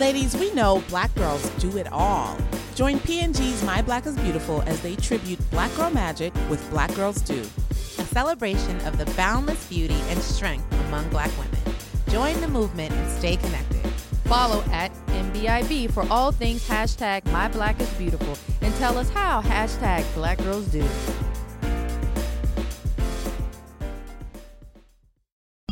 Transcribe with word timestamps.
Ladies, 0.00 0.34
we 0.34 0.50
know 0.54 0.82
black 0.88 1.14
girls 1.14 1.46
do 1.58 1.76
it 1.76 1.86
all. 1.92 2.34
Join 2.74 2.98
P&G's 3.00 3.62
My 3.64 3.82
Black 3.82 4.06
is 4.06 4.16
Beautiful 4.16 4.62
as 4.62 4.80
they 4.80 4.96
tribute 4.96 5.38
Black 5.50 5.70
Girl 5.76 5.90
Magic 5.90 6.32
with 6.48 6.68
Black 6.70 6.94
Girls 6.94 7.20
Do. 7.20 7.38
a 7.38 8.04
celebration 8.06 8.80
of 8.86 8.96
the 8.96 9.04
boundless 9.14 9.62
beauty 9.68 10.00
and 10.08 10.18
strength 10.22 10.64
among 10.86 11.06
black 11.10 11.30
women. 11.36 11.76
Join 12.08 12.40
the 12.40 12.48
movement 12.48 12.92
and 12.94 13.18
stay 13.18 13.36
connected. 13.36 13.86
Follow 14.24 14.64
at 14.72 14.90
MBIB 15.08 15.92
for 15.92 16.10
all 16.10 16.32
things 16.32 16.66
hashtag 16.66 17.22
My 17.30 17.48
Black 17.48 17.78
is 17.78 17.90
Beautiful 17.90 18.38
and 18.62 18.74
tell 18.76 18.96
us 18.96 19.10
how 19.10 19.42
hashtag 19.42 20.02
Black 20.14 20.38
Girls 20.38 20.64
Do. 20.68 20.82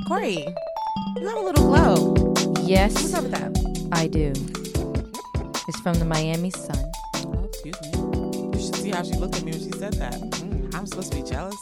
Cori, 0.06 0.36
you 1.16 1.26
have 1.26 1.38
a 1.38 1.40
little 1.40 1.64
glow. 1.64 2.34
Yes. 2.62 2.92
What's 2.92 3.14
up 3.14 3.22
with 3.22 3.32
that? 3.32 3.67
I 3.92 4.06
do. 4.06 4.32
It's 5.68 5.80
from 5.80 5.94
the 5.94 6.04
Miami 6.04 6.50
Sun. 6.50 6.90
Oh, 7.16 7.44
excuse 7.44 7.80
me. 7.82 7.90
You 8.58 8.60
should 8.64 8.76
see 8.76 8.90
how 8.90 9.02
she 9.02 9.14
looked 9.14 9.36
at 9.36 9.42
me 9.44 9.52
when 9.52 9.60
she 9.60 9.70
said 9.78 9.94
that. 9.94 10.14
Mm, 10.14 10.74
I'm 10.74 10.86
supposed 10.86 11.12
to 11.12 11.22
be 11.22 11.28
jealous. 11.28 11.56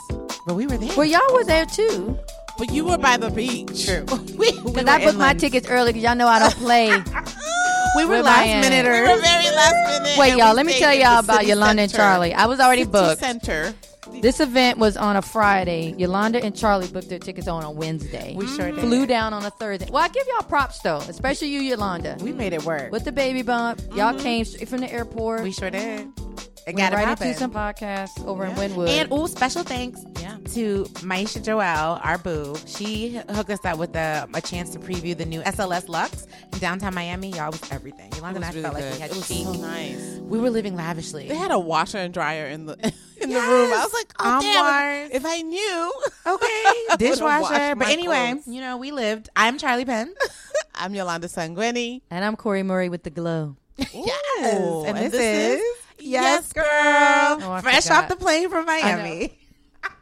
But 0.47 0.55
we 0.55 0.67
were 0.67 0.77
there. 0.77 0.91
Well, 0.97 1.07
y'all 1.07 1.21
were 1.35 1.45
there 1.45 1.67
too. 1.67 2.19
But 2.59 2.71
you 2.73 2.85
were 2.85 2.99
by 2.99 3.17
the 3.17 3.31
beach. 3.31 3.85
True. 3.87 4.05
we, 4.37 4.51
we 4.53 4.73
Because 4.73 4.85
were 4.85 4.91
I 4.91 5.05
booked 5.05 5.19
my 5.19 5.35
tickets 5.35 5.69
early 5.69 5.93
because 5.93 6.05
y'all 6.05 6.17
know 6.17 6.29
I 6.29 6.39
don't 6.39 6.55
play. 6.55 6.91
We 7.97 8.05
were 8.05 8.17
With 8.17 8.27
last 8.27 8.45
Miami. 8.47 8.61
We 8.63 8.69
minute. 8.69 8.91
were 8.91 9.21
very 9.23 9.45
last 9.57 10.03
minute. 10.03 10.19
Wait, 10.19 10.31
and 10.33 10.39
y'all, 10.39 10.51
we 10.51 10.57
let 10.57 10.67
me 10.67 10.73
stayed 10.73 10.81
tell 10.81 10.91
at 10.91 10.99
y'all 10.99 11.23
the 11.23 11.27
about 11.27 11.37
city 11.39 11.49
Yolanda 11.49 11.83
and 11.83 11.91
center. 11.91 12.05
Charli. 12.05 12.35
I 12.35 12.47
was 12.47 12.61
already 12.61 12.83
City 12.83 12.93
booked. 12.93 13.21
Center. 13.21 13.75
This 14.21 14.41
event 14.41 14.79
was 14.79 14.97
on 14.97 15.17
a 15.17 15.23
Friday. 15.23 15.95
Yolanda 15.99 16.43
and 16.43 16.55
Charli 16.55 16.93
booked 16.93 17.09
their 17.09 17.19
tickets 17.19 17.49
on 17.49 17.63
a 17.63 17.71
Wednesday. 17.71 18.35
We 18.37 18.47
sure 18.47 18.71
did. 18.71 18.81
Flew 18.81 19.07
down 19.07 19.33
on 19.35 19.45
a 19.45 19.51
Thursday. 19.51 19.89
Well, 19.91 20.03
I 20.03 20.09
give 20.09 20.27
y'all 20.27 20.43
props 20.43 20.79
though, 20.81 20.99
especially 20.99 21.49
you, 21.49 21.61
Yolanda. 21.61 22.17
We 22.21 22.33
made 22.33 22.53
it 22.53 22.65
work. 22.65 22.93
With 22.93 23.05
the 23.05 23.13
baby 23.13 23.43
bump, 23.43 23.81
y'all 23.95 24.13
mm-hmm. 24.15 24.19
came 24.19 24.45
straight 24.45 24.69
from 24.69 24.81
the 24.81 24.93
airport. 24.93 25.43
we 25.43 25.53
sure 25.53 25.71
did. 25.71 26.09
It 26.67 26.75
went 26.75 26.79
got 26.79 26.91
to 26.91 26.97
right 26.97 27.07
happen. 27.07 27.29
into 27.29 27.39
some 27.39 27.53
podcasts 27.53 28.27
over 28.27 28.45
in 28.45 28.51
Yeah. 28.51 28.57
Wynwood. 28.69 28.89
And 28.89 29.09
oh, 29.13 29.27
special 29.27 29.63
thanks 29.63 30.01
Yeah. 30.21 30.37
to 30.55 30.83
Maisha 31.05 31.41
Joelle, 31.41 32.05
our 32.05 32.19
boo. 32.19 32.57
She 32.67 33.21
hooked 33.31 33.51
us 33.51 33.65
up 33.65 33.79
with 33.79 33.95
a, 33.95 34.29
a 34.35 34.41
chance 34.41 34.71
to 34.71 34.81
preview 34.81 35.17
the 35.17 35.25
new 35.27 35.43
SLS 35.43 35.89
Lux 35.89 36.27
in 36.53 36.59
downtown 36.59 36.93
Miami. 36.93 37.31
Y'all 37.31 37.53
was 37.53 37.63
everything. 37.71 38.11
Yolanda 38.17 38.39
and 38.39 38.45
I 38.45 38.49
It 38.49 38.55
was 38.57 38.63
felt 38.65 38.75
really 38.75 38.85
like 38.87 38.95
we 38.95 39.01
had 39.01 39.11
It 39.13 39.17
was 39.17 39.27
chic. 39.29 39.45
so 39.45 39.53
nice. 39.53 40.19
We 40.23 40.41
were 40.41 40.51
living 40.51 40.75
lavishly. 40.75 41.29
They 41.29 41.37
had 41.37 41.53
a 41.53 41.59
washer 41.59 41.99
and 41.99 42.13
dryer 42.13 42.47
in 42.49 42.67
the 42.67 42.93
in 43.29 43.35
the 43.35 43.41
room. 43.41 43.73
I 43.73 43.83
was 43.83 43.93
like, 43.93 44.13
oh 44.19 44.41
damn! 44.41 45.07
If, 45.11 45.17
if 45.17 45.27
I 45.27 45.43
knew, 45.43 45.93
okay, 46.27 46.97
dishwasher. 46.99 47.75
But 47.75 47.89
anyway, 47.89 48.33
clothes. 48.33 48.47
you 48.47 48.61
know, 48.61 48.77
we 48.77 48.91
lived. 48.93 49.29
I'm 49.37 49.59
Charli 49.59 49.87
Penn. 49.87 50.15
I'm 50.75 50.95
Yolanda 50.95 51.29
Sangweni. 51.29 52.03
And 52.11 52.25
I'm 52.25 52.37
Cori 52.37 52.63
Murray 52.63 52.89
with 52.89 53.03
the 53.03 53.11
glow. 53.11 53.57
Yes. 53.77 54.87
and 54.87 54.97
this, 54.97 55.13
this 55.13 55.61
is 55.61 55.61
is 55.61 55.77
Yes, 55.99 56.53
girl. 56.53 56.65
Oh, 56.67 57.61
Fresh 57.63 57.91
off 57.91 58.09
the 58.09 58.17
plane 58.17 58.49
from 58.49 58.67
Miami. 58.67 59.39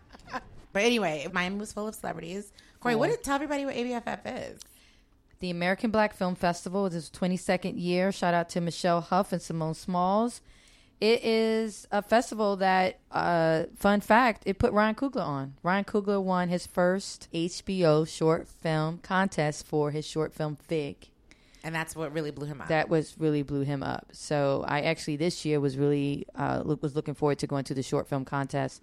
but 0.72 0.83
anyway, 0.83 1.27
Miami 1.33 1.58
was 1.58 1.72
full 1.72 1.89
of 1.89 1.95
celebrities. 1.95 2.52
Cori, 2.80 2.97
what 2.97 3.11
did 3.11 3.22
tell 3.22 3.36
everybody 3.36 3.64
what 3.64 3.75
ABFF 3.75 4.52
is? 4.52 4.61
The 5.41 5.50
American 5.50 5.91
Black 5.91 6.14
Film 6.14 6.34
Festival 6.34 6.86
is 6.86 6.95
its 6.95 7.11
22nd 7.11 7.80
year. 7.80 8.12
Shout 8.12 8.34
out 8.34 8.48
to 8.50 8.61
Michelle 8.61 9.00
Huff 9.00 9.33
and 9.33 9.42
Simone 9.42 9.75
Smalls. 9.75 10.41
It 11.05 11.23
is 11.23 11.87
a 11.93 12.01
festival 12.01 12.57
that, 12.57 12.99
uh, 13.11 13.65
fun 13.77 14.01
fact, 14.01 14.45
it 14.47 14.59
put 14.59 14.73
Ryan 14.73 14.95
Coogler 14.95 15.21
on. 15.21 15.53
Ryan 15.63 15.85
Coogler 15.85 16.23
won 16.23 16.49
his 16.49 16.67
first 16.67 17.29
HBO 17.31 18.09
short 18.09 18.49
film 18.49 19.01
contest 19.03 19.67
for 19.67 19.91
his 19.91 20.07
short 20.07 20.33
film 20.33 20.57
Fig. 20.57 21.11
And 21.63 21.75
that's 21.75 21.95
what 21.95 22.15
really 22.15 22.31
blew 22.31 22.47
him 22.47 22.63
up. 22.63 22.69
That 22.69 22.89
was 22.89 23.17
really 23.19 23.43
blew 23.43 23.65
him 23.65 23.83
up. 23.83 24.07
So 24.13 24.65
I 24.67 24.81
actually 24.81 25.17
this 25.17 25.45
year 25.45 25.61
was 25.61 25.77
really 25.77 26.27
uh, 26.37 26.63
look, 26.65 26.83
was 26.83 26.97
looking 26.97 27.13
forward 27.13 27.39
to 27.41 27.47
going 27.47 27.65
to 27.65 27.75
the 27.75 27.83
short 27.83 28.09
film 28.09 28.25
contest 28.25 28.81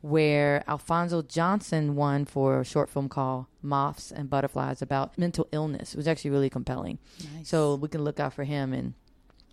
where 0.00 0.62
Alfonso 0.68 1.22
Johnson 1.22 1.96
won 1.96 2.24
for 2.24 2.60
a 2.60 2.64
short 2.64 2.88
film 2.88 3.08
called 3.08 3.46
Moths 3.62 4.12
and 4.12 4.30
Butterflies 4.30 4.80
about 4.80 5.18
mental 5.18 5.48
illness. 5.50 5.94
It 5.94 5.96
was 5.96 6.06
actually 6.06 6.30
really 6.30 6.50
compelling. 6.50 6.98
So 7.42 7.74
we 7.74 7.88
can 7.88 8.04
look 8.04 8.20
out 8.20 8.32
for 8.32 8.44
him 8.44 8.72
in 8.72 8.94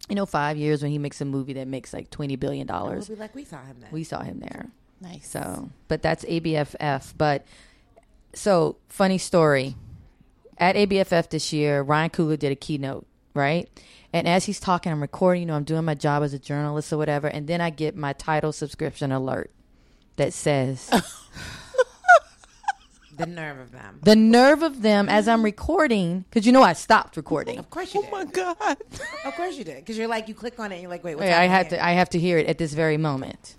you 0.09 0.15
know 0.15 0.25
five 0.25 0.57
years 0.57 0.81
when 0.81 0.91
he 0.91 0.97
makes 0.97 1.21
a 1.21 1.25
movie 1.25 1.53
that 1.53 1.67
makes 1.67 1.93
like 1.93 2.09
twenty 2.09 2.35
billion 2.35 2.67
we'll 2.67 2.77
dollars. 2.79 3.09
be 3.09 3.15
like, 3.15 3.35
we 3.35 3.43
saw 3.45 3.63
him 3.63 3.77
then. 3.79 3.89
We 3.91 4.03
saw 4.03 4.21
him 4.21 4.39
there. 4.39 4.67
Nice. 4.99 5.27
So, 5.27 5.69
but 5.87 6.01
that's 6.01 6.23
ABFF. 6.25 7.13
But 7.17 7.45
so 8.33 8.77
funny 8.87 9.17
story. 9.17 9.75
At 10.57 10.75
ABFF 10.75 11.29
this 11.29 11.51
year, 11.51 11.81
Ryan 11.81 12.11
Coogler 12.11 12.37
did 12.37 12.51
a 12.51 12.55
keynote, 12.55 13.07
right? 13.33 13.67
And 14.13 14.27
as 14.27 14.45
he's 14.45 14.59
talking, 14.59 14.91
I'm 14.91 15.01
recording. 15.01 15.41
You 15.43 15.47
know, 15.47 15.55
I'm 15.55 15.63
doing 15.63 15.85
my 15.85 15.95
job 15.95 16.21
as 16.21 16.33
a 16.33 16.39
journalist 16.39 16.93
or 16.93 16.97
whatever, 16.97 17.27
and 17.27 17.47
then 17.47 17.61
I 17.61 17.71
get 17.71 17.95
my 17.95 18.13
Tidal 18.13 18.51
subscription 18.51 19.11
alert 19.11 19.49
that 20.17 20.33
says 20.33 20.91
the 23.21 23.27
nerve 23.27 23.59
of 23.59 23.71
them. 23.71 23.99
the 24.03 24.15
nerve 24.15 24.61
of 24.63 24.81
them 24.81 25.09
as 25.09 25.27
I'm 25.27 25.43
recording 25.43 26.25
because 26.29 26.45
you 26.45 26.51
know 26.51 26.61
I 26.63 26.73
stopped 26.73 27.17
recording. 27.17 27.57
Of 27.59 27.69
course 27.69 27.93
you 27.95 28.01
did. 28.01 28.09
Oh 28.13 28.19
did. 28.23 28.27
my 28.27 28.31
god! 28.33 28.77
Of 29.25 29.35
course 29.35 29.57
you 29.57 29.63
did. 29.63 29.77
Because 29.77 29.97
you're 29.97 30.07
like, 30.07 30.27
you 30.27 30.33
click 30.33 30.59
on 30.59 30.71
it 30.71 30.75
and 30.75 30.81
you're 30.81 30.91
like, 30.91 31.03
wait, 31.03 31.15
what's 31.15 31.25
Wait, 31.25 31.33
I 31.33 31.43
happening 31.45 31.51
had 31.51 31.67
here? 31.67 31.77
to. 31.79 31.85
I 31.85 31.91
have 31.91 32.09
to 32.11 32.19
hear 32.19 32.37
it 32.37 32.47
at 32.47 32.57
this 32.57 32.73
very 32.73 32.97
moment. 32.97 33.55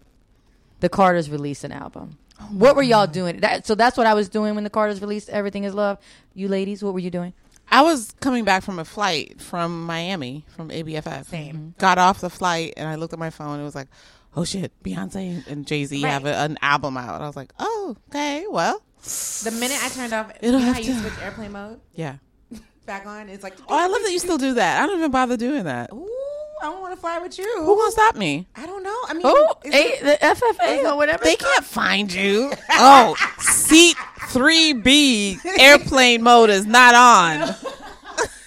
The 0.81 0.89
Carters 0.89 1.31
released 1.31 1.65
an 1.65 1.73
album. 1.73 2.19
what 2.51 2.75
were 2.77 2.83
y'all 2.83 3.07
doing? 3.07 3.39
That, 3.41 3.67
so 3.67 3.75
that's 3.77 3.97
what 3.97 4.07
I 4.07 4.15
was 4.15 4.29
doing 4.29 4.55
when 4.57 4.65
the 4.65 4.71
Carters 4.71 5.01
released 5.01 5.29
"Everything 5.31 5.65
Is 5.65 5.75
Love." 5.75 5.99
You 6.35 6.49
ladies, 6.49 6.83
what 6.83 6.93
were 6.93 6.99
you 7.01 7.11
doing? 7.11 7.33
I 7.71 7.83
was 7.83 8.15
coming 8.21 8.45
back 8.45 8.63
from 8.65 8.79
a 8.79 8.85
flight 8.85 9.41
from 9.41 9.85
Miami 9.87 10.45
from 10.57 10.69
ABFF. 10.71 11.27
Same. 11.27 11.55
Mm-hmm. 11.55 11.69
Got 11.79 11.99
off 11.99 12.21
the 12.21 12.29
flight 12.29 12.75
and 12.77 12.87
I 12.89 12.97
looked 12.97 13.13
at 13.13 13.19
my 13.19 13.31
phone. 13.31 13.61
It 13.61 13.65
was 13.65 13.75
like, 13.77 13.89
oh 14.37 14.45
shit, 14.45 14.73
Beyonce 14.83 15.47
and 15.47 15.67
Jay 15.67 15.85
Z 15.85 16.03
Right. 16.03 16.11
have 16.11 16.27
a, 16.27 16.35
an 16.35 16.59
album 16.61 16.97
out. 16.99 17.21
I 17.23 17.27
was 17.27 17.37
like, 17.37 17.53
oh 17.61 17.97
okay, 18.11 18.45
well, 18.51 18.83
The 19.03 19.51
minute 19.51 19.79
I 19.83 19.89
turned 19.89 20.13
off, 20.13 20.31
It'll 20.41 20.61
you 20.61 20.67
know 20.67 20.73
have 20.73 20.77
how 20.77 20.81
you 20.83 20.95
to- 20.95 21.01
switch 21.01 21.13
airplane 21.23 21.53
mode 21.53 21.81
yeah. 21.95 22.17
back 22.87 23.05
on? 23.07 23.29
It's 23.29 23.43
like, 23.43 23.55
Oh, 23.69 23.77
I 23.77 23.87
love 23.89 24.03
that 24.03 24.13
you 24.13 24.19
still 24.19 24.39
do 24.39 24.55
that. 24.55 24.83
I 24.83 24.87
don't 24.87 24.99
even 24.99 25.11
bother 25.11 25.37
doing 25.37 25.65
that. 25.65 25.93
Ooh, 25.93 26.09
I 26.63 26.67
don't 26.67 26.81
want 26.81 26.95
to 26.95 27.01
fly 27.01 27.19
with 27.19 27.37
you. 27.39 27.45
Who 27.59 27.77
gonna 27.77 27.91
stop 27.91 28.15
me? 28.17 28.47
I 28.55 28.65
don't 28.67 28.85
know. 28.85 28.97
I 29.09 29.15
mean, 29.15 29.23
Oh, 29.27 29.55
the 29.65 30.19
FFA 30.23 30.85
or 30.93 30.97
whatever. 30.97 31.25
They 31.25 31.35
can't 31.37 31.65
find 31.65 32.13
you. 32.13 32.53
Oh, 32.71 33.17
seat 33.41 33.97
three 34.29 34.73
B 34.73 35.39
airplane 35.59 36.23
mode 36.23 36.51
is 36.51 36.65
not 36.67 36.95
on. 36.95 37.55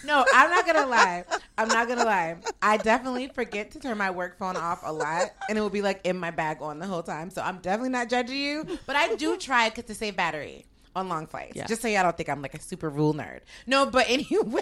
No, 0.05 0.25
I'm 0.33 0.49
not 0.49 0.65
gonna 0.65 0.85
lie. 0.87 1.23
I'm 1.57 1.67
not 1.67 1.87
gonna 1.87 2.05
lie. 2.05 2.37
I 2.61 2.77
definitely 2.77 3.27
forget 3.29 3.71
to 3.71 3.79
turn 3.79 3.97
my 3.97 4.11
work 4.11 4.37
phone 4.37 4.55
off 4.57 4.81
a 4.83 4.91
lot, 4.93 5.29
and 5.49 5.57
it 5.57 5.61
will 5.61 5.69
be 5.69 5.81
like 5.81 6.01
in 6.05 6.17
my 6.17 6.31
bag 6.31 6.57
on 6.61 6.79
the 6.79 6.85
whole 6.87 7.03
time. 7.03 7.29
So 7.29 7.41
I'm 7.41 7.57
definitely 7.59 7.89
not 7.89 8.09
judging 8.09 8.37
you, 8.37 8.65
but 8.85 8.95
I 8.95 9.15
do 9.15 9.37
try 9.37 9.69
to 9.69 9.93
save 9.93 10.15
battery 10.15 10.65
on 10.95 11.09
long 11.09 11.27
flights, 11.27 11.55
Yeah. 11.57 11.65
just 11.67 11.81
so 11.81 11.87
y'all 11.89 12.03
don't 12.03 12.15
think 12.15 12.29
I'm 12.29 12.41
like 12.41 12.53
a 12.53 12.61
super 12.61 12.89
rule 12.89 13.13
nerd. 13.13 13.41
No, 13.67 13.85
but 13.85 14.05
anyway, 14.09 14.61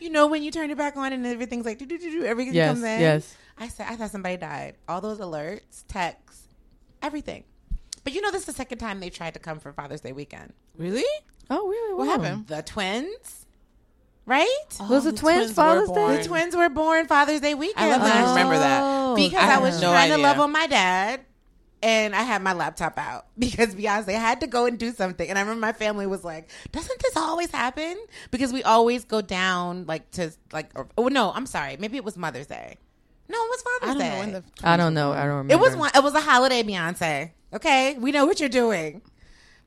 you 0.00 0.08
know 0.10 0.26
when 0.26 0.42
you 0.42 0.50
turn 0.50 0.70
it 0.70 0.78
back 0.78 0.96
on 0.96 1.12
and 1.12 1.26
everything's 1.26 1.66
like 1.66 1.78
do 1.78 1.84
do 1.86 1.98
do 1.98 2.10
do, 2.20 2.24
everything 2.24 2.54
Yes, 2.54 2.68
comes 2.70 2.82
in. 2.84 3.00
yes. 3.00 3.36
I 3.58 3.68
said 3.68 3.86
I 3.90 3.96
thought 3.96 4.10
somebody 4.10 4.36
died. 4.38 4.76
All 4.88 5.00
those 5.02 5.18
alerts, 5.18 5.84
texts, 5.88 6.46
everything. 7.02 7.44
But 8.04 8.14
you 8.14 8.20
know, 8.22 8.30
this 8.30 8.40
is 8.40 8.46
the 8.46 8.52
second 8.54 8.78
time 8.78 8.98
they 9.00 9.10
tried 9.10 9.34
to 9.34 9.40
come 9.40 9.60
for 9.60 9.72
Father's 9.72 10.00
Day 10.00 10.12
weekend. 10.12 10.52
Really? 10.76 11.04
Oh, 11.50 11.68
really? 11.68 11.94
What 11.94 12.08
happened? 12.08 12.46
The 12.46 12.62
twins, 12.62 13.41
right? 14.26 14.66
Was 14.80 15.06
oh, 15.06 15.10
the 15.10 15.16
twins 15.16 15.52
Father's 15.52 15.90
Day? 15.90 16.16
The 16.16 16.24
twins 16.24 16.56
were 16.56 16.68
born 16.68 17.06
Father's 17.06 17.40
Day 17.40 17.54
weekend. 17.54 17.78
I 17.78 17.90
love 17.90 18.00
that 18.02 18.16
I 18.16 18.30
remember 18.30 18.58
that. 18.58 18.82
Oh, 18.82 19.14
because 19.16 19.42
I 19.42 19.56
I, 19.56 19.58
was 19.58 19.80
no 19.80 19.90
trying 19.90 20.10
to 20.10 20.18
love 20.18 20.38
on 20.38 20.52
my 20.52 20.66
dad, 20.66 21.20
and 21.82 22.14
I 22.14 22.22
had 22.22 22.42
my 22.42 22.52
laptop 22.52 22.98
out 22.98 23.26
because 23.38 23.74
Beyonce 23.74 24.14
had 24.14 24.40
to 24.40 24.46
go 24.46 24.66
and 24.66 24.78
do 24.78 24.92
something. 24.92 25.28
And 25.28 25.38
I 25.38 25.42
remember 25.42 25.60
my 25.60 25.72
family 25.72 26.06
was 26.06 26.24
like, 26.24 26.50
"Doesn't 26.70 27.02
this 27.02 27.16
always 27.16 27.50
happen?" 27.50 27.96
Because 28.30 28.52
we 28.52 28.62
always 28.62 29.04
go 29.04 29.20
down 29.20 29.86
like 29.86 30.10
to 30.12 30.32
like. 30.52 30.70
Or, 30.74 30.88
oh 30.96 31.08
no, 31.08 31.32
I'm 31.32 31.46
sorry. 31.46 31.76
Maybe 31.78 31.96
it 31.96 32.04
was 32.04 32.16
Mother's 32.16 32.46
Day. 32.46 32.78
No, 33.28 33.38
it 33.38 33.50
was 33.50 33.62
Father's 33.62 33.98
don't 33.98 33.98
Day. 33.98 34.32
know 34.32 34.42
I 34.62 34.76
don't 34.76 34.94
know. 34.94 35.12
I 35.12 35.20
don't 35.20 35.28
remember. 35.28 35.54
it 35.54 35.60
was 35.60 35.76
one. 35.76 35.90
It 35.94 36.02
was 36.02 36.14
a 36.14 36.20
holiday, 36.20 36.62
Beyonce. 36.62 37.30
Okay, 37.54 37.96
we 37.98 38.12
know 38.12 38.26
what 38.26 38.40
you're 38.40 38.48
doing. 38.48 39.02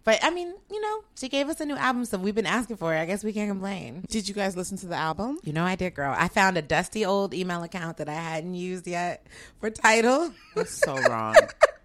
But 0.06 0.20
I 0.24 0.30
mean, 0.30 0.54
you 0.72 0.80
know, 0.82 1.04
she 1.16 1.28
gave 1.30 1.50
us 1.50 1.60
a 1.60 1.66
new 1.66 1.76
album, 1.76 2.06
so 2.06 2.20
we've 2.20 2.36
been 2.36 2.46
asking 2.46 2.78
for 2.78 2.94
it. 2.94 3.00
I 3.00 3.06
guess 3.06 3.24
we 3.24 3.34
can't 3.34 3.50
complain. 3.50 4.06
Did 4.08 4.30
you 4.30 4.36
guys 4.36 4.56
listen 4.56 4.78
to 4.78 4.86
the 4.86 4.96
album? 4.96 5.40
You 5.44 5.52
know 5.52 5.64
I 5.66 5.76
did, 5.76 5.96
girl. 5.96 6.14
I 6.16 6.28
found 6.28 6.58
a 6.58 6.62
dusty 6.62 7.04
old 7.04 7.34
email 7.34 7.64
account 7.64 7.98
that 7.98 8.08
I 8.08 8.14
hadn't 8.14 8.54
used 8.54 8.88
yet 8.88 9.26
for 9.60 9.72
Tidal. 9.72 10.32
That's 10.54 10.72
so 10.72 10.96
wrong. 11.10 11.36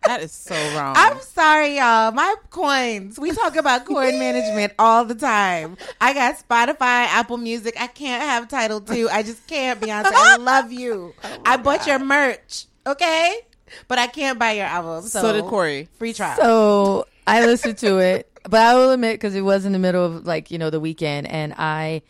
That 0.04 0.22
is 0.22 0.32
so 0.32 0.54
wrong. 0.76 0.94
I'm 0.98 1.18
sorry, 1.20 1.76
y'all. 1.76 2.12
My 2.12 2.34
coins. 2.50 3.18
We 3.18 3.30
talk 3.32 3.56
about 3.56 3.86
coin 3.86 4.18
management 4.18 4.74
all 4.78 5.04
the 5.06 5.14
time. 5.14 5.78
I 6.00 6.12
got 6.12 6.36
Spotify, 6.46 7.06
Apple 7.06 7.38
Music. 7.38 7.74
I 7.80 7.86
can't 7.86 8.22
have 8.22 8.48
Tidal 8.48 8.82
too. 8.82 9.08
I 9.10 9.22
just 9.22 9.46
can't, 9.46 9.80
Beyonce. 9.80 10.10
I 10.12 10.36
love 10.36 10.72
you. 10.72 11.14
Oh 11.24 11.42
I 11.46 11.56
bought 11.56 11.86
your 11.86 11.98
merch, 11.98 12.66
okay? 12.86 13.40
But 13.88 13.98
I 13.98 14.06
can't 14.08 14.38
buy 14.38 14.52
your 14.52 14.66
album. 14.66 15.04
So, 15.04 15.20
so 15.20 15.32
did 15.32 15.44
Cori. 15.44 15.88
Free 15.98 16.12
trial. 16.12 16.36
So 16.36 17.06
I 17.30 17.46
listened 17.46 17.78
to 17.78 17.98
it, 17.98 18.30
but 18.44 18.60
I 18.60 18.74
will 18.74 18.90
admit 18.90 19.14
because 19.14 19.34
it 19.34 19.40
was 19.42 19.64
in 19.64 19.72
the 19.72 19.78
middle 19.78 20.04
of 20.04 20.26
like 20.26 20.50
you 20.50 20.58
know 20.58 20.70
the 20.70 20.80
weekend, 20.80 21.26
and 21.28 21.54
I 21.56 22.02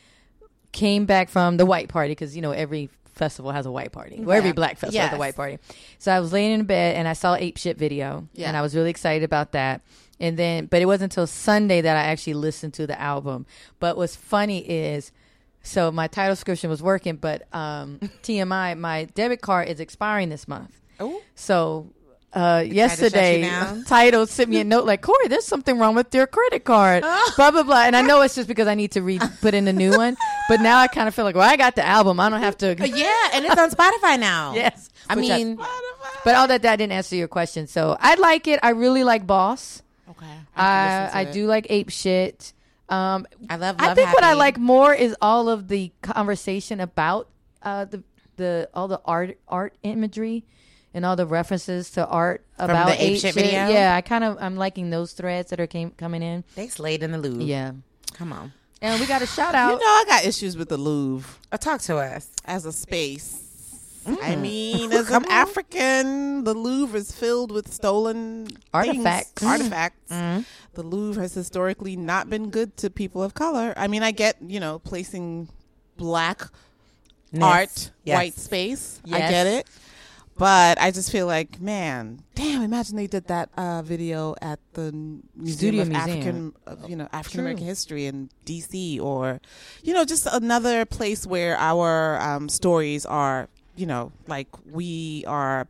came 0.72 1.05
back 1.06 1.28
from 1.28 1.56
the 1.56 1.67
white 1.67 1.88
party 1.88 2.12
because 2.12 2.34
you 2.37 2.43
know 2.43 2.52
every 2.52 2.88
festival 3.06 3.50
has 3.52 3.67
a 3.67 3.70
white 3.70 3.93
party. 3.93 4.19
Well, 4.20 4.37
every 4.37 4.50
Yeah. 4.50 4.55
black 4.55 4.78
festival 4.78 5.00
has 5.00 5.11
a 5.11 5.14
Yes. 5.14 5.19
white 5.19 5.37
party. 5.37 5.58
So 5.99 6.11
I 6.12 6.20
was 6.20 6.32
laying 6.32 6.52
in 6.52 6.64
bed 6.64 6.96
and 6.96 7.06
I 7.06 7.12
saw 7.12 7.34
Ape 7.34 7.58
Shit 7.58 7.76
video, 7.76 8.26
Yeah. 8.34 8.49
and 8.49 8.56
I 8.56 8.62
was 8.62 8.75
really 8.75 8.88
excited 8.90 9.25
about 9.25 9.52
that. 9.52 9.82
And 10.19 10.37
then, 10.38 10.67
but 10.67 10.81
it 10.82 10.87
wasn't 10.87 11.12
until 11.12 11.26
Sunday 11.26 11.81
that 11.81 11.96
I 11.96 12.00
actually 12.11 12.34
listened 12.34 12.75
to 12.75 12.87
the 12.87 12.99
album. 13.00 13.46
But 13.78 13.96
what's 13.96 14.17
funny 14.17 14.58
is, 14.61 15.12
so 15.62 15.90
my 15.90 16.06
Tidal 16.08 16.32
description 16.34 16.70
was 16.70 16.82
working, 16.82 17.17
but 17.17 17.43
um, 17.55 17.99
TMI, 18.22 18.78
my 18.78 19.05
debit 19.14 19.40
card 19.43 19.69
is 19.69 19.81
expiring 19.81 20.28
this 20.31 20.46
month. 20.49 20.81
Oh, 20.99 21.20
So 21.34 21.88
uh, 22.32 22.65
yesterday. 22.67 23.49
Tidal 23.87 24.27
sent 24.27 24.50
me 24.50 24.61
a 24.61 24.65
note 24.65 24.85
like, 24.85 25.03
Cori, 25.03 25.29
there's 25.29 25.47
something 25.47 25.79
wrong 25.79 25.94
with 25.94 26.15
your 26.15 26.27
credit 26.27 26.65
card. 26.65 27.03
blah 27.03 27.50
blah 27.50 27.62
blah. 27.62 27.82
And 27.82 27.97
I 27.97 28.03
know 28.03 28.23
it's 28.23 28.35
just 28.35 28.49
because 28.49 28.69
I 28.69 28.75
need 28.75 28.93
to 28.93 29.03
re 29.03 29.19
put 29.41 29.55
in 29.55 29.67
a 29.69 29.73
new 29.73 29.97
one. 29.97 30.17
But 30.49 30.61
now 30.61 30.79
I 30.79 30.87
kind 30.88 31.09
of 31.09 31.15
feel 31.15 31.25
like, 31.25 31.35
well, 31.35 31.49
I 31.49 31.56
got 31.56 31.75
the 31.77 31.87
album. 31.87 32.21
I 32.21 32.29
don't 32.29 32.41
have 32.41 32.59
to. 32.59 32.67
yeah, 32.79 33.29
and 33.35 33.44
it's 33.44 33.59
on 33.59 33.71
Spotify 33.71 34.19
now. 34.19 34.55
yes. 34.55 34.91
I 35.09 35.17
Which 35.17 35.29
mean, 35.29 35.56
but 36.25 36.35
all 36.37 36.47
that 36.49 36.62
that 36.62 36.77
didn't 36.77 36.93
answer 36.93 37.17
your 37.17 37.29
question. 37.29 37.67
So 37.67 37.97
I 37.99 38.15
like 38.15 38.47
it. 38.47 38.61
I 38.62 38.71
really 38.71 39.03
like 39.03 39.27
Boss. 39.27 39.82
okay. 40.09 40.27
I 40.55 41.11
I 41.12 41.25
do 41.25 41.47
like 41.47 41.67
Ape 41.69 41.91
Shit. 41.91 42.53
Um, 42.88 43.27
I 43.49 43.56
love. 43.56 43.77
I 43.79 43.94
think 43.94 44.12
what 44.12 44.25
I 44.25 44.35
like 44.35 44.59
more 44.59 44.94
is 44.94 45.17
all 45.21 45.49
of 45.49 45.69
the 45.69 45.93
conversation 46.03 46.81
about 46.81 47.29
uh, 47.62 47.87
the 47.87 48.05
the 48.37 48.69
all 48.73 48.88
the 48.88 49.00
art 49.05 49.38
art 49.49 49.75
imagery 49.82 50.44
and 50.94 51.04
all 51.06 51.16
the 51.16 51.26
references 51.26 51.90
to 51.92 52.06
art 52.06 52.44
about 52.58 52.87
the 52.88 52.94
Ape 52.94 53.00
ape 53.00 53.20
Shit 53.20 53.34
shit. 53.34 53.44
video? 53.44 53.69
Yeah, 53.69 53.94
I 53.96 54.00
kind 54.00 54.25
of 54.25 54.37
I'm 54.40 54.56
liking 54.56 54.90
those 54.90 55.12
threads 55.12 55.50
that 55.50 55.60
are 55.60 55.66
came 55.66 55.90
coming 55.92 56.22
in. 56.22 56.44
They 56.54 56.69
slayed 56.69 57.02
in 57.02 57.12
the 57.12 57.19
Louvre. 57.19 57.42
Yeah, 57.44 57.72
Come 58.14 58.32
on. 58.32 58.52
and 58.82 59.00
we 59.00 59.06
got 59.06 59.22
a 59.22 59.26
shout 59.26 59.54
out. 59.54 59.72
You 59.72 59.78
know, 59.78 59.84
I 59.87 60.04
got 60.06 60.25
issues 60.25 60.56
with 60.56 60.69
the 60.69 60.76
Louvre 60.78 61.28
Oh, 61.52 61.56
talk 61.56 61.81
to 61.82 61.96
us. 61.98 62.28
as 62.44 62.64
a 62.66 62.72
space. 62.72 63.46
Mm. 64.06 64.16
I 64.22 64.34
mean, 64.37 64.92
as 64.94 65.10
an 65.10 65.26
African, 65.31 66.44
the 66.44 66.54
Louvre 66.54 66.98
is 66.98 67.12
filled 67.12 67.52
with 67.52 67.70
stolen 67.70 68.46
things, 68.46 68.58
Artifacts. 68.72 69.43
artifacts. 69.44 70.08
The 70.72 70.82
Louvre 70.82 71.20
has 71.22 71.34
historically 71.34 71.96
not 71.96 72.31
been 72.31 72.48
good 72.48 72.78
to 72.78 72.88
people 72.88 73.22
of 73.22 73.34
color. 73.34 73.75
I 73.76 73.88
mean, 73.88 74.02
I 74.02 74.10
get 74.12 74.36
you 74.40 74.58
know 74.58 74.78
placing 74.78 75.48
black 75.98 76.48
art, 77.40 77.90
Yes. 78.04 78.16
white 78.16 78.34
space. 78.34 79.00
I 79.12 79.19
get 79.19 79.46
it. 79.46 79.66
But 80.40 80.81
I 80.81 80.90
just 80.90 81.12
feel 81.12 81.26
like, 81.26 81.60
man, 81.60 82.22
damn! 82.34 82.62
Imagine 82.62 82.96
they 82.96 83.06
did 83.06 83.26
that 83.26 83.50
uh, 83.58 83.82
video 83.82 84.34
at 84.40 84.58
the 84.72 84.90
Museum 85.37 85.58
Studio 85.58 85.82
of 85.82 85.88
Museum. 85.88 86.10
African, 86.10 86.54
of, 86.66 86.88
you 86.88 86.96
know, 86.96 87.08
African 87.12 87.40
American 87.40 87.66
history 87.66 88.06
in 88.06 88.31
D.C. 88.46 88.98
or, 89.00 89.42
you 89.82 89.92
know, 89.92 90.06
just 90.06 90.26
another 90.32 90.87
place 90.87 91.26
where 91.26 91.58
our 91.58 92.19
um, 92.22 92.48
stories 92.48 93.04
are, 93.04 93.50
you 93.76 93.84
know, 93.84 94.12
like 94.28 94.48
we 94.64 95.26
are 95.26 95.69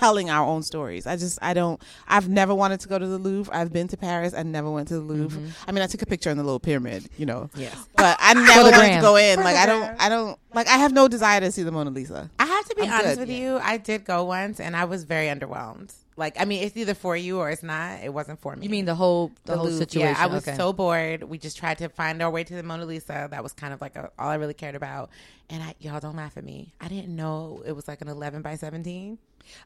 telling 0.00 0.30
our 0.30 0.46
own 0.46 0.62
stories. 0.62 1.06
I 1.06 1.16
just, 1.16 1.38
I 1.42 1.52
don't, 1.52 1.80
I've 2.08 2.28
never 2.28 2.54
wanted 2.54 2.80
to 2.80 2.88
go 2.88 2.98
to 2.98 3.06
the 3.06 3.18
Louvre. 3.18 3.54
I've 3.54 3.72
been 3.72 3.86
to 3.88 3.96
Paris. 3.96 4.32
I 4.34 4.42
never 4.42 4.70
went 4.70 4.88
to 4.88 4.94
the 4.94 5.00
Louvre. 5.00 5.38
Mm-hmm. 5.40 5.50
I 5.68 5.72
mean, 5.72 5.82
I 5.82 5.86
took 5.86 6.00
a 6.02 6.06
picture 6.06 6.30
in 6.30 6.38
the 6.38 6.42
little 6.42 6.58
pyramid, 6.58 7.08
you 7.18 7.26
know, 7.26 7.50
Yes. 7.54 7.76
but 7.96 8.16
I 8.18 8.32
never 8.34 8.62
wanted 8.62 8.76
gram. 8.76 8.94
to 8.96 9.00
go 9.02 9.16
in. 9.16 9.36
For 9.38 9.44
Like, 9.44 9.56
I 9.56 9.66
don't. 9.66 10.00
I 10.00 10.08
don't, 10.08 10.38
like, 10.54 10.66
I 10.68 10.78
have 10.78 10.92
no 10.92 11.06
desire 11.06 11.40
to 11.40 11.52
see 11.52 11.62
the 11.62 11.70
Mona 11.72 11.90
Lisa. 11.90 12.30
I 12.38 12.46
have 12.46 12.64
to 12.68 12.74
be 12.74 12.82
I'm 12.82 12.92
honest 12.92 13.06
good, 13.16 13.18
with 13.20 13.28
yeah. 13.30 13.36
you. 13.36 13.58
I 13.62 13.76
did 13.76 14.04
go 14.04 14.24
once, 14.24 14.58
and 14.58 14.74
I 14.74 14.84
was 14.86 15.04
very 15.04 15.26
underwhelmed. 15.26 15.92
Like, 16.20 16.40
I 16.40 16.44
mean, 16.44 16.62
it's 16.62 16.76
either 16.76 16.94
for 16.94 17.16
you 17.16 17.38
or 17.40 17.50
it's 17.50 17.62
not. 17.64 18.00
It 18.04 18.12
wasn't 18.14 18.38
for 18.40 18.54
me. 18.54 18.64
You 18.64 18.70
mean 18.70 18.84
the 18.84 18.94
whole 18.94 19.32
the, 19.46 19.56
whole 19.56 19.64
Louvre. 19.64 19.78
situation? 19.78 20.14
Yeah, 20.14 20.22
I 20.22 20.26
was 20.26 20.46
Okay. 20.46 20.56
so 20.56 20.72
bored. 20.72 21.24
We 21.24 21.38
just 21.38 21.56
tried 21.56 21.78
to 21.78 21.88
find 21.88 22.22
our 22.22 22.30
way 22.30 22.44
to 22.44 22.54
the 22.54 22.62
Mona 22.62 22.84
Lisa. 22.84 23.26
That 23.30 23.42
was 23.42 23.52
kind 23.52 23.72
of 23.74 23.80
like 23.80 23.96
a, 23.96 24.10
all 24.18 24.28
I 24.28 24.34
really 24.36 24.54
cared 24.54 24.74
about. 24.76 25.10
And 25.48 25.62
I, 25.62 25.74
y'all 25.80 25.98
don't 25.98 26.14
laugh 26.16 26.36
at 26.36 26.44
me. 26.44 26.72
I 26.80 26.86
didn't 26.88 27.16
know 27.16 27.62
it 27.66 27.72
was 27.72 27.88
like 27.88 28.02
an 28.02 28.08
11 28.08 28.42
by 28.42 28.54
17. 28.54 29.18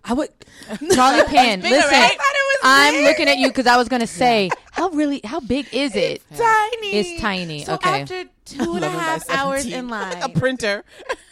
I 0.04 0.12
would 0.14 0.30
Charli 0.70 1.26
Penn. 1.26 1.60
bigger, 1.60 1.76
listen, 1.76 1.90
right? 1.90 2.04
I 2.04 2.08
thought 2.08 2.18
it 2.18 2.18
was 2.18 2.58
I'm 2.62 2.94
big. 2.94 3.04
looking 3.04 3.28
at 3.28 3.38
you 3.38 3.48
because 3.48 3.66
I 3.66 3.76
was 3.76 3.88
going 3.88 4.00
to 4.00 4.06
say 4.06 4.50
how 4.72 4.88
really 4.90 5.20
how 5.24 5.40
big 5.40 5.66
is 5.74 5.94
it? 5.96 6.22
Tiny. 6.30 6.92
It's 6.92 7.20
tiny. 7.20 7.64
So 7.64 7.74
Okay. 7.74 8.00
after 8.02 8.24
two 8.46 8.76
and 8.76 8.84
a 8.84 8.88
11 8.88 8.96
by 8.96 9.02
half 9.02 9.30
hours 9.30 9.66
in 9.66 9.88
line, 9.96 10.22
a 10.22 10.28
printer. 10.30 10.84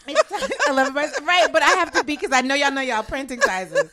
It's 0.07 0.69
11 0.69 0.93
by 0.95 1.09
right, 1.25 1.47
but 1.53 1.63
I 1.63 1.69
have 1.71 1.93
to 1.93 2.03
be 2.05 2.17
because 2.17 2.33
I 2.33 2.41
know 2.41 2.55
y'all 2.57 2.73
know 2.73 2.81
y'all 2.81 3.05
printing 3.05 3.41
sizes. 3.41 3.89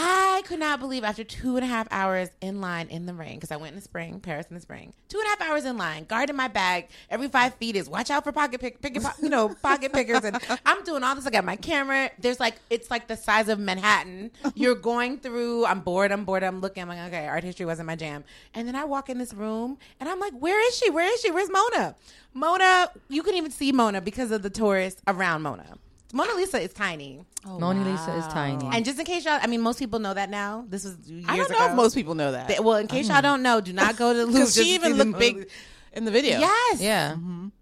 I 0.00 0.42
could 0.44 0.60
not 0.60 0.78
believe 0.78 1.02
after 1.02 1.24
two 1.24 1.56
and 1.56 1.64
a 1.64 1.66
half 1.66 1.88
hours 1.90 2.28
in 2.40 2.60
line 2.60 2.86
in 2.86 3.06
the 3.06 3.14
rain 3.14 3.34
because 3.34 3.50
I 3.50 3.56
went 3.56 3.70
in 3.70 3.74
the 3.74 3.82
spring, 3.82 4.20
Paris 4.20 4.46
in 4.48 4.54
the 4.54 4.60
spring. 4.60 4.92
Two 5.08 5.18
and 5.18 5.26
a 5.26 5.30
half 5.30 5.50
hours 5.50 5.64
in 5.64 5.76
line, 5.76 6.04
guarding 6.04 6.36
my 6.36 6.46
bag. 6.46 6.86
Every 7.10 7.26
five 7.26 7.54
feet 7.54 7.74
is 7.74 7.88
watch 7.88 8.08
out 8.08 8.22
for 8.22 8.30
pocket 8.30 8.60
pick, 8.60 8.80
pick 8.80 8.96
you 9.20 9.28
know, 9.28 9.48
pocket 9.60 9.92
pickers, 9.92 10.22
and 10.22 10.38
I'm 10.66 10.84
doing 10.84 11.02
all 11.02 11.16
this. 11.16 11.26
I 11.26 11.30
got 11.30 11.44
my 11.44 11.56
camera. 11.56 12.12
There's 12.20 12.38
like 12.38 12.54
it's 12.70 12.92
like 12.92 13.08
the 13.08 13.16
size 13.16 13.48
of 13.48 13.58
Manhattan. 13.58 14.30
You're 14.54 14.76
going 14.76 15.18
through. 15.18 15.66
I'm 15.66 15.80
bored. 15.80 16.12
I'm 16.12 16.24
bored. 16.24 16.44
I'm 16.44 16.60
looking. 16.60 16.84
I'm 16.84 16.88
like, 16.88 17.00
okay, 17.08 17.26
art 17.26 17.42
history 17.42 17.66
wasn't 17.66 17.88
my 17.88 17.96
jam. 17.96 18.22
And 18.54 18.68
then 18.68 18.76
I 18.76 18.84
walk 18.84 19.08
in 19.08 19.18
this 19.18 19.34
room, 19.34 19.78
and 19.98 20.08
I'm 20.08 20.20
like, 20.20 20.34
where 20.34 20.64
is 20.68 20.76
she? 20.76 20.90
Where 20.90 21.12
is 21.12 21.20
she? 21.20 21.32
Where's 21.32 21.50
Mona? 21.50 21.96
Mona, 22.34 22.92
you 23.08 23.24
couldn't 23.24 23.38
even 23.38 23.50
see 23.50 23.72
Mona 23.72 24.00
because 24.00 24.30
of 24.30 24.42
the 24.42 24.50
tourists 24.50 25.02
around 25.08 25.42
Mona. 25.42 25.76
Mona 26.12 26.34
Lisa 26.34 26.60
is 26.60 26.72
tiny. 26.72 27.20
Mona 27.44 27.84
Lisa 27.84 28.14
is 28.16 28.26
tiny. 28.28 28.66
And 28.72 28.84
just 28.84 28.98
in 28.98 29.04
case 29.04 29.24
y'all, 29.24 29.38
I 29.42 29.46
mean, 29.46 29.60
most 29.60 29.78
people 29.78 29.98
know 29.98 30.14
that 30.14 30.30
now. 30.30 30.64
This 30.68 30.84
was 30.84 30.96
years 31.06 31.24
I 31.28 31.36
don't 31.36 31.50
know 31.50 31.56
ago. 31.56 31.66
if 31.70 31.74
most 31.74 31.94
people 31.94 32.14
know 32.14 32.32
that. 32.32 32.48
They- 32.48 32.60
well, 32.60 32.76
in 32.76 32.86
case 32.86 33.08
y'all 33.08 33.20
don't 33.22 33.42
know, 33.42 33.60
do 33.60 33.72
not 33.72 33.96
go 33.96 34.12
to 34.12 34.18
the 34.20 34.24
Louvre. 34.26 34.40
Because 34.40 34.54
she 34.54 34.74
even 34.74 34.94
looked 34.94 35.18
big 35.18 35.48
in 35.92 36.04
the 36.04 36.10
video. 36.10 36.38
Yes. 36.40 36.80
yeah. 36.80 37.16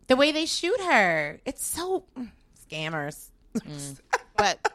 The 0.06 0.14
way 0.16 0.31
they 0.31 0.46
shoot 0.46 0.81
her, 0.81 1.40
it's 1.44 1.66
so 1.66 2.04
mm, 2.16 2.31
scammers. 2.70 3.28
But 4.37 4.70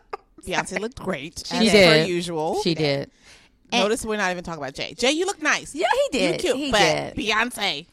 Beyonce 0.45 0.79
looked 0.79 0.99
great. 0.99 1.43
She 1.45 1.55
as 1.55 1.71
Per 1.71 1.71
did. 1.71 2.07
usual. 2.09 2.61
She 2.63 2.73
did. 2.73 3.11
Notice 3.71 4.03
we're 4.03 4.17
not 4.17 4.31
even 4.31 4.43
talking 4.43 4.61
about 4.61 4.73
Jay. 4.73 4.95
Jay, 4.95 5.11
you 5.11 5.25
look 5.25 5.41
nice. 5.41 5.73
Yeah, 5.75 5.85
he 6.11 6.17
did. 6.17 6.21
You 6.25 6.31
did. 6.31 6.41
cute. 6.41 6.57
He 6.57 6.71
but 6.71 6.79
did. 6.79 7.15
Beyonce. 7.15 7.85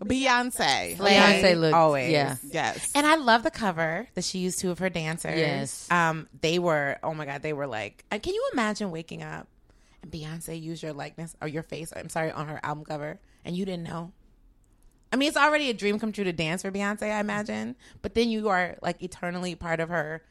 Beyonce. 0.00 0.96
Beyonce 0.96 1.58
looked. 1.58 1.74
always. 1.74 2.10
Yeah. 2.10 2.36
Yes. 2.50 2.90
And 2.94 3.06
I 3.06 3.16
love 3.16 3.42
the 3.42 3.50
cover 3.50 4.08
that 4.14 4.24
she 4.24 4.38
used 4.38 4.58
two 4.58 4.70
of 4.70 4.78
her 4.78 4.88
dancers. 4.90 5.38
Yes. 5.38 5.90
Um, 5.90 6.28
they 6.40 6.58
were, 6.58 6.98
oh 7.02 7.14
my 7.14 7.26
God, 7.26 7.42
they 7.42 7.52
were 7.52 7.66
like, 7.66 8.04
can 8.10 8.34
you 8.34 8.48
imagine 8.52 8.90
waking 8.90 9.22
up 9.22 9.48
and 10.02 10.10
Beyonce 10.10 10.60
used 10.60 10.82
your 10.82 10.92
likeness 10.92 11.34
or 11.40 11.48
your 11.48 11.62
face, 11.62 11.92
I'm 11.94 12.08
sorry, 12.08 12.30
on 12.30 12.48
her 12.48 12.60
album 12.62 12.84
cover 12.84 13.18
and 13.44 13.56
you 13.56 13.64
didn't 13.64 13.84
know? 13.84 14.12
I 15.12 15.16
mean, 15.16 15.28
it's 15.28 15.38
already 15.38 15.70
a 15.70 15.74
dream 15.74 15.98
come 15.98 16.12
true 16.12 16.24
to 16.24 16.32
dance 16.32 16.62
for 16.62 16.70
Beyonce, 16.70 17.04
I 17.04 17.20
imagine. 17.20 17.76
But 18.02 18.14
then 18.14 18.28
you 18.28 18.48
are 18.50 18.76
like 18.82 19.02
eternally 19.02 19.54
part 19.54 19.80
of 19.80 19.88
her 19.88 20.22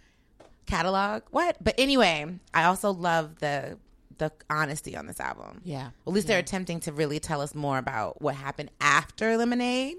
catalog. 0.68 1.24
What? 1.32 1.58
But 1.64 1.76
anyway, 1.80 2.40
I 2.54 2.66
also 2.66 2.92
love 2.92 3.40
the 3.40 3.78
the 4.18 4.32
honesty 4.50 4.96
on 4.96 5.08
this 5.08 5.20
album. 5.20 5.62
Yeah. 5.64 5.90
At 6.06 6.14
least 6.14 6.28
they're 6.28 6.40
attempting 6.40 6.80
to 6.82 6.92
really 6.92 7.20
tell 7.20 7.42
us 7.42 7.54
more 7.56 7.78
about 7.78 8.22
what 8.22 8.36
happened 8.36 8.72
after 8.82 9.38
Lemonade. 9.38 9.98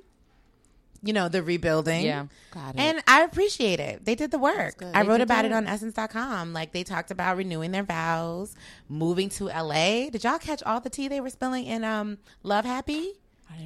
You 1.01 1.13
know, 1.13 1.29
the 1.29 1.45
rebuilding. 1.45 2.05
Yeah. 2.05 2.27
Got 2.51 2.75
it. 2.75 2.81
And 2.81 3.03
I 3.07 3.23
appreciate 3.23 3.79
it. 3.79 4.05
They 4.05 4.17
did 4.17 4.33
the 4.33 4.39
work. 4.39 4.83
I 4.83 5.03
They 5.03 5.09
wrote 5.09 5.21
about 5.21 5.43
the 5.43 5.51
it 5.51 5.53
on 5.53 5.69
essence.com. 5.69 6.53
Like 6.53 6.73
they 6.73 6.83
talked 6.83 7.13
about 7.13 7.37
renewing 7.37 7.71
their 7.71 7.85
vows, 7.85 8.57
moving 8.89 9.29
to 9.31 9.45
LA. 9.45 10.11
Did 10.11 10.25
y'all 10.25 10.39
catch 10.39 10.61
all 10.65 10.81
the 10.81 10.91
tea 10.91 11.07
they 11.07 11.21
were 11.21 11.31
spilling 11.31 11.67
in 11.67 11.85
um 11.85 12.19
Love 12.43 12.65
Happy? 12.65 13.13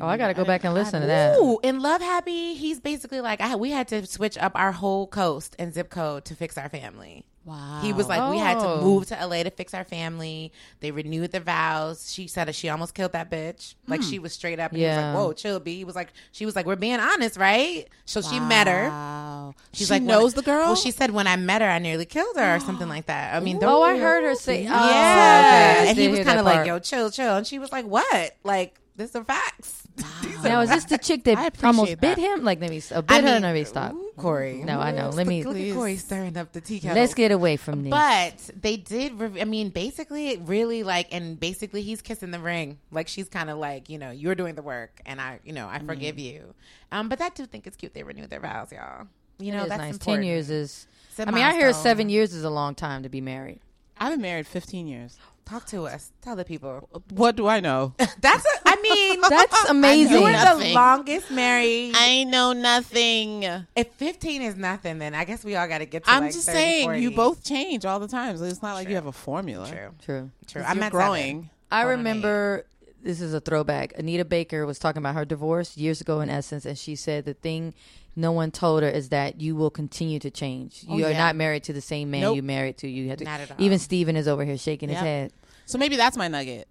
Oh, 0.00 0.06
I 0.06 0.16
got 0.16 0.28
to 0.28 0.35
go 0.35 0.44
back 0.44 0.64
and 0.64 0.75
listen 0.75 1.00
to 1.00 1.06
that. 1.06 1.38
Ooh, 1.38 1.59
in 1.62 1.80
Love 1.80 2.00
Happy, 2.00 2.54
he's 2.54 2.80
basically 2.80 3.21
like, 3.21 3.40
I, 3.40 3.56
we 3.56 3.71
had 3.71 3.88
to 3.88 4.06
switch 4.06 4.38
up 4.38 4.52
our 4.54 4.73
whole 4.73 5.06
coast 5.06 5.56
and 5.59 5.75
zip 5.75 5.90
code 5.90 6.25
to 6.26 6.35
fix 6.35 6.56
our 6.56 6.68
family. 6.68 7.26
Wow. 7.44 7.80
He 7.82 7.92
was 7.92 8.08
like, 8.08 8.30
we 8.30 8.38
had 8.38 8.58
to 8.61 8.66
Oh. 8.66 8.80
move 8.82 9.06
to 9.06 9.14
LA 9.26 9.42
to 9.42 9.50
fix 9.50 9.75
our 9.75 9.84
family. 9.84 10.52
They 10.80 10.90
renewed 10.90 11.32
their 11.32 11.40
vows. 11.40 12.12
She 12.12 12.26
said 12.26 12.46
that 12.49 12.54
she 12.54 12.68
almost 12.68 12.94
killed 12.94 13.12
that 13.12 13.30
bitch. 13.30 13.75
Like 13.87 14.02
she 14.02 14.18
was 14.18 14.32
straight 14.32 14.58
up. 14.61 14.70
And 14.72 14.78
He 14.78 14.84
was 14.87 14.94
Yeah. 14.96 15.12
like, 15.12 15.16
whoa, 15.16 15.32
chill, 15.32 15.61
B. 15.61 15.76
He 15.76 15.84
was 15.84 15.94
like, 15.96 16.12
she 16.32 16.46
was 16.46 16.54
like, 16.56 16.66
we're 16.66 16.76
being 16.76 17.00
honest, 17.00 17.37
right? 17.37 17.87
So 18.04 18.20
she 18.22 18.38
met 18.40 18.66
her. 18.66 18.88
Wow. 18.88 19.54
She's 19.72 19.88
she 19.88 19.92
like, 19.94 20.02
knows 20.02 20.34
the 20.34 20.42
girl. 20.42 20.66
Well, 20.66 20.76
she 20.76 20.90
said 20.90 21.11
when 21.11 21.26
I 21.26 21.37
met 21.37 21.62
her, 21.62 21.68
I 21.68 21.78
nearly 21.78 22.04
killed 22.06 22.37
her 22.37 22.56
or 22.56 22.61
something 22.61 22.88
like 22.96 23.06
that. 23.06 23.34
I 23.34 23.40
mean, 23.40 23.58
Oh, 23.62 23.82
I 23.82 23.99
heard 23.99 24.25
her 24.25 24.34
say. 24.34 24.66
Oh, 24.66 24.70
yeah. 24.70 25.76
okay. 25.80 25.90
And 25.90 25.99
he 25.99 26.08
was 26.08 26.20
kind 26.20 26.38
of 26.38 26.44
like, 26.44 26.66
yo, 26.66 26.78
chill, 26.78 27.11
chill. 27.11 27.37
And 27.37 27.46
she 27.46 27.58
was 27.58 27.72
like, 27.72 27.87
what? 27.87 28.37
Like, 28.44 28.78
this 28.96 29.14
are 29.16 29.25
facts. 29.25 29.80
Now 30.42 30.61
is 30.62 30.70
this 30.70 30.84
the 30.87 30.99
chick 30.99 31.25
that 31.25 31.62
almost 31.62 32.00
bit 32.00 32.18
him? 32.18 32.44
Like 32.44 32.61
let 32.61 32.70
me 32.70 32.80
uh, 32.92 33.02
bit 33.02 33.25
her. 33.25 33.40
Let 33.40 33.54
me 33.54 33.64
stop. 33.64 33.94
Ooh, 34.23 34.29
Cori. 34.29 34.62
No, 34.64 34.81
I 34.81 34.93
know. 34.93 35.11
Let 35.11 35.26
me. 35.26 35.43
Look 35.45 35.57
at 35.57 35.75
Cori 35.75 35.97
stirring 35.97 36.37
up 36.37 36.52
the 36.52 36.61
tea 36.61 36.81
kettle. 36.81 36.97
Let's 36.97 37.14
get 37.14 37.33
away 37.33 37.57
from 37.57 37.83
this. 37.83 37.91
But 37.91 38.50
they 38.61 38.76
did. 38.76 39.19
Re- 39.19 39.41
I 39.41 39.45
mean, 39.45 39.71
basically, 39.71 40.31
it 40.31 40.41
really 40.45 40.83
like, 40.83 41.09
and 41.12 41.38
basically, 41.38 41.83
he's 41.83 42.02
kissing 42.02 42.31
the 42.31 42.38
ring. 42.38 42.79
Like 42.91 43.09
she's 43.09 43.29
kind 43.29 43.50
of 43.50 43.59
like, 43.59 43.88
you 43.91 43.99
know, 43.99 44.11
you're 44.11 44.35
doing 44.35 44.55
the 44.55 44.62
work, 44.62 45.00
and 45.05 45.21
I, 45.21 45.41
you 45.45 45.52
know, 45.52 45.69
I 45.69 45.79
forgive 45.81 46.19
you. 46.19 46.55
Um, 46.91 47.09
but 47.09 47.21
I 47.21 47.31
do 47.31 47.47
think 47.47 47.67
it's 47.67 47.76
cute 47.76 47.95
they 47.95 48.02
renewed 48.02 48.31
their 48.31 48.41
vows, 48.41 48.73
y'all. 48.73 49.07
You 49.38 49.52
know, 49.52 49.67
that's 49.67 49.79
nice. 49.79 49.93
important. 49.95 50.23
Ten 50.23 50.25
years 50.25 50.50
is. 50.50 50.87
I 51.19 51.23
a 51.25 51.26
I 51.26 51.31
mean, 51.31 51.45
I 51.45 51.52
hear 51.52 51.73
seven 51.73 52.09
years 52.09 52.33
is 52.33 52.45
a 52.45 52.50
long 52.50 52.75
time 52.75 53.02
to 53.02 53.09
be 53.09 53.21
married. 53.21 53.61
I've 53.99 54.12
been 54.12 54.23
married 54.23 54.47
15 54.47 54.87
years. 54.87 55.19
Talk 55.45 55.67
to 55.67 55.87
us. 55.87 56.12
Tell 56.23 56.35
the 56.35 56.45
people. 56.45 56.88
What 57.11 57.37
do 57.37 57.47
I 57.47 57.61
know? 57.61 57.95
That's. 58.21 58.45
A, 58.45 58.62
I 58.62 58.62
mean, 58.83 59.21
That's 59.29 59.71
amazing. 59.71 60.12
you 60.17 60.23
were 60.23 60.33
the 60.33 60.73
longest 60.75 61.31
married. 61.31 61.95
I 61.97 62.25
know 62.25 62.53
nothing. 62.53 63.43
if 63.77 63.89
15 63.97 64.43
is 64.43 64.57
nothing, 64.57 64.99
then 64.99 65.15
I 65.15 65.25
guess 65.25 65.45
we 65.45 65.57
all 65.57 65.67
got 65.69 65.79
to 65.79 65.87
get 65.87 66.05
to 66.05 66.11
I'm 66.11 66.25
like 66.25 66.33
just 66.33 66.47
30, 66.47 66.59
saying, 66.59 66.85
40. 66.87 67.01
you 67.01 67.11
both 67.12 67.45
change 67.45 67.85
all 67.87 68.01
the 68.01 68.09
time. 68.09 68.37
So 68.37 68.45
it's 68.45 68.62
not 68.62 68.75
like 68.75 68.85
True. 68.87 68.91
you 68.91 68.97
have 68.97 69.07
a 69.07 69.12
formula. 69.12 69.69
True. 69.69 69.79
True. 70.05 70.31
True. 70.47 70.62
'Cause 70.62 70.71
I'm 70.71 70.77
you're 70.77 70.85
at 70.87 70.93
growing. 70.93 71.51
I 71.71 71.83
remember 71.83 72.67
this 73.03 73.21
is 73.21 73.33
a 73.35 73.41
throwback. 73.41 73.99
Anita 73.99 74.25
Baker 74.25 74.67
was 74.67 74.79
talking 74.79 75.01
about 75.03 75.15
her 75.15 75.25
divorce 75.25 75.77
years 75.77 76.01
ago 76.01 76.21
in 76.21 76.29
Essence, 76.29 76.65
and 76.67 76.77
she 76.79 76.95
said 76.97 77.25
the 77.25 77.35
thing 77.35 77.75
no 78.15 78.31
one 78.31 78.51
told 78.51 78.83
her 78.83 78.89
is 78.91 79.09
that 79.09 79.41
you 79.41 79.57
will 79.57 79.71
continue 79.71 80.19
to 80.19 80.31
change. 80.31 80.85
Oh, 80.89 80.99
You 80.99 81.07
are 81.07 81.15
not 81.15 81.35
married 81.35 81.65
to 81.65 81.73
the 81.73 81.81
same 81.81 82.11
man 82.11 82.21
Nope. 82.21 82.37
you 82.37 82.43
married 82.43 82.77
to. 82.79 82.89
You 82.89 83.09
had 83.09 83.19
to. 83.21 83.25
Not 83.25 83.41
at 83.41 83.51
all. 83.53 83.57
Even 83.59 83.79
Steven 83.79 84.17
is 84.17 84.29
over 84.29 84.45
here 84.45 84.59
shaking 84.59 84.91
his 84.91 84.99
head. 84.99 85.33
So 85.65 85.79
maybe 85.79 85.97
that's 85.97 86.17
my 86.17 86.29
nugget. 86.29 86.69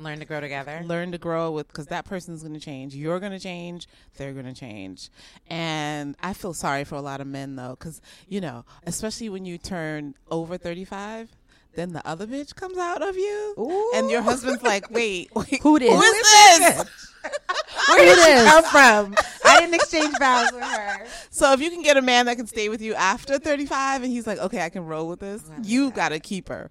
Learn 0.00 0.18
to 0.20 0.24
grow 0.24 0.40
together. 0.40 0.80
Learn 0.84 1.12
to 1.12 1.18
grow 1.18 1.50
with 1.50 1.68
because 1.68 1.86
that 1.88 2.06
person's 2.06 2.40
going 2.42 2.54
to 2.54 2.60
change. 2.60 2.94
You're 2.94 3.20
going 3.20 3.32
to 3.32 3.38
change. 3.38 3.86
They're 4.16 4.32
going 4.32 4.46
to 4.46 4.54
change. 4.54 5.10
And 5.46 6.16
I 6.22 6.32
feel 6.32 6.54
sorry 6.54 6.84
for 6.84 6.94
a 6.94 7.02
lot 7.02 7.20
of 7.20 7.26
men 7.26 7.56
though, 7.56 7.76
because 7.78 8.00
you 8.26 8.40
know, 8.40 8.64
especially 8.86 9.28
when 9.28 9.44
you 9.44 9.58
turn 9.58 10.14
over 10.30 10.56
35. 10.56 11.28
Then 11.76 11.92
the 11.92 12.04
other 12.04 12.26
bitch 12.26 12.56
comes 12.56 12.76
out 12.78 13.00
of 13.00 13.16
you, 13.16 13.90
and 13.94 14.10
your 14.10 14.22
husband's 14.22 14.60
like, 14.60 14.90
"Wait, 14.90 15.30
wait 15.36 15.60
Who 15.62 15.78
this? 15.78 15.88
Who 15.88 16.00
is 16.02 16.58
this?" 16.58 17.12
Where 17.88 18.04
did 18.04 18.18
she 18.18 18.32
this? 18.32 18.50
come 18.50 18.64
from? 18.64 19.14
I 19.44 19.60
didn't 19.60 19.74
exchange 19.74 20.12
vows 20.18 20.50
with 20.52 20.64
her. 20.64 21.06
So 21.30 21.52
if 21.52 21.60
you 21.60 21.70
can 21.70 21.82
get 21.82 21.96
a 21.96 22.02
man 22.02 22.26
that 22.26 22.36
can 22.38 22.48
stay 22.48 22.68
with 22.68 22.82
you 22.82 22.94
after 22.94 23.38
35, 23.38 24.02
and 24.02 24.10
he's 24.10 24.26
like, 24.26 24.38
"Okay, 24.40 24.62
I 24.64 24.68
can 24.68 24.84
roll 24.84 25.06
with 25.08 25.20
this," 25.20 25.42
oh 25.46 25.52
Love 25.52 25.64
you 25.64 25.86
that. 25.90 25.94
got 25.94 26.08
to 26.08 26.18
keep 26.18 26.48
her 26.48 26.70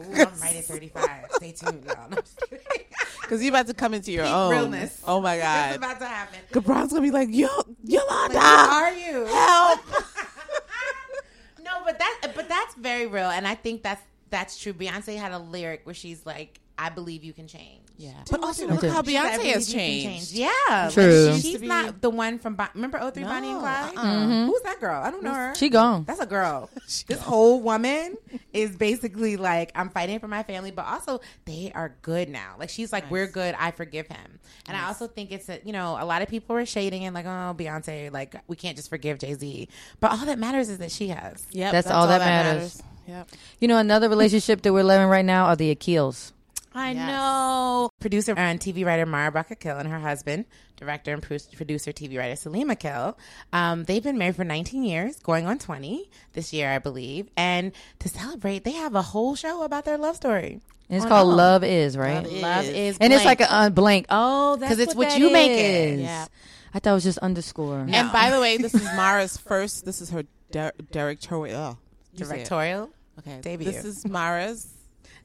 Ooh, 0.00 0.12
I'm 0.12 0.40
right 0.40 0.56
at 0.56 0.64
35. 0.64 1.26
Stay 1.32 1.52
tuned, 1.52 1.84
y'all. 1.84 1.96
No, 2.10 2.16
I'm 2.16 2.22
just 2.22 2.40
kidding. 2.48 2.64
because 3.22 3.42
you're 3.42 3.52
about 3.52 3.66
to 3.68 3.74
come 3.74 3.94
into 3.94 4.10
your 4.12 4.24
Peak 4.24 4.32
own. 4.34 4.50
realness. 4.50 5.02
Oh 5.06 5.20
my 5.20 5.34
It's 5.36 5.44
god, 5.44 5.76
about 5.76 5.98
to 6.00 6.06
happen. 6.06 6.40
Gabron's 6.52 6.90
gonna 6.92 7.02
be 7.02 7.10
like, 7.10 7.28
"Yo, 7.30 7.48
Yolanda, 7.84 8.34
Like, 8.34 8.42
are 8.44 8.92
you? 8.94 9.26
help!" 9.26 9.80
no, 11.62 11.82
but 11.84 11.98
that 11.98 12.32
but 12.34 12.48
that's 12.48 12.74
very 12.74 13.06
real, 13.06 13.30
and 13.30 13.46
I 13.46 13.54
think 13.54 13.82
that's 13.82 14.02
that's 14.30 14.58
true. 14.58 14.72
Beyonce 14.72 15.16
had 15.16 15.32
a 15.32 15.38
lyric 15.38 15.82
where 15.84 15.94
she's 15.94 16.24
like, 16.26 16.60
"I 16.78 16.88
believe 16.90 17.24
you 17.24 17.32
can 17.32 17.46
change." 17.48 17.79
Yeah, 18.00 18.12
But 18.30 18.40
but 18.40 18.46
also 18.46 18.62
also 18.66 18.74
look 18.86 18.90
how 18.90 19.02
She's 19.02 19.14
like, 19.14 19.24
"I 19.24 19.28
Beyonce 19.28 19.36
believe 19.36 19.54
has 19.56 19.68
you 19.68 19.78
can 19.78 19.86
changed. 19.90 20.34
change." 20.34 20.50
Yeah, 20.70 20.74
like, 20.86 20.92
True. 20.94 21.32
she's 21.34 21.44
Used 21.44 21.60
be- 21.60 21.66
not 21.68 22.00
the 22.00 22.08
one 22.08 22.38
from 22.38 22.54
Bo- 22.54 22.68
remember 22.74 22.98
03 22.98 23.24
Bonnie 23.24 23.48
and 23.48 23.56
No, 23.56 23.60
Clyde. 23.60 23.96
uh-uh. 23.96 24.46
Who's 24.46 24.62
that 24.62 24.80
girl? 24.80 25.02
I 25.02 25.10
don't 25.10 25.22
know 25.22 25.34
her. 25.34 25.54
She 25.54 25.68
gone. 25.68 26.04
That's 26.04 26.18
a 26.20 26.24
girl. 26.24 26.70
this 27.06 27.20
whole 27.20 27.60
woman 27.60 28.16
is 28.54 28.74
basically 28.74 29.36
like, 29.36 29.70
I'm 29.74 29.90
fighting 29.90 30.18
for 30.18 30.28
my 30.28 30.42
family, 30.44 30.70
but 30.70 30.86
also 30.86 31.20
they 31.44 31.72
are 31.74 31.94
good 32.00 32.30
now. 32.30 32.54
Like 32.58 32.70
she's 32.70 32.90
like, 32.90 33.10
we're 33.10 33.26
good. 33.26 33.54
I 33.58 33.70
forgive 33.70 34.06
him. 34.08 34.38
And 34.66 34.76
I 34.78 34.86
also 34.86 35.06
think 35.06 35.30
it's 35.30 35.50
a, 35.50 35.60
you 35.64 35.72
know, 35.72 35.98
a 36.00 36.06
lot 36.06 36.22
of 36.22 36.28
people 36.28 36.56
are 36.56 36.64
shading 36.64 37.04
and 37.04 37.14
like, 37.14 37.26
oh, 37.26 37.54
Beyonce, 37.54 38.10
like 38.10 38.34
we 38.48 38.56
can't 38.56 38.76
just 38.76 38.88
forgive 38.88 39.18
Jay 39.18 39.34
Z. 39.34 39.68
But 40.00 40.12
all 40.12 40.24
that 40.24 40.38
matters 40.38 40.70
is 40.70 40.78
that 40.78 40.90
she 40.90 41.08
has. 41.08 41.46
Yeah, 41.50 41.70
That's 41.70 41.90
all 41.90 42.06
that 42.06 42.20
matters. 42.20 42.82
Yep. 43.06 43.28
You 43.58 43.68
know, 43.68 43.76
another 43.76 44.08
relationship 44.08 44.62
that 44.62 44.72
we're 44.72 44.84
living 44.84 45.08
right 45.08 45.24
now 45.24 45.46
are 45.46 45.56
the 45.56 45.74
Akils. 45.74 46.32
I 46.74 46.92
Yes. 46.92 47.06
know. 47.08 47.90
Producer 48.00 48.34
and 48.36 48.60
TV 48.60 48.84
writer 48.84 49.06
Mara 49.06 49.44
Akil 49.50 49.76
and 49.76 49.88
her 49.88 49.98
husband, 49.98 50.44
director 50.76 51.12
and 51.12 51.22
producer, 51.22 51.92
TV 51.92 52.16
writer 52.18 52.36
Salim 52.36 52.70
Akil, 52.70 53.18
um, 53.52 53.84
they've 53.84 54.02
been 54.02 54.18
married 54.18 54.36
for 54.36 54.44
19 54.44 54.84
years, 54.84 55.16
going 55.16 55.46
on 55.46 55.58
20 55.58 56.08
this 56.32 56.52
year, 56.52 56.70
I 56.70 56.78
believe. 56.78 57.28
And 57.36 57.72
to 57.98 58.08
celebrate, 58.08 58.64
they 58.64 58.72
have 58.72 58.94
a 58.94 59.02
whole 59.02 59.34
show 59.34 59.62
about 59.64 59.84
their 59.84 59.98
love 59.98 60.16
story. 60.16 60.60
And 60.88 60.96
it's 60.96 61.06
Oh, 61.06 61.08
called 61.08 61.30
no. 61.30 61.36
Love 61.36 61.64
Is, 61.64 61.96
right? 61.96 62.22
Love 62.24 62.26
Is. 62.32 62.42
Love 62.42 62.64
is, 62.66 62.98
and 63.00 63.12
it's 63.12 63.24
like 63.24 63.40
a 63.40 63.52
uh, 63.52 63.70
blank. 63.70 64.06
Oh, 64.08 64.56
that's 64.56 64.70
'Cause 64.70 64.78
it's 64.80 64.94
what 64.94 65.10
that 65.10 65.18
you 65.18 65.32
make 65.32 65.50
it. 65.52 66.00
Yeah. 66.00 66.26
I 66.74 66.78
thought 66.78 66.90
it 66.90 66.94
was 66.94 67.04
just 67.04 67.18
underscore. 67.18 67.84
No. 67.84 67.92
And 67.98 68.12
by 68.12 68.30
the 68.30 68.40
way, 68.40 68.56
this 68.56 68.74
is 68.74 68.82
Mara's 68.96 69.36
first. 69.36 69.84
This 69.84 70.00
is 70.00 70.10
her 70.10 70.22
der- 70.52 70.72
directorial. 70.92 71.78
you 72.12 72.24
directorial 72.24 72.90
Okay, 73.20 73.40
debut. 73.40 73.70
This 73.70 73.84
is 73.84 74.06
Mara's. 74.06 74.66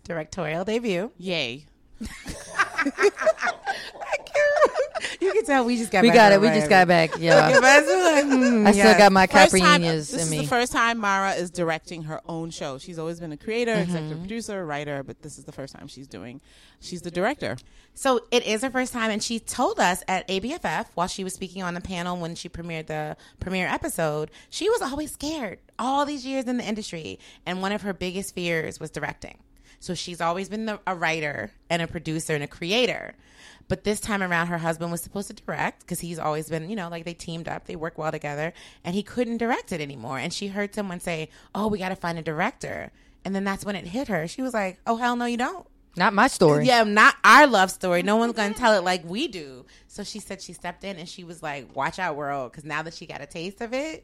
Directorial 0.05 0.63
debut. 0.63 1.11
Yay. 1.17 1.65
You 5.21 5.31
can 5.33 5.45
tell 5.45 5.65
we 5.65 5.77
just 5.77 5.91
got 5.91 5.99
back. 5.99 6.03
we 6.03 6.09
back 6.09 6.15
got 6.15 6.31
it. 6.33 6.41
We 6.41 6.47
just 6.49 6.69
got 6.69 6.87
back. 6.87 7.11
Yeah. 7.17 7.47
Look 7.47 7.63
at 7.63 7.63
us, 7.63 7.85
we're 7.87 8.03
like, 8.03 8.25
hmm, 8.61 8.67
I 8.67 8.71
still 8.71 8.97
got 8.97 9.11
my 9.11 9.27
First 9.27 9.57
time, 9.57 9.81
Caprinas 9.81 10.11
this 10.11 10.13
in 10.13 10.19
is 10.19 10.31
me. 10.31 10.37
the 10.39 10.47
first 10.47 10.71
time 10.71 10.97
Mara 10.99 11.31
is 11.33 11.49
directing 11.51 12.03
her 12.03 12.21
own 12.27 12.49
show. 12.49 12.77
She's 12.77 12.99
always 12.99 13.19
been 13.19 13.31
a 13.31 13.37
creator, 13.37 13.71
Mm-hmm. 13.73 13.81
executive 13.83 14.19
producer, 14.19 14.65
writer, 14.65 15.03
but 15.03 15.21
this 15.21 15.37
is 15.37 15.45
the 15.45 15.51
first 15.51 15.73
time 15.75 15.87
she's 15.87 16.07
doing. 16.07 16.41
She's 16.79 17.01
the 17.01 17.11
director. 17.11 17.57
So 17.93 18.21
it 18.31 18.45
is 18.45 18.61
her 18.61 18.69
first 18.69 18.93
time, 18.93 19.09
and 19.09 19.23
she 19.23 19.39
told 19.39 19.79
us 19.79 20.03
at 20.07 20.27
ABFF 20.27 20.87
while 20.95 21.07
she 21.07 21.23
was 21.23 21.33
speaking 21.33 21.63
on 21.63 21.73
the 21.73 21.81
panel 21.81 22.17
when 22.17 22.35
she 22.35 22.49
premiered 22.49 22.87
the 22.87 23.15
premiere 23.39 23.67
episode, 23.67 24.31
she 24.49 24.69
was 24.69 24.81
always 24.81 25.11
scared 25.11 25.59
all 25.79 26.05
these 26.05 26.25
years 26.25 26.45
in 26.45 26.57
the 26.57 26.63
industry, 26.65 27.19
and 27.45 27.61
one 27.61 27.71
of 27.71 27.81
her 27.83 27.93
biggest 27.93 28.35
fears 28.35 28.79
was 28.79 28.89
directing. 28.91 29.37
So 29.85 29.93
she's 29.93 30.19
always 30.19 30.49
been 30.49 30.65
the, 30.65 30.79
a 30.87 30.95
writer 30.95 31.51
and 31.69 31.79
a 31.79 31.85
producer 31.85 32.33
and 32.33 32.43
a 32.43 32.47
creator. 32.47 33.13
But 33.67 33.83
this 33.83 33.99
time 33.99 34.23
around, 34.23 34.47
her 34.47 34.57
husband 34.57 34.91
was 34.91 35.01
supposed 35.01 35.27
to 35.27 35.33
direct 35.33 35.81
because 35.81 35.99
he's 35.99 36.17
always 36.17 36.49
been, 36.49 36.71
you 36.71 36.75
know, 36.75 36.89
like 36.89 37.05
they 37.05 37.13
teamed 37.13 37.47
up, 37.47 37.65
they 37.65 37.75
work 37.75 37.95
well 37.95 38.11
together, 38.11 38.51
and 38.83 38.95
he 38.95 39.03
couldn't 39.03 39.37
direct 39.37 39.71
it 39.71 39.81
anymore. 39.81 40.17
And 40.17 40.33
she 40.33 40.47
heard 40.47 40.73
someone 40.73 40.99
say, 40.99 41.29
"Oh, 41.53 41.67
we 41.67 41.77
got 41.77 41.89
to 41.89 41.95
find 41.95 42.17
a 42.17 42.23
director." 42.23 42.91
And 43.23 43.35
then 43.35 43.43
that's 43.43 43.63
when 43.63 43.75
it 43.75 43.85
hit 43.85 44.07
her. 44.07 44.27
She 44.27 44.41
was 44.41 44.55
like, 44.55 44.79
"Oh 44.87 44.97
hell 44.97 45.15
no, 45.15 45.25
you 45.25 45.37
don't." 45.37 45.67
Not 45.95 46.13
my 46.13 46.29
story. 46.29 46.65
Yeah, 46.65 46.83
not 46.83 47.15
our 47.23 47.45
love 47.45 47.69
story. 47.69 48.01
No 48.01 48.15
one's 48.15 48.33
gonna 48.33 48.55
tell 48.55 48.73
it 48.73 48.83
like 48.83 49.05
we 49.05 49.27
do. 49.27 49.67
So 49.87 50.03
she 50.03 50.19
said 50.19 50.41
she 50.41 50.53
stepped 50.53 50.83
in 50.83 50.97
and 50.97 51.07
she 51.07 51.23
was 51.23 51.43
like, 51.43 51.75
"Watch 51.75 51.99
out, 51.99 52.15
world," 52.15 52.51
because 52.51 52.65
now 52.65 52.81
that 52.81 52.95
she 52.95 53.05
got 53.05 53.21
a 53.21 53.27
taste 53.27 53.61
of 53.61 53.71
it, 53.71 54.03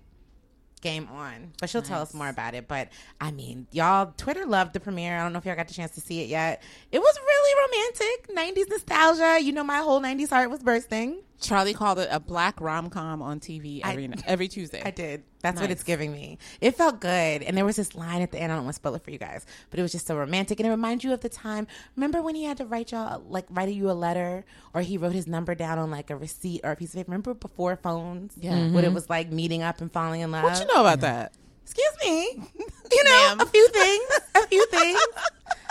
game 0.82 1.08
on. 1.12 1.54
But 1.60 1.70
she'll 1.70 1.82
tell 1.82 2.02
us 2.02 2.14
more 2.14 2.30
about 2.30 2.54
it. 2.54 2.68
But 2.68 2.90
I 3.20 3.32
mean, 3.32 3.68
y'all, 3.72 4.14
Twitter 4.18 4.46
loved 4.46 4.74
the 4.74 4.80
premiere. 4.80 5.18
I 5.18 5.24
don't 5.24 5.34
know 5.34 5.40
if 5.40 5.46
y'all 5.46 5.56
got 5.56 5.68
the 5.68 5.74
chance 5.74 5.92
to 5.92 6.02
see 6.02 6.22
it 6.22 6.28
yet. 6.28 6.62
It 6.92 7.00
was 7.00 7.20
really 7.26 7.96
romantic, 8.36 8.58
'90s 8.58 8.70
nostalgia. 8.70 9.40
You 9.44 9.54
know, 9.54 9.64
my 9.64 9.78
whole 9.78 10.02
'90s 10.02 10.30
heart 10.30 10.50
was 10.50 10.62
bursting. 10.62 11.22
Charli 11.42 11.76
called 11.76 12.00
it 12.00 12.08
a 12.12 12.20
black 12.20 12.62
rom 12.62 12.90
com 12.90 13.22
on 13.22 13.40
TV 13.40 13.82
I- 13.84 13.92
every 13.92 14.10
every 14.26 14.48
Tuesday. 14.48 14.82
I 14.84 14.92
did. 14.92 15.24
That's 15.42 15.60
what 15.60 15.72
it's 15.72 15.82
giving 15.82 16.12
me. 16.12 16.38
It 16.62 16.76
felt 16.76 17.00
good. 17.00 17.42
And 17.42 17.58
there 17.58 17.66
was 17.66 17.76
this 17.76 17.96
line 17.96 18.22
at 18.22 18.32
the 18.32 18.40
end. 18.40 18.52
I 18.52 18.56
don't 18.56 18.66
want 18.66 18.76
to 18.76 18.80
spoil 18.80 18.94
it 18.94 19.04
for 19.04 19.10
you 19.10 19.18
guys, 19.18 19.44
but 19.72 19.80
it 19.80 19.82
was 19.82 19.92
just 19.92 20.06
so 20.06 20.16
romantic. 20.16 20.60
And 20.60 20.68
it 20.68 20.70
reminds 20.70 21.04
you 21.04 21.14
of 21.14 21.22
the 21.22 21.30
time. 21.30 21.66
Remember 21.96 22.22
when 22.22 22.36
he 22.36 22.44
had 22.44 22.58
to 22.58 22.66
write 22.66 22.92
y'all, 22.92 23.24
like, 23.28 23.48
write 23.50 23.70
you 23.70 23.90
a 23.90 23.94
letter 23.94 24.46
or 24.76 24.82
he 24.82 25.00
wrote 25.00 25.14
his 25.14 25.26
number 25.26 25.56
down 25.56 25.80
on 25.80 25.90
like 25.90 26.12
a 26.12 26.16
receipt 26.16 26.62
or 26.64 26.72
a 26.72 26.76
piece 26.76 26.90
of 26.90 26.98
paper? 26.98 27.10
Remember 27.10 27.34
before 27.34 27.76
phones? 27.76 28.34
Yeah. 28.38 28.52
When 28.52 28.70
mm-hmm. 28.70 28.84
it 28.84 28.94
was 28.94 29.10
like 29.10 29.32
meeting 29.32 29.64
up 29.64 29.82
and 29.82 29.92
falling 29.92 30.22
in 30.22 30.30
love? 30.30 30.44
What 30.44 30.60
you 30.60 30.68
know 30.68 30.82
about 30.82 31.00
that? 31.02 31.34
Excuse 31.64 31.96
me. 32.06 32.44
You 32.94 33.06
know, 33.06 33.36
Ma'am. 33.38 33.40
a 33.40 33.46
few 33.46 33.70
things. 33.70 34.20
A 34.36 34.48
few 34.48 34.66
things. 34.66 35.00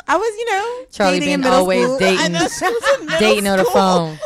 I 0.09 0.17
was, 0.17 0.37
you 0.39 0.47
know, 0.47 0.87
Charli 0.91 1.21
dating 1.21 1.35
in 1.35 1.41
being 1.43 1.53
always 1.53 1.85
school. 1.85 1.99
dating, 1.99 2.19
I 2.21 2.29
know 2.29 2.49
she 2.49 2.65
was 2.65 3.00
in 3.00 3.07
dating 3.21 3.47
on 3.47 3.59
the 3.59 3.65
phone. 3.67 4.19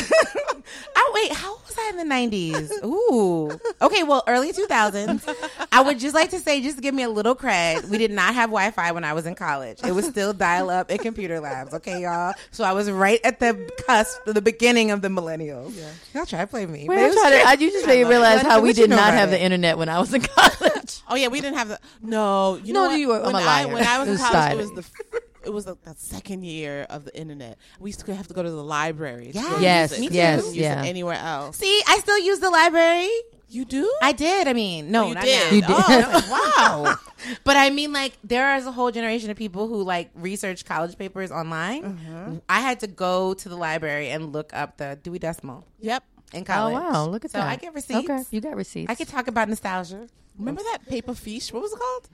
Oh 1.00 1.12
wait, 1.14 1.32
how 1.32 1.52
was 1.54 1.74
I 1.78 1.90
in 1.90 1.96
the 1.96 2.04
nineties? 2.04 2.70
Ooh, 2.84 3.50
okay. 3.80 4.02
Well, 4.02 4.22
early 4.26 4.52
two 4.52 4.66
thousands. 4.66 5.24
I 5.72 5.80
would 5.80 5.98
just 5.98 6.14
like 6.14 6.30
to 6.30 6.38
say, 6.40 6.60
just 6.60 6.80
give 6.82 6.94
me 6.94 7.04
a 7.04 7.08
little 7.08 7.34
cred. 7.34 7.88
We 7.88 7.96
did 7.96 8.10
not 8.10 8.34
have 8.34 8.50
Wi 8.50 8.70
Fi 8.72 8.92
when 8.92 9.02
I 9.04 9.14
was 9.14 9.24
in 9.24 9.34
college. 9.34 9.78
It 9.84 9.92
was 9.92 10.04
still 10.06 10.32
dial 10.34 10.68
up 10.68 10.90
and 10.90 10.98
computer 11.00 11.40
labs. 11.40 11.72
Okay, 11.72 12.02
y'all. 12.02 12.34
So 12.50 12.64
I 12.64 12.72
was 12.72 12.90
right 12.90 13.20
at 13.24 13.40
the 13.40 13.70
cusp, 13.86 14.26
of 14.26 14.34
the 14.34 14.42
beginning 14.42 14.90
of 14.90 15.00
the 15.00 15.08
millennials. 15.08 15.74
Y'all 16.14 16.26
try 16.26 16.40
to 16.40 16.46
play 16.46 16.66
me. 16.66 16.86
Wait, 16.86 16.96
But 16.96 16.98
I'm 16.98 17.12
trying 17.14 17.40
to. 17.40 17.48
I, 17.48 17.52
you 17.54 17.70
just 17.70 17.86
made 17.86 18.02
me 18.04 18.10
realize 18.10 18.42
how 18.42 18.60
we 18.60 18.72
did 18.74 18.90
not 18.90 19.14
have 19.14 19.28
it? 19.30 19.32
the 19.32 19.42
internet 19.42 19.78
when 19.78 19.88
I 19.88 20.00
was 20.00 20.12
in 20.12 20.20
college. 20.36 21.00
Oh 21.08 21.14
yeah, 21.14 21.28
we 21.28 21.40
didn't 21.40 21.56
have 21.56 21.68
the 21.68 21.78
no. 22.02 22.56
You 22.56 22.74
No, 22.74 22.84
know 22.84 22.88
what? 22.90 22.98
you 22.98 23.08
were- 23.08 23.18
I'm 23.20 23.32
when 23.32 23.34
a 23.36 23.38
I 23.38 23.64
liar. 23.64 23.68
when 23.72 23.86
I 23.86 23.98
was 24.00 24.08
It 24.08 24.10
in 24.12 24.18
was 24.18 24.28
college, 24.28 24.52
it 24.52 24.56
was 24.58 24.72
the 24.72 25.20
it 25.48 25.52
was 25.54 25.64
the, 25.64 25.76
the 25.82 25.94
second 25.96 26.44
year 26.44 26.86
of 26.90 27.06
the 27.06 27.18
internet. 27.18 27.56
We 27.80 27.88
used 27.88 28.04
to 28.04 28.14
have 28.14 28.28
to 28.28 28.34
go 28.34 28.42
to 28.42 28.50
the 28.50 28.62
library. 28.62 29.32
to 29.32 29.38
Yes. 29.38 29.48
go 29.48 29.54
use 29.56 29.62
Yes, 29.62 29.92
it. 29.92 30.12
yes, 30.12 30.40
couldn't 30.42 30.56
it 30.58 30.60
yeah. 30.60 30.82
anywhere 30.84 31.16
else. 31.16 31.56
See, 31.56 31.82
I 31.88 31.98
still 32.00 32.18
use 32.18 32.38
the 32.40 32.50
library. 32.50 33.08
You 33.48 33.64
do? 33.64 33.90
I 34.02 34.12
did. 34.12 34.46
I 34.46 34.52
mean, 34.52 34.90
no, 34.90 35.08
you 35.08 35.14
not 35.14 35.24
did. 35.24 35.50
now. 35.50 35.54
You 35.56 35.62
did. 35.62 35.70
Oh, 35.70 36.12
like, 36.12 36.30
wow. 36.84 36.96
But 37.44 37.56
I 37.56 37.70
mean, 37.70 37.94
like, 37.94 38.12
there 38.22 38.54
is 38.56 38.66
a 38.66 38.72
whole 38.72 38.90
generation 38.90 39.30
of 39.30 39.38
people 39.38 39.68
who 39.68 39.82
like 39.82 40.10
research 40.14 40.66
college 40.66 40.98
papers 40.98 41.30
online. 41.32 41.82
Mm-hmm. 41.82 42.36
I 42.46 42.60
had 42.60 42.80
to 42.80 42.86
go 42.86 43.32
to 43.32 43.48
the 43.48 43.56
library 43.56 44.10
and 44.10 44.34
look 44.34 44.50
up 44.52 44.76
the 44.76 44.98
Dewey 45.02 45.18
Decimal 45.18 45.64
yep. 45.80 46.04
in 46.34 46.44
college. 46.44 46.76
Oh 46.76 46.90
wow, 46.92 47.06
look 47.06 47.24
at 47.24 47.30
so 47.30 47.38
that. 47.38 47.48
I 47.48 47.56
get 47.56 47.72
receipts. 47.72 48.10
Okay, 48.10 48.22
you 48.30 48.42
got 48.42 48.54
receipts. 48.54 48.90
I 48.90 48.94
could 48.94 49.08
talk 49.08 49.28
about 49.28 49.48
nostalgia. 49.48 50.08
Remember 50.38 50.62
that 50.70 50.86
paper 50.86 51.14
fiche? 51.14 51.50
What 51.50 51.62
was 51.62 51.72
it 51.72 51.78
called? 51.78 52.06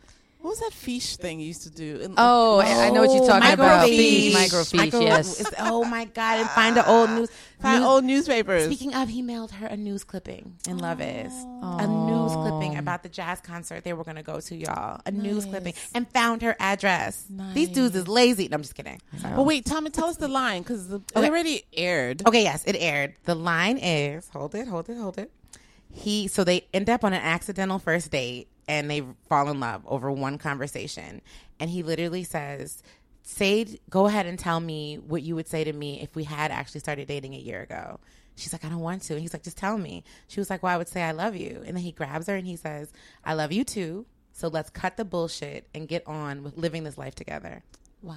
What 0.45 0.51
was 0.51 0.61
that 0.61 0.75
fish 0.75 1.17
thing 1.17 1.41
you 1.41 1.47
used 1.47 1.63
to 1.63 1.71
do? 1.71 2.13
Oh, 2.19 2.59
I 2.59 2.89
I 2.89 2.91
know 2.91 3.01
what 3.01 3.15
you're 3.15 3.25
oh, 3.25 3.27
talking 3.27 3.55
about. 3.55 3.89
microfiche. 3.89 3.97
Fiche, 3.97 4.35
microfiche, 4.35 4.77
Micro- 4.77 5.01
yes. 5.01 5.55
oh 5.59 5.87
my 5.87 6.05
god! 6.05 6.41
And 6.41 6.51
find 6.51 6.77
the 6.77 6.87
ah. 6.87 6.93
old 7.01 7.09
news. 7.09 7.31
Find 7.63 7.81
news- 7.81 7.89
old 7.89 8.05
newspapers. 8.05 8.67
Speaking 8.67 8.93
of, 8.93 9.09
he 9.09 9.23
mailed 9.23 9.53
her 9.53 9.67
a 9.67 9.79
news 9.79 10.05
clipping 10.05 10.59
in 10.69 10.77
Love 10.77 11.01
Is. 11.01 11.33
A 11.33 11.87
news 11.87 12.33
clipping 12.33 12.77
about 12.77 13.03
the 13.03 13.09
jazz 13.09 13.41
concert 13.41 13.85
they 13.85 13.95
were 13.95 14.05
going 14.05 14.19
to 14.19 14.23
go 14.23 14.39
to, 14.39 14.55
y'all. 14.55 15.01
A 15.07 15.11
news 15.11 15.47
clipping. 15.47 15.73
And 15.95 16.07
found 16.11 16.43
her 16.43 16.55
address. 16.61 17.25
These 17.55 17.71
dudes 17.71 17.97
is 17.97 18.07
lazy. 18.07 18.47
No, 18.47 18.57
I'm 18.57 18.63
just 18.63 18.75
kidding. 18.75 19.01
But 19.23 19.45
wait, 19.45 19.65
Tommy, 19.65 19.89
tell 19.89 20.09
us 20.09 20.19
the 20.19 20.29
line 20.29 20.61
because 20.61 20.93
it 20.93 21.01
already 21.17 21.65
aired. 21.73 22.21
Okay, 22.27 22.43
yes, 22.43 22.65
it 22.67 22.77
aired. 22.79 23.15
The 23.25 23.35
line 23.35 23.79
is 23.79 24.29
hold 24.29 24.55
it, 24.55 24.69
hold 24.69 24.91
it, 24.91 24.99
hold 24.99 25.17
it. 25.17 25.31
He 25.91 26.29
so 26.29 26.45
they 26.45 26.67
end 26.75 26.91
up 26.91 27.03
on 27.03 27.15
an 27.15 27.23
accidental 27.23 27.79
first 27.79 28.11
date 28.11 28.49
and 28.69 28.91
they 28.91 29.03
fall 29.29 29.49
in 29.51 29.61
love 29.61 29.83
over 29.87 30.11
one 30.11 30.39
conversation. 30.39 31.21
And 31.61 31.71
he 31.71 31.83
literally 31.83 32.25
says, 32.25 32.83
Say 33.23 33.79
go 33.89 34.07
ahead 34.07 34.27
and 34.27 34.39
tell 34.39 34.61
me 34.61 34.97
what 34.97 35.23
you 35.23 35.35
would 35.35 35.49
say 35.49 35.65
to 35.65 35.73
me 35.73 36.01
if 36.03 36.15
we 36.15 36.25
had 36.25 36.51
actually 36.51 36.81
started 36.81 37.09
dating 37.09 37.35
a 37.35 37.39
year 37.39 37.63
ago. 37.63 37.99
She's 38.37 38.53
like, 38.53 38.65
I 38.65 38.69
don't 38.69 38.81
want 38.81 39.03
to. 39.03 39.15
And 39.15 39.23
he's 39.23 39.33
like, 39.33 39.45
just 39.45 39.57
tell 39.57 39.79
me. 39.79 40.05
She 40.29 40.41
was 40.41 40.51
like, 40.51 40.63
Well, 40.63 40.75
I 40.75 40.77
would 40.77 40.89
say 40.89 41.03
I 41.03 41.13
love 41.13 41.35
you. 41.37 41.63
And 41.67 41.77
then 41.77 41.83
he 41.85 41.93
grabs 41.93 42.27
her 42.27 42.35
and 42.35 42.47
he 42.47 42.57
says, 42.57 42.93
I 43.25 43.35
love 43.35 43.53
you 43.53 43.65
too. 43.65 44.07
So 44.33 44.49
let's 44.49 44.69
cut 44.69 44.97
the 44.97 45.05
bullshit 45.05 45.69
and 45.75 45.87
get 45.89 46.07
on 46.07 46.43
with 46.43 46.57
living 46.59 46.83
this 46.85 46.99
life 46.99 47.15
together. 47.15 47.63
Wow. 48.03 48.15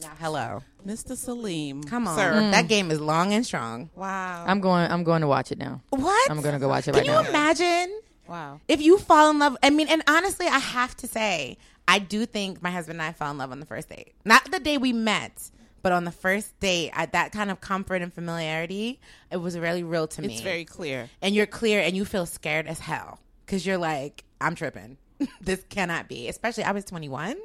Now, 0.00 0.12
hello. 0.18 0.62
Mr. 0.86 1.16
Salim. 1.16 1.82
Come 1.84 2.08
on. 2.08 2.16
Sir. 2.16 2.32
Mm. 2.32 2.50
That 2.52 2.68
game 2.68 2.90
is 2.90 3.00
long 3.00 3.32
and 3.32 3.44
strong. 3.44 3.90
Wow. 3.94 4.44
I'm 4.46 4.60
going. 4.60 4.90
I'm 4.90 5.04
going 5.04 5.20
to 5.20 5.26
watch 5.28 5.52
it 5.52 5.58
now. 5.58 5.82
What? 5.90 6.30
I'm 6.30 6.40
going 6.40 6.54
to 6.54 6.58
go 6.58 6.68
watch 6.68 6.88
it 6.88 6.94
Can 6.94 7.00
right 7.00 7.06
you 7.06 7.12
now. 7.12 7.28
imagine 7.28 8.00
wow. 8.28 8.60
if 8.68 8.80
you 8.80 8.98
fall 8.98 9.30
in 9.30 9.38
love? 9.38 9.56
I 9.62 9.70
mean, 9.70 9.88
and 9.88 10.02
honestly, 10.08 10.46
I 10.46 10.58
have 10.58 10.96
to 10.98 11.06
say, 11.06 11.56
I 11.86 11.98
do 11.98 12.24
think 12.26 12.62
my 12.62 12.70
husband 12.70 13.00
and 13.00 13.08
I 13.08 13.12
fell 13.12 13.30
in 13.30 13.38
love 13.38 13.50
on 13.52 13.60
the 13.60 13.66
first 13.66 13.88
date. 13.88 14.14
Not 14.24 14.50
the 14.50 14.58
day 14.58 14.78
we 14.78 14.92
met, 14.92 15.50
but 15.82 15.92
on 15.92 16.04
the 16.04 16.10
first 16.12 16.58
date, 16.60 16.90
I, 16.94 17.06
that 17.06 17.32
kind 17.32 17.50
of 17.50 17.60
comfort 17.60 18.00
and 18.02 18.12
familiarity, 18.12 19.00
it 19.30 19.36
was 19.36 19.58
really 19.58 19.82
real 19.82 20.06
to 20.08 20.22
me. 20.22 20.32
It's 20.34 20.42
very 20.42 20.64
clear. 20.64 21.10
and 21.20 21.34
you're 21.34 21.46
clear, 21.46 21.80
and 21.80 21.94
you 21.96 22.04
feel 22.04 22.26
scared 22.26 22.66
as 22.66 22.78
hell 22.78 23.20
because 23.44 23.66
you're 23.66 23.78
like, 23.78 24.24
I'm 24.40 24.54
tripping. 24.54 24.96
this 25.40 25.62
cannot 25.68 26.08
be. 26.08 26.28
Especially, 26.28 26.64
I 26.64 26.72
was 26.72 26.84
21. 26.84 27.36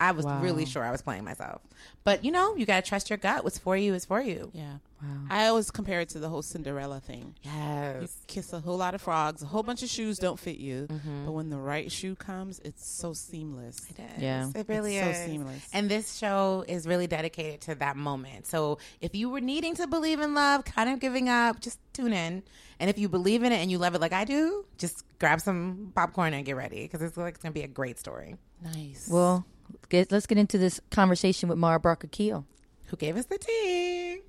I 0.00 0.10
was 0.10 0.24
Wow. 0.24 0.40
really 0.40 0.66
sure 0.66 0.82
I 0.82 0.90
was 0.90 1.00
playing 1.02 1.22
myself. 1.24 1.62
But 2.02 2.24
you 2.24 2.32
know, 2.32 2.56
you 2.56 2.66
gotta 2.66 2.82
trust 2.82 3.08
your 3.10 3.18
gut. 3.18 3.44
What's 3.44 3.58
for 3.58 3.76
you 3.76 3.94
is 3.94 4.04
for 4.04 4.20
you. 4.20 4.50
Yeah. 4.52 4.78
Wow. 5.02 5.08
I 5.30 5.46
always 5.46 5.70
compare 5.70 6.00
it 6.00 6.08
to 6.10 6.18
the 6.18 6.28
whole 6.28 6.42
Cinderella 6.42 7.00
thing. 7.00 7.34
You 7.42 7.50
Yes. 7.50 8.16
kiss 8.28 8.52
a 8.52 8.60
whole 8.60 8.76
lot 8.76 8.94
of 8.94 9.02
frogs, 9.02 9.42
a 9.42 9.46
whole 9.46 9.62
bunch 9.62 9.82
of 9.82 9.88
shoes 9.88 10.18
don't 10.18 10.38
fit 10.38 10.58
you, 10.58 10.86
mm-hmm. 10.88 11.24
but 11.24 11.32
when 11.32 11.50
the 11.50 11.58
right 11.58 11.90
shoe 11.90 12.14
comes, 12.14 12.60
it's 12.60 12.86
so 12.86 13.12
seamless. 13.12 13.90
It 13.90 13.98
is. 14.16 14.22
Yeah. 14.22 14.50
It 14.54 14.68
really 14.68 14.96
It's 14.96 15.18
so 15.18 15.26
seamless. 15.26 15.68
And 15.72 15.90
this 15.90 16.16
show 16.16 16.64
is 16.68 16.86
really 16.86 17.06
dedicated 17.06 17.60
to 17.62 17.74
that 17.76 17.96
moment. 17.96 18.46
So 18.46 18.78
if 19.00 19.14
you 19.14 19.28
were 19.28 19.40
needing 19.40 19.74
to 19.76 19.86
believe 19.86 20.20
in 20.20 20.34
love, 20.34 20.64
kind 20.64 20.88
of 20.88 21.00
giving 21.00 21.28
up, 21.28 21.60
just 21.60 21.78
tune 21.92 22.12
in. 22.12 22.42
And 22.78 22.88
if 22.90 22.98
you 22.98 23.08
believe 23.08 23.42
in 23.42 23.52
it 23.52 23.56
and 23.56 23.70
you 23.70 23.78
love 23.78 23.94
it 23.94 24.00
like 24.00 24.12
I 24.12 24.24
do, 24.24 24.64
just 24.78 25.04
grab 25.18 25.40
some 25.40 25.92
popcorn 25.94 26.34
and 26.34 26.44
get 26.44 26.56
ready 26.56 26.82
because 26.82 27.02
it's 27.02 27.16
like 27.16 27.34
it's 27.34 27.42
gonna 27.42 27.52
be 27.52 27.62
a 27.62 27.68
great 27.68 27.98
story. 27.98 28.36
Nice. 28.62 29.08
Well, 29.10 29.44
get, 29.88 30.10
let's 30.12 30.26
get 30.26 30.38
into 30.38 30.58
this 30.58 30.80
conversation 30.90 31.48
with 31.48 31.58
Mara 31.58 31.78
Brock 31.80 32.04
Akil. 32.04 32.44
Who 32.86 32.96
gave 32.96 33.16
us 33.16 33.26
the 33.26 33.38
tea? 33.38 34.20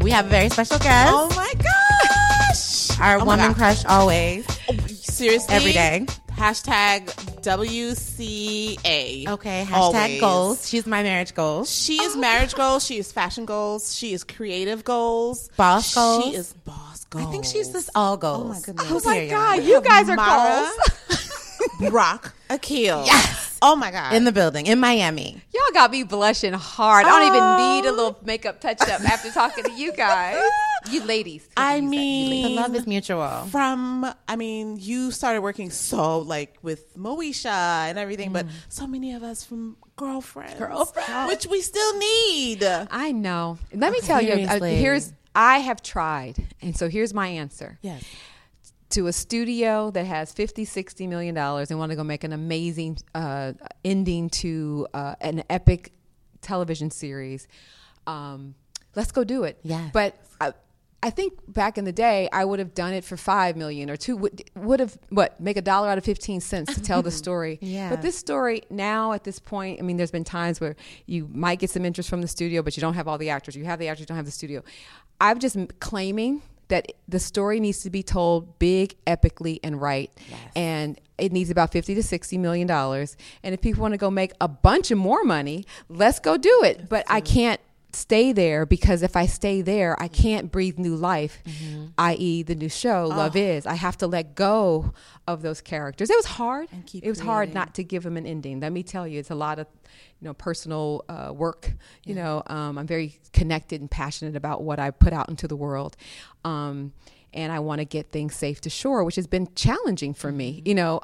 We 0.00 0.10
have 0.10 0.26
a 0.26 0.28
very 0.28 0.48
special 0.48 0.78
guest. 0.78 1.12
oh 1.14 1.28
my 1.36 1.52
gosh. 1.62 2.98
Our 3.00 3.20
Oh 3.20 3.24
woman 3.24 3.54
crush 3.54 3.84
always. 3.84 4.46
Oh, 4.68 4.76
seriously? 4.88 5.54
Every 5.54 5.72
day. 5.72 6.06
Hashtag 6.32 7.06
WCA. 7.42 9.28
Okay, 9.28 9.64
hashtag 9.68 9.72
Always. 9.72 10.20
goals. 10.20 10.68
She's 10.68 10.86
my 10.86 11.02
marriage 11.04 11.34
goals. 11.34 11.70
She 11.70 12.02
is 12.02 12.16
marriage 12.16 12.54
goals. 12.54 12.84
She 12.84 12.98
is 12.98 13.12
fashion 13.12 13.44
goals. 13.44 13.94
She 13.94 14.12
is 14.12 14.24
creative 14.24 14.82
goals. 14.82 15.50
Boss 15.56 15.94
goals. 15.94 16.24
She 16.24 16.34
is 16.34 16.52
boss 16.64 17.04
goals. 17.04 17.26
I 17.26 17.30
think 17.30 17.44
she's 17.44 17.70
this 17.72 17.88
all 17.94 18.16
goals. 18.16 18.44
Oh 18.44 18.48
my 18.48 18.60
goodness. 18.60 18.86
Oh 18.90 19.00
my 19.04 19.26
God, 19.28 19.62
you 19.62 19.80
guys 19.82 20.08
are 20.08 20.16
Mara 20.16 20.64
goals. 20.64 21.20
Brock 21.90 22.34
Akil. 22.50 23.04
Yes. 23.06 23.58
Oh 23.64 23.76
my 23.76 23.90
God. 23.92 24.12
in 24.14 24.24
the 24.24 24.32
building 24.32 24.66
in 24.66 24.80
Miami. 24.80 25.40
Y'all 25.54 25.62
got 25.72 25.90
me 25.92 26.02
blushing 26.02 26.52
hard. 26.52 27.06
I 27.06 27.08
don't 27.08 27.28
even 27.28 27.82
need 27.84 27.88
a 27.88 27.92
little 27.92 28.18
makeup 28.24 28.60
touch 28.60 28.80
up 28.82 29.00
after 29.02 29.30
talking 29.30 29.62
to 29.64 29.72
you 29.72 29.92
guys. 29.92 30.42
You 30.90 31.04
ladies. 31.04 31.48
I 31.56 31.76
You 31.76 31.82
said, 31.82 31.84
you 31.84 31.90
mean, 31.90 32.42
The 32.42 32.60
love 32.60 32.74
is 32.74 32.86
mutual. 32.88 33.46
from 33.52 34.12
I 34.26 34.34
mean, 34.34 34.78
you 34.80 35.12
started 35.12 35.42
working 35.42 35.70
so 35.70 36.18
like 36.18 36.56
with 36.62 36.96
Moesha 36.98 37.46
and 37.88 37.98
everything, 37.98 38.32
but 38.32 38.46
so 38.68 38.88
many 38.88 39.12
of 39.14 39.22
us 39.22 39.44
from 39.44 39.76
girlfriends, 39.94 40.58
Girlfriends. 40.58 41.28
which 41.32 41.46
we 41.46 41.60
still 41.60 41.98
need. 41.98 42.64
I 42.64 43.12
know. 43.12 43.58
Let 43.72 43.92
me 43.92 44.00
tell 44.00 44.20
you. 44.20 44.32
uh, 44.48 44.58
here's 44.60 45.12
I 45.36 45.58
have 45.60 45.82
tried, 45.82 46.34
and 46.60 46.76
so 46.76 46.88
here's 46.88 47.14
my 47.14 47.28
answer. 47.28 47.78
Yes. 47.80 48.02
To 48.92 49.06
a 49.06 49.12
studio 49.12 49.90
that 49.90 50.06
has 50.06 50.32
50 50.32 50.64
60 50.64 51.06
million 51.06 51.34
dollars. 51.34 51.70
And 51.70 51.78
want 51.78 51.90
to 51.90 51.96
go 51.96 52.04
make 52.04 52.24
an 52.24 52.32
amazing 52.32 52.98
uh, 53.14 53.52
ending 53.84 54.30
to 54.30 54.86
uh, 54.94 55.14
an 55.20 55.44
epic 55.50 55.92
television 56.40 56.90
series. 56.90 57.48
Um, 58.06 58.54
let's 58.94 59.12
go 59.12 59.24
do 59.24 59.44
it. 59.44 59.58
Yes. 59.62 59.90
but 59.92 60.16
I, 60.40 60.52
I 61.04 61.10
think 61.10 61.34
back 61.48 61.78
in 61.78 61.84
the 61.84 61.92
day 61.92 62.28
I 62.32 62.44
would 62.44 62.58
have 62.58 62.74
done 62.74 62.92
it 62.92 63.04
for 63.04 63.16
5 63.16 63.56
million 63.56 63.90
or 63.90 63.96
2 63.96 64.16
would, 64.16 64.42
would 64.54 64.80
have 64.80 64.96
what 65.08 65.40
make 65.40 65.56
a 65.56 65.62
dollar 65.62 65.88
out 65.88 65.98
of 65.98 66.04
15 66.04 66.40
cents 66.40 66.74
to 66.74 66.80
tell 66.82 67.02
the 67.02 67.10
story. 67.22 67.58
Yeah. 67.60 67.90
but 67.90 68.02
this 68.02 68.16
story 68.16 68.62
now 68.70 69.12
at 69.12 69.24
this 69.24 69.38
point 69.38 69.80
I 69.80 69.82
mean 69.82 69.96
there's 69.96 70.10
been 70.10 70.24
times 70.24 70.60
where 70.60 70.76
you 71.06 71.28
might 71.32 71.58
get 71.58 71.70
some 71.70 71.84
interest 71.84 72.08
from 72.08 72.22
the 72.22 72.28
studio 72.28 72.62
but 72.62 72.76
you 72.76 72.80
don't 72.80 72.94
have 72.94 73.08
all 73.08 73.18
the 73.18 73.30
actors. 73.30 73.56
You 73.56 73.64
have 73.64 73.78
the 73.78 73.88
actors 73.88 74.00
you 74.00 74.06
don't 74.06 74.16
have 74.16 74.26
the 74.26 74.32
studio. 74.32 74.62
I'm 75.20 75.38
just 75.38 75.56
claiming 75.80 76.42
that 76.72 76.90
the 77.06 77.18
story 77.18 77.60
needs 77.60 77.82
to 77.82 77.90
be 77.90 78.02
told 78.02 78.58
big, 78.58 78.96
epically, 79.06 79.60
and 79.62 79.78
right. 79.78 80.10
And 80.56 80.98
it 81.18 81.30
needs 81.30 81.50
about 81.50 81.70
50 81.70 81.94
to 81.94 82.02
60 82.02 82.38
million 82.38 82.66
dollars. 82.66 83.14
And 83.42 83.52
if 83.52 83.60
people 83.60 83.82
want 83.82 83.92
to 83.92 83.98
go 83.98 84.10
make 84.10 84.32
a 84.40 84.48
bunch 84.48 84.90
of 84.90 84.96
more 84.96 85.22
money, 85.22 85.66
let's 85.90 86.18
go 86.18 86.38
do 86.38 86.62
it. 86.64 86.88
But 86.88 87.04
I 87.08 87.20
can't 87.20 87.60
stay 87.94 88.32
there 88.32 88.64
because 88.66 89.02
if 89.02 89.16
I 89.16 89.26
stay 89.26 89.62
there, 89.62 90.00
I 90.02 90.08
can't 90.08 90.50
breathe 90.50 90.78
new 90.78 90.96
life, 90.96 91.42
i.e., 91.98 92.42
the 92.42 92.54
new 92.54 92.68
show, 92.68 93.06
Love 93.08 93.36
Is. 93.36 93.66
I 93.66 93.74
have 93.74 93.96
to 93.98 94.06
let 94.06 94.34
go 94.34 94.92
of 95.28 95.42
those 95.42 95.60
characters. 95.60 96.10
It 96.10 96.16
was 96.16 96.26
hard. 96.26 96.68
It 97.06 97.08
was 97.10 97.20
hard 97.20 97.48
not 97.54 97.74
to 97.74 97.84
give 97.84 98.02
them 98.02 98.16
an 98.16 98.26
ending. 98.26 98.60
Let 98.60 98.72
me 98.72 98.82
tell 98.82 99.06
you, 99.06 99.18
it's 99.18 99.30
a 99.30 99.34
lot 99.34 99.58
of 99.58 99.66
you 100.20 100.26
know 100.26 100.34
personal 100.34 101.04
uh, 101.08 101.32
work. 101.34 101.72
You 102.04 102.14
know, 102.14 102.42
um, 102.46 102.78
I'm 102.78 102.86
very 102.86 103.18
connected 103.32 103.80
and 103.80 103.90
passionate 103.90 104.36
about 104.36 104.62
what 104.62 104.78
I 104.78 104.90
put 104.90 105.12
out 105.12 105.28
into 105.28 105.46
the 105.46 105.56
world. 105.56 105.96
Um, 106.44 106.92
and 107.34 107.50
I 107.50 107.60
want 107.60 107.78
to 107.78 107.84
get 107.84 108.10
things 108.10 108.34
safe 108.34 108.60
to 108.62 108.70
shore, 108.70 109.04
which 109.04 109.16
has 109.16 109.26
been 109.26 109.48
challenging 109.54 110.12
for 110.14 110.30
me, 110.30 110.62
you 110.64 110.74
know, 110.74 111.00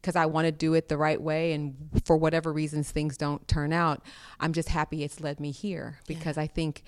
because 0.00 0.16
I 0.16 0.26
want 0.26 0.46
to 0.46 0.52
do 0.52 0.74
it 0.74 0.88
the 0.88 0.96
right 0.96 1.20
way. 1.20 1.52
And 1.52 1.76
for 2.04 2.16
whatever 2.16 2.52
reasons 2.52 2.90
things 2.90 3.16
don't 3.16 3.46
turn 3.48 3.72
out, 3.72 4.02
I'm 4.40 4.52
just 4.52 4.68
happy 4.68 5.04
it's 5.04 5.20
led 5.20 5.40
me 5.40 5.50
here 5.50 5.98
because 6.06 6.38
I 6.38 6.46
think 6.46 6.84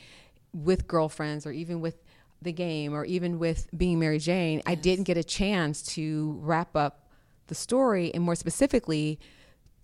with 0.52 0.86
girlfriends 0.86 1.46
or 1.46 1.52
even 1.52 1.80
with 1.80 1.96
the 2.42 2.52
game 2.52 2.94
or 2.94 3.04
even 3.04 3.38
with 3.38 3.68
being 3.76 3.98
Mary 3.98 4.18
Jane, 4.18 4.62
I 4.66 4.74
didn't 4.74 5.04
get 5.04 5.16
a 5.16 5.24
chance 5.24 5.82
to 5.94 6.38
wrap 6.40 6.74
up 6.76 7.10
the 7.48 7.54
story 7.54 8.12
and 8.14 8.22
more 8.22 8.34
specifically 8.34 9.18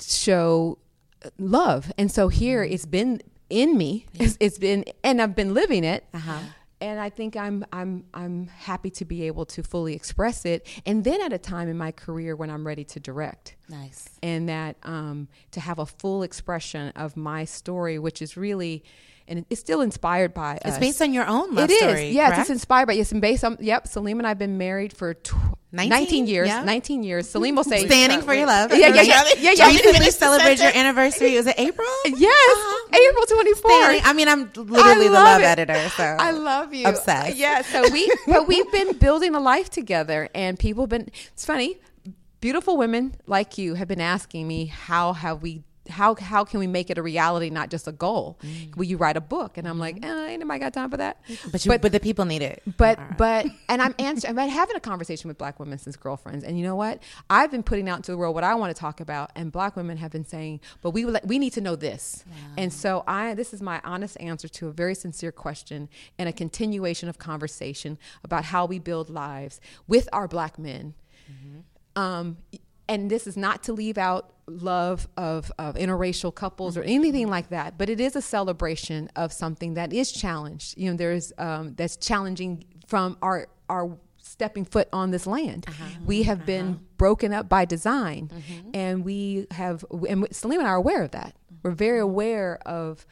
show 0.00 0.78
love. 1.38 1.92
And 1.98 2.10
so 2.10 2.28
here 2.28 2.62
it's 2.62 2.86
been 2.86 3.20
in 3.50 3.76
me. 3.76 4.06
It's, 4.14 4.36
it's 4.40 4.58
been 4.58 4.84
and 5.04 5.20
I've 5.20 5.34
been 5.34 5.52
living 5.54 5.84
it. 5.84 6.04
Uh-huh. 6.14 6.38
And 6.80 7.00
I 7.00 7.08
think 7.08 7.36
I'm 7.36 7.64
I'm 7.72 8.04
I'm 8.12 8.48
happy 8.48 8.90
to 8.90 9.04
be 9.04 9.26
able 9.26 9.46
to 9.46 9.62
fully 9.62 9.94
express 9.94 10.44
it 10.44 10.66
and 10.84 11.04
then 11.04 11.22
at 11.22 11.32
a 11.32 11.38
time 11.38 11.68
in 11.68 11.78
my 11.78 11.90
career 11.90 12.36
when 12.36 12.50
I'm 12.50 12.66
ready 12.66 12.84
to 12.84 13.00
direct 13.00 13.56
Nice. 13.68 14.10
and 14.22 14.48
that 14.48 14.76
um, 14.82 15.28
to 15.52 15.60
have 15.60 15.78
a 15.78 15.86
full 15.86 16.22
expression 16.22 16.92
of 16.94 17.16
my 17.16 17.44
story, 17.46 17.98
which 17.98 18.20
is 18.20 18.36
really, 18.36 18.84
and 19.28 19.44
it's 19.50 19.60
still 19.60 19.80
inspired 19.80 20.32
by 20.34 20.56
It's 20.64 20.76
us. 20.76 20.78
based 20.78 21.02
on 21.02 21.12
your 21.12 21.26
own 21.26 21.54
love 21.54 21.70
It 21.70 21.74
is, 21.74 21.78
story. 21.78 22.10
yes, 22.10 22.28
correct? 22.28 22.40
it's 22.42 22.50
inspired 22.50 22.86
by 22.86 22.92
yes, 22.94 23.12
and 23.12 23.20
based 23.20 23.44
on 23.44 23.56
yep. 23.60 23.86
Salim 23.88 24.18
and 24.18 24.26
I've 24.26 24.38
been 24.38 24.58
married 24.58 24.92
for 24.92 25.14
tw- 25.14 25.34
19, 25.72 25.90
19? 25.90 26.26
years. 26.26 26.48
Yeah. 26.48 26.64
Nineteen 26.64 27.02
years. 27.02 27.28
Salim 27.28 27.54
will 27.56 27.64
say 27.64 27.84
Standing 27.86 28.22
for 28.22 28.32
your 28.32 28.46
love. 28.46 28.70
Yeah, 28.72 28.88
yeah, 28.94 29.02
yeah, 29.02 29.24
yeah, 29.38 29.52
yeah. 29.56 29.66
Recently 29.68 30.10
celebrated 30.10 30.62
your 30.62 30.74
anniversary. 30.74 31.36
Was 31.36 31.46
it 31.46 31.58
April? 31.58 31.86
Yes, 32.06 32.22
uh-huh. 32.22 32.96
April 33.10 33.26
twenty 33.26 33.52
fourth. 33.54 34.00
I 34.06 34.12
mean, 34.14 34.28
I'm 34.28 34.50
literally 34.54 35.08
the 35.08 35.12
love 35.14 35.40
love 35.40 35.40
it. 35.42 35.44
editor. 35.58 35.88
So 35.90 36.04
I 36.04 36.30
love 36.30 36.72
you. 36.72 36.86
Obsessed. 36.86 37.36
Yeah. 37.36 37.60
So 37.62 37.90
we, 37.90 38.10
but 38.26 38.48
we've 38.48 38.70
been 38.72 38.96
building 38.96 39.34
a 39.34 39.40
life 39.40 39.68
together, 39.68 40.28
and 40.34 40.58
people 40.58 40.84
have 40.84 40.90
been. 40.90 41.10
It's 41.32 41.44
funny. 41.44 41.78
Beautiful 42.40 42.76
women 42.76 43.14
like 43.26 43.58
you 43.58 43.74
have 43.74 43.88
been 43.88 44.00
asking 44.00 44.46
me, 44.46 44.66
how 44.66 45.12
have 45.14 45.42
we 45.42 45.62
how 45.88 46.14
how 46.14 46.44
can 46.44 46.60
we 46.60 46.66
make 46.66 46.90
it 46.90 46.98
a 46.98 47.02
reality, 47.02 47.50
not 47.50 47.70
just 47.70 47.86
a 47.88 47.92
goal? 47.92 48.38
Will 48.76 48.84
you 48.84 48.96
write 48.96 49.16
a 49.16 49.20
book? 49.20 49.58
And 49.58 49.66
I'm 49.68 49.78
like, 49.78 50.04
eh, 50.04 50.26
ain't 50.28 50.40
nobody 50.40 50.60
got 50.60 50.72
time 50.72 50.90
for 50.90 50.96
that. 50.96 51.20
But 51.50 51.64
you, 51.64 51.78
but, 51.78 51.92
the 51.92 52.00
people 52.00 52.24
need 52.24 52.42
it. 52.42 52.62
But 52.76 53.16
but 53.16 53.46
and 53.68 53.80
I'm 53.82 53.94
answering. 53.98 54.38
I'm 54.38 54.48
having 54.48 54.76
a 54.76 54.80
conversation 54.80 55.28
with 55.28 55.38
black 55.38 55.58
women 55.60 55.78
since 55.78 55.96
girlfriends, 55.96 56.44
and 56.44 56.58
you 56.58 56.64
know 56.64 56.76
what? 56.76 57.02
I've 57.30 57.50
been 57.50 57.62
putting 57.62 57.88
out 57.88 57.98
into 57.98 58.10
the 58.10 58.16
world 58.16 58.34
what 58.34 58.44
I 58.44 58.54
want 58.54 58.74
to 58.74 58.80
talk 58.80 59.00
about, 59.00 59.30
and 59.34 59.50
black 59.52 59.76
women 59.76 59.96
have 59.98 60.10
been 60.10 60.24
saying, 60.24 60.60
but 60.82 60.90
we 60.90 61.04
we 61.24 61.38
need 61.38 61.52
to 61.54 61.60
know 61.60 61.76
this. 61.76 62.24
And 62.56 62.72
so 62.72 63.04
I 63.06 63.34
this 63.34 63.52
is 63.54 63.62
my 63.62 63.80
honest 63.84 64.16
answer 64.20 64.48
to 64.48 64.68
a 64.68 64.72
very 64.72 64.94
sincere 64.94 65.32
question 65.32 65.88
and 66.18 66.28
a 66.28 66.32
continuation 66.32 67.08
of 67.08 67.18
conversation 67.18 67.98
about 68.24 68.46
how 68.46 68.66
we 68.66 68.78
build 68.78 69.10
lives 69.10 69.60
with 69.86 70.08
our 70.12 70.28
black 70.28 70.58
men. 70.58 70.94
Um, 71.96 72.36
and 72.88 73.10
this 73.10 73.26
is 73.26 73.36
not 73.36 73.62
to 73.64 73.72
leave 73.72 73.98
out 73.98 74.32
love 74.46 75.08
of, 75.16 75.50
of 75.58 75.74
interracial 75.74 76.32
couples 76.32 76.76
or 76.76 76.82
anything 76.82 77.28
like 77.28 77.48
that, 77.48 77.76
but 77.76 77.88
it 77.90 77.98
is 78.00 78.14
a 78.14 78.22
celebration 78.22 79.10
of 79.16 79.32
something 79.32 79.74
that 79.74 79.92
is 79.92 80.12
challenged. 80.12 80.78
You 80.78 80.90
know, 80.90 80.96
there's 80.96 81.32
um, 81.38 81.74
that's 81.74 81.96
challenging 81.96 82.64
from 82.86 83.16
our 83.22 83.48
our 83.68 83.98
stepping 84.18 84.64
foot 84.64 84.88
on 84.92 85.10
this 85.10 85.26
land. 85.26 85.66
We 86.04 86.22
have 86.24 86.46
been 86.46 86.80
broken 86.96 87.32
up 87.32 87.48
by 87.48 87.64
design, 87.64 88.30
and 88.74 89.04
we 89.04 89.46
have. 89.50 89.84
And 90.08 90.26
Salim 90.30 90.60
and 90.60 90.68
I 90.68 90.72
are 90.72 90.76
aware 90.76 91.02
of 91.02 91.10
that. 91.12 91.34
We're 91.62 91.72
very 91.72 91.98
aware 92.00 92.58
of 92.66 93.04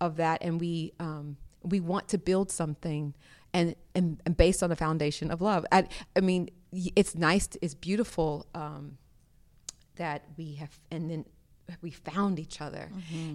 of 0.00 0.16
that, 0.16 0.38
and 0.42 0.60
we 0.60 0.92
um, 1.00 1.36
we 1.62 1.80
want 1.80 2.08
to 2.08 2.18
build 2.18 2.50
something. 2.50 3.14
And, 3.54 3.74
and, 3.94 4.20
and 4.26 4.36
based 4.36 4.62
on 4.62 4.68
the 4.68 4.76
foundation 4.76 5.30
of 5.30 5.40
love. 5.40 5.64
I, 5.72 5.88
I 6.14 6.20
mean, 6.20 6.50
it's 6.70 7.14
nice, 7.14 7.48
it's 7.62 7.74
beautiful 7.74 8.44
um, 8.54 8.98
that 9.98 10.22
we 10.36 10.54
have 10.54 10.78
and 10.90 11.10
then 11.10 11.24
we 11.82 11.90
found 11.90 12.38
each 12.38 12.60
other 12.60 12.90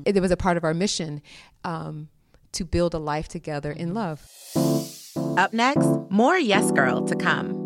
it, 0.06 0.20
was 0.20 0.32
a 0.32 0.38
part 0.38 0.58
of 0.58 0.64
our 0.64 0.74
mission 0.74 1.22
um, 1.64 2.10
to 2.52 2.66
build 2.66 2.94
a 2.96 3.00
life 3.00 3.28
together 3.28 3.72
in 3.72 3.94
love 3.94 4.20
Up 5.38 5.54
next, 5.54 5.88
more 6.10 6.38
Yes 6.38 6.72
Girl 6.72 7.02
to 7.06 7.16
come. 7.16 7.60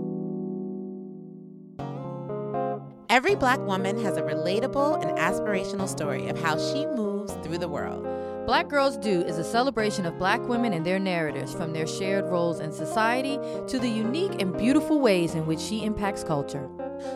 Every 3.09 3.35
black 3.35 3.59
woman 3.59 3.97
has 4.03 4.17
a 4.17 4.21
relatable 4.21 5.01
and 5.01 5.17
aspirational 5.17 5.87
story 5.87 6.27
of 6.27 6.37
how 6.39 6.57
she 6.57 6.85
moves 6.85 7.33
through 7.43 7.57
the 7.57 7.67
world. 7.69 8.03
Black 8.45 8.67
Girls 8.69 8.97
Do 8.97 9.21
is 9.21 9.37
a 9.37 9.43
celebration 9.43 10.05
of 10.05 10.17
black 10.17 10.41
women 10.47 10.73
and 10.73 10.85
their 10.85 10.99
narratives, 10.99 11.53
from 11.53 11.73
their 11.73 11.87
shared 11.87 12.25
roles 12.25 12.59
in 12.59 12.71
society 12.71 13.37
to 13.67 13.79
the 13.79 13.89
unique 13.89 14.41
and 14.41 14.57
beautiful 14.57 14.99
ways 14.99 15.35
in 15.35 15.45
which 15.45 15.59
she 15.59 15.83
impacts 15.83 16.23
culture. 16.23 16.69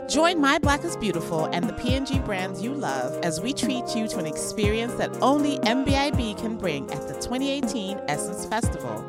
Join 0.08 0.40
My 0.40 0.60
Black 0.60 0.84
is 0.84 0.96
Beautiful 0.98 1.46
and 1.46 1.68
the 1.68 1.74
P&G 1.74 2.20
brands 2.20 2.62
you 2.62 2.74
love 2.74 3.18
as 3.24 3.42
we 3.42 3.54
treat 3.54 3.96
you 3.96 4.08
to 4.10 4.20
an 4.20 4.26
experience 4.26 4.94
that 4.96 5.12
only 5.22 5.58
MBIB 5.60 6.38
can 6.38 6.58
bring 6.58 6.92
at 6.92 7.08
the 7.08 7.14
2018 7.16 8.00
Essence 8.08 8.46
Festival. 8.46 9.02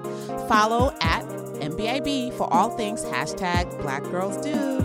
Follow 0.49 0.95
at 1.01 1.25
MBIB 1.61 2.33
for 2.35 2.53
all 2.53 2.71
things 2.77 3.05
hashtag 3.05 3.71
Black 3.83 4.03
Girls 4.05 4.37
Do. 4.39 4.81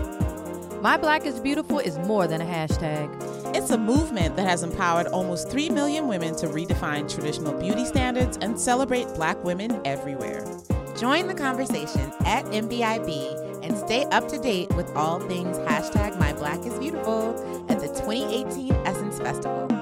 My 0.80 0.96
Black 0.96 1.24
is 1.24 1.40
Beautiful 1.40 1.78
is 1.78 1.98
more 1.98 2.26
than 2.26 2.40
a 2.40 2.44
hashtag. 2.44 3.56
It's 3.56 3.70
a 3.70 3.78
movement 3.78 4.36
that 4.36 4.46
has 4.46 4.62
empowered 4.62 5.06
almost 5.08 5.50
3 5.50 5.70
million 5.70 6.06
women 6.06 6.36
to 6.36 6.46
redefine 6.46 7.12
traditional 7.12 7.52
beauty 7.54 7.84
standards 7.84 8.38
and 8.40 8.60
celebrate 8.60 9.06
black 9.14 9.42
women 9.42 9.80
everywhere. 9.84 10.44
Join 10.98 11.28
the 11.28 11.34
conversation 11.34 12.12
at 12.24 12.44
MBIB 12.46 13.47
and 13.47 13.47
stay 13.88 14.04
up 14.10 14.28
to 14.28 14.38
date 14.38 14.68
with 14.76 14.94
all 14.94 15.18
things 15.18 15.56
hashtag 15.60 16.18
My 16.20 16.34
Black 16.34 16.58
is 16.66 16.78
Beautiful 16.78 17.32
at 17.70 17.80
the 17.80 17.86
2018 17.86 18.70
Essence 18.84 19.18
Festival. 19.18 19.77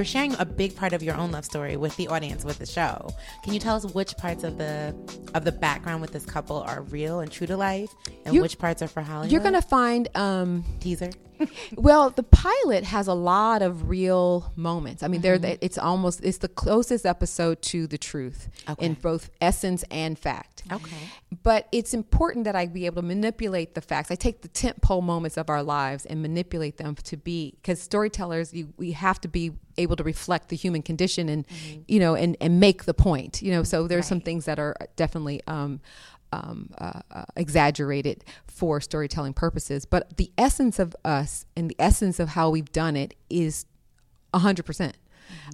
You're 0.00 0.06
sharing 0.06 0.32
a 0.38 0.46
big 0.46 0.74
part 0.74 0.94
of 0.94 1.02
your 1.02 1.14
own 1.14 1.30
love 1.30 1.44
story 1.44 1.76
with 1.76 1.94
the 1.96 2.08
audience 2.08 2.42
with 2.42 2.56
the 2.58 2.64
show. 2.64 3.10
Can 3.44 3.52
you 3.52 3.60
tell 3.60 3.76
us 3.76 3.84
which 3.84 4.16
parts 4.16 4.44
of 4.44 4.56
the 4.56 4.94
of 5.34 5.44
the 5.44 5.52
background 5.52 6.00
with 6.00 6.12
this 6.12 6.24
couple 6.24 6.56
are 6.62 6.80
real 6.84 7.20
and 7.20 7.30
true 7.30 7.46
to 7.46 7.54
life, 7.54 7.90
and 8.24 8.34
You- 8.34 8.40
which 8.40 8.58
parts 8.58 8.80
are 8.80 8.88
for 8.88 9.02
Hollywood? 9.02 9.30
you're 9.30 9.42
gonna 9.42 9.60
find 9.60 10.08
um, 10.16 10.64
teaser. 10.80 11.10
well 11.76 12.10
the 12.10 12.22
pilot 12.22 12.84
has 12.84 13.06
a 13.08 13.14
lot 13.14 13.62
of 13.62 13.88
real 13.88 14.52
moments 14.56 15.02
i 15.02 15.08
mean 15.08 15.22
Mm-hmm. 15.22 15.40
there 15.40 15.56
it's 15.62 15.78
almost 15.78 16.20
it's 16.22 16.36
the 16.36 16.48
closest 16.48 17.06
episode 17.06 17.62
to 17.62 17.86
the 17.86 17.96
truth 17.96 18.50
in 18.78 18.92
both 18.92 19.30
essence 19.40 19.82
and 19.90 20.18
fact 20.18 20.64
Okay. 20.70 20.94
but 21.42 21.66
it's 21.72 21.94
important 21.94 22.44
that 22.44 22.54
I 22.54 22.66
be 22.66 22.84
able 22.84 23.00
to 23.00 23.08
manipulate 23.08 23.74
the 23.74 23.80
facts. 23.80 24.10
I 24.10 24.14
take 24.14 24.42
the 24.42 24.48
tent 24.48 24.82
pole 24.82 25.00
moments 25.00 25.36
of 25.38 25.48
our 25.48 25.62
lives 25.62 26.04
and 26.04 26.20
manipulate 26.20 26.76
them 26.76 26.94
to 27.04 27.16
be 27.16 27.54
because 27.56 27.80
storytellers, 27.80 28.52
you, 28.52 28.74
we 28.76 28.92
have 28.92 29.18
to 29.22 29.28
be 29.28 29.52
able 29.78 29.89
to 29.96 30.04
reflect 30.04 30.48
the 30.48 30.56
human 30.56 30.82
condition 30.82 31.28
and 31.28 31.46
you 31.88 31.98
know 31.98 32.14
and 32.14 32.36
and 32.40 32.60
make 32.60 32.84
the 32.84 32.94
point. 32.94 33.42
You 33.42 33.52
know, 33.52 33.62
so 33.62 33.86
there's 33.86 34.06
some 34.06 34.20
things 34.20 34.44
that 34.44 34.58
are 34.58 34.76
definitely. 34.96 35.40
Um, 35.46 35.80
um, 36.32 36.70
uh, 36.78 37.00
uh, 37.10 37.24
exaggerated 37.34 38.24
for 38.46 38.80
storytelling 38.80 39.34
purposes, 39.34 39.84
but 39.84 40.16
the 40.16 40.30
essence 40.38 40.78
of 40.78 40.94
us 41.04 41.44
and 41.56 41.68
the 41.68 41.74
essence 41.76 42.20
of 42.20 42.28
how 42.28 42.50
we've 42.50 42.70
done 42.70 42.94
it 42.94 43.14
is 43.28 43.66
a 44.32 44.38
hundred 44.38 44.64
percent. 44.64 44.96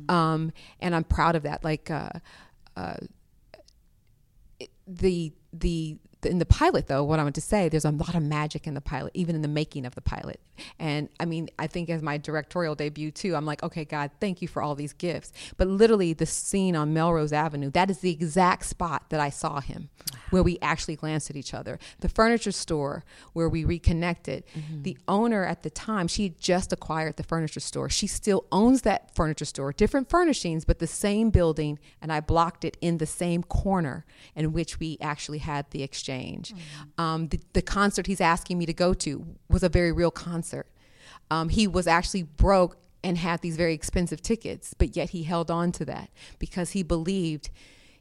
Um, 0.08 0.52
and 0.80 0.94
I'm 0.94 1.04
proud 1.04 1.34
of 1.34 1.44
that. 1.44 1.64
Like, 1.64 1.90
uh, 1.90 2.10
uh, 2.76 2.96
the 4.86 5.32
the 5.52 5.96
in 6.22 6.38
the 6.38 6.46
pilot 6.46 6.86
though 6.86 7.04
what 7.04 7.18
i 7.18 7.22
want 7.22 7.34
to 7.34 7.40
say 7.40 7.68
there's 7.68 7.84
a 7.84 7.90
lot 7.90 8.14
of 8.14 8.22
magic 8.22 8.66
in 8.66 8.74
the 8.74 8.80
pilot 8.80 9.12
even 9.14 9.34
in 9.34 9.42
the 9.42 9.48
making 9.48 9.84
of 9.84 9.94
the 9.94 10.00
pilot. 10.00 10.40
And 10.78 11.08
i 11.20 11.24
mean 11.24 11.48
i 11.58 11.66
think 11.66 11.90
as 11.90 12.02
my 12.02 12.16
directorial 12.16 12.74
debut 12.74 13.10
too 13.10 13.36
i'm 13.36 13.44
like 13.44 13.62
okay 13.62 13.84
god 13.84 14.10
thank 14.20 14.40
you 14.40 14.48
for 14.48 14.62
all 14.62 14.74
these 14.74 14.92
gifts. 14.92 15.32
But 15.56 15.68
literally 15.68 16.12
the 16.12 16.26
scene 16.26 16.74
on 16.74 16.92
melrose 16.92 17.32
avenue 17.32 17.70
that 17.72 17.90
is 17.90 17.98
the 17.98 18.10
exact 18.10 18.64
spot 18.64 19.10
that 19.10 19.20
i 19.20 19.30
saw 19.30 19.60
him 19.60 19.90
where 20.30 20.42
we 20.42 20.58
actually 20.60 20.96
glanced 20.96 21.30
at 21.30 21.36
each 21.36 21.54
other. 21.54 21.78
The 22.00 22.08
furniture 22.08 22.52
store 22.52 23.04
where 23.32 23.48
we 23.48 23.64
reconnected. 23.64 24.44
Mm-hmm. 24.56 24.82
The 24.82 24.98
owner 25.06 25.44
at 25.44 25.62
the 25.62 25.70
time 25.70 26.08
she 26.08 26.24
had 26.24 26.40
just 26.40 26.72
acquired 26.72 27.16
the 27.16 27.22
furniture 27.22 27.60
store. 27.60 27.88
She 27.88 28.06
still 28.06 28.46
owns 28.50 28.82
that 28.82 29.14
furniture 29.14 29.44
store 29.44 29.72
different 29.72 30.08
furnishings 30.08 30.64
but 30.64 30.78
the 30.78 30.86
same 30.86 31.30
building 31.30 31.78
and 32.00 32.12
i 32.12 32.20
blocked 32.20 32.64
it 32.64 32.76
in 32.80 32.98
the 32.98 33.06
same 33.06 33.42
corner 33.42 34.04
in 34.34 34.52
which 34.52 34.78
we 34.78 34.98
actually 35.00 35.38
had 35.38 35.70
the 35.70 35.82
exchange 35.82 36.06
um, 36.98 37.28
the, 37.28 37.40
the 37.52 37.62
concert 37.62 38.06
he's 38.06 38.20
asking 38.20 38.58
me 38.58 38.66
to 38.66 38.72
go 38.72 38.94
to 38.94 39.26
was 39.48 39.62
a 39.62 39.68
very 39.68 39.92
real 39.92 40.10
concert. 40.10 40.66
Um, 41.30 41.48
he 41.48 41.66
was 41.66 41.86
actually 41.86 42.22
broke 42.22 42.76
and 43.02 43.18
had 43.18 43.40
these 43.40 43.56
very 43.56 43.74
expensive 43.74 44.20
tickets 44.20 44.74
but 44.74 44.96
yet 44.96 45.10
he 45.10 45.22
held 45.22 45.50
on 45.50 45.70
to 45.70 45.84
that 45.84 46.10
because 46.38 46.70
he 46.70 46.82
believed 46.82 47.50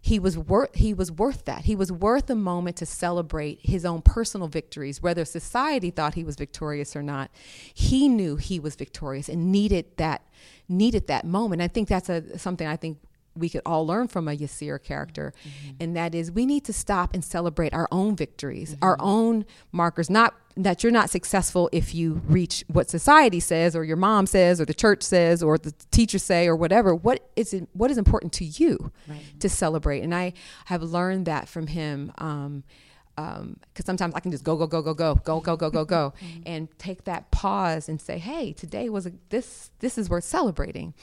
he 0.05 0.19
was 0.19 0.37
worth 0.37 0.75
he 0.75 0.93
was 0.93 1.11
worth 1.11 1.45
that. 1.45 1.65
He 1.65 1.75
was 1.75 1.91
worth 1.91 2.29
a 2.29 2.35
moment 2.35 2.75
to 2.77 2.85
celebrate 2.85 3.59
his 3.63 3.83
own 3.85 4.03
personal 4.03 4.47
victories 4.47 5.01
whether 5.01 5.25
society 5.25 5.89
thought 5.89 6.13
he 6.13 6.23
was 6.23 6.35
victorious 6.35 6.95
or 6.95 7.01
not. 7.01 7.31
He 7.73 8.07
knew 8.07 8.35
he 8.35 8.59
was 8.59 8.75
victorious 8.75 9.27
and 9.27 9.51
needed 9.51 9.97
that 9.97 10.21
needed 10.69 11.07
that 11.07 11.25
moment. 11.25 11.63
I 11.63 11.67
think 11.67 11.87
that's 11.87 12.07
a 12.09 12.37
something 12.37 12.67
i 12.67 12.75
think 12.75 12.99
we 13.35 13.49
could 13.49 13.61
all 13.65 13.85
learn 13.85 14.07
from 14.07 14.27
a 14.27 14.35
Yasir 14.35 14.81
character, 14.81 15.33
and 15.79 15.95
that 15.95 16.15
is 16.15 16.31
we 16.31 16.45
need 16.45 16.63
to 16.65 16.73
stop 16.73 17.13
and 17.13 17.23
celebrate 17.23 17.73
our 17.73 17.87
own 17.91 18.15
victories, 18.15 18.75
our 18.81 18.97
own 18.99 19.45
markers. 19.71 20.09
Not 20.09 20.33
that 20.57 20.83
you're 20.83 20.91
not 20.91 21.09
successful 21.09 21.69
if 21.73 21.93
you 21.93 22.21
reach 22.27 22.63
what 22.67 22.89
society 22.89 23.41
says, 23.41 23.75
or 23.75 23.83
your 23.83 23.97
mom 23.97 24.25
says, 24.25 24.61
or 24.61 24.65
the 24.65 24.73
church 24.73 25.03
says, 25.03 25.43
or 25.43 25.57
the 25.57 25.73
teachers 25.91 26.23
say, 26.23 26.47
or 26.47 26.55
whatever. 26.55 26.95
What 26.95 27.29
is 27.35 27.53
what 27.73 27.91
is 27.91 27.97
important 27.97 28.31
to 28.33 28.45
you 28.45 28.91
to 29.39 29.49
celebrate? 29.49 30.01
And 30.01 30.15
I 30.15 30.33
have 30.65 30.81
learned 30.81 31.25
that 31.25 31.47
from 31.49 31.67
him. 31.67 32.11
Um, 32.17 32.63
because 33.17 33.85
sometimes 33.85 34.13
I 34.13 34.19
can 34.19 34.31
just 34.31 34.43
go, 34.43 34.57
go, 34.57 34.67
go, 34.67 34.81
go, 34.81 34.93
go, 34.93 35.15
go, 35.15 35.39
go, 35.39 35.55
go, 35.55 35.69
go, 35.69 35.85
go, 35.85 36.13
and 36.45 36.67
take 36.77 37.05
that 37.05 37.31
pause 37.31 37.87
and 37.87 38.01
say, 38.01 38.17
"Hey, 38.17 38.51
today 38.51 38.89
was 38.89 39.05
a, 39.05 39.13
this. 39.29 39.71
This 39.79 39.97
is 39.97 40.09
worth 40.09 40.25
celebrating." 40.25 40.93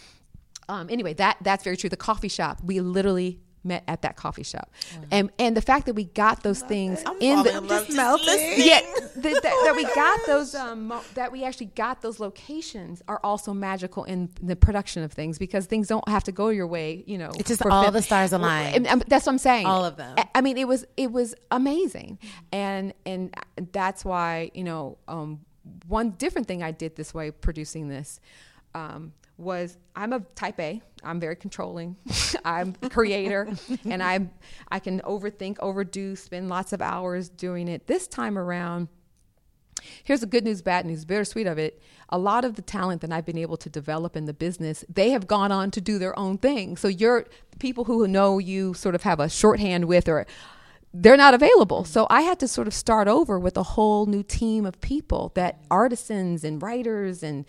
Um, 0.69 0.89
anyway, 0.91 1.15
that 1.15 1.37
that's 1.43 1.65
very 1.65 1.77
true. 1.77 1.91
The 1.91 1.97
coffee 1.97 2.29
shop, 2.29 2.61
we 2.65 2.81
literally 2.81 3.41
met 3.65 3.85
at 3.87 4.03
that 4.03 4.17
coffee 4.17 4.43
shop, 4.43 4.73
and 5.13 5.31
and 5.39 5.57
the 5.57 5.63
fact 5.63 5.87
that 5.87 5.95
we 5.95 6.05
got 6.05 6.43
those 6.43 6.63
things 6.63 7.01
in 7.21 7.43
the 7.45 7.51
falling 7.53 7.65
in 7.65 7.97
love 7.97 8.21
just 8.21 8.27
listening. 8.27 8.67
yeah, 8.69 8.81
the, 9.15 9.21
that, 9.41 9.43
that 9.43 9.73
we 9.77 9.85
got 9.95 10.19
those 10.27 10.55
um, 10.57 10.89
mo- 10.89 11.03
that 11.15 11.31
we 11.31 11.45
actually 11.45 11.67
got 11.67 12.03
those 12.03 12.19
locations 12.19 13.03
are 13.07 13.21
also 13.23 13.53
magical 13.55 14.03
in 14.05 14.31
the 14.43 14.57
production 14.57 15.05
of 15.05 15.13
things 15.13 15.39
because 15.39 15.67
things 15.67 15.87
don't 15.87 16.09
have 16.09 16.25
to 16.25 16.33
go 16.33 16.49
your 16.49 16.67
way. 16.67 17.05
You 17.07 17.19
know, 17.19 17.31
It's 17.39 17.49
just 17.51 17.63
for 17.63 17.71
all 17.71 17.83
film. 17.85 17.95
the 17.95 18.03
stars 18.03 18.33
aligned. 18.33 18.75
And- 18.75 18.87
and 18.89 19.03
that's 19.07 19.27
what 19.27 19.33
I'm 19.33 19.39
saying. 19.39 19.67
All 19.67 19.85
of 19.85 19.97
them. 19.97 20.15
I- 20.19 20.29
I 20.35 20.41
mean, 20.41 20.59
it 20.59 20.67
was 20.67 20.85
it 20.97 21.13
was 21.13 21.35
amazing, 21.53 22.19
and 22.53 22.93
and 23.07 23.33
that's 23.73 24.05
why 24.05 24.51
you 24.55 24.65
know 24.65 24.99
um, 25.07 25.41
one 25.87 26.11
different 26.11 26.49
thing 26.49 26.65
I 26.65 26.73
did 26.73 26.97
this 26.97 27.15
way 27.15 27.31
producing 27.31 27.87
this 27.89 28.19
um, 28.75 29.13
was 29.37 29.79
I'm 29.95 30.13
a 30.13 30.21
type 30.35 30.61
A. 30.61 30.83
I'm 31.03 31.21
very 31.21 31.37
controlling. 31.37 31.97
I'm 32.45 32.75
creator, 32.75 33.49
and 33.85 34.03
I 34.03 34.29
I 34.69 34.79
can 34.79 35.01
overthink, 35.01 35.57
overdo, 35.61 36.17
spend 36.17 36.49
lots 36.49 36.73
of 36.73 36.81
hours 36.81 37.29
doing 37.29 37.69
it. 37.69 37.87
This 37.87 38.07
time 38.07 38.39
around, 38.39 38.89
here's 40.05 40.21
the 40.21 40.27
good 40.27 40.45
news, 40.45 40.63
bad 40.63 40.87
news, 40.87 41.05
bittersweet 41.05 41.47
of 41.47 41.59
it. 41.59 41.83
A 42.09 42.19
lot 42.19 42.45
of 42.45 42.55
the 42.55 42.63
talent 42.63 43.01
that 43.01 43.13
I've 43.13 43.27
been 43.27 43.39
able 43.39 43.57
to 43.59 43.71
develop 43.71 44.17
in 44.17 44.27
the 44.27 44.35
business, 44.35 44.85
they 44.89 45.11
have 45.11 45.27
gone 45.27 45.51
on 45.51 45.71
to 45.73 45.81
do 45.81 45.99
their 45.99 46.19
own 46.19 46.39
thing. 46.39 46.77
So 46.77 46.89
you're 46.89 47.27
people 47.59 47.85
who 47.85 48.07
know 48.07 48.39
you 48.39 48.75
sort 48.75 48.95
of 48.95 49.03
have 49.03 49.21
a 49.21 49.29
shorthand 49.29 49.87
with 49.87 50.09
or 50.09 50.27
they're 50.95 51.17
not 51.17 51.35
available. 51.35 51.85
So 51.85 52.07
I 52.11 52.23
had 52.23 52.39
to 52.41 52.49
sort 52.49 52.67
of 52.67 52.75
start 52.75 53.09
over 53.09 53.39
with 53.39 53.57
a 53.57 53.63
whole 53.63 54.07
new 54.07 54.23
team 54.23 54.67
of 54.67 54.81
people 54.81 55.33
that 55.35 55.59
artisans 55.71 56.45
and 56.45 56.61
writers 56.63 57.23
and 57.23 57.47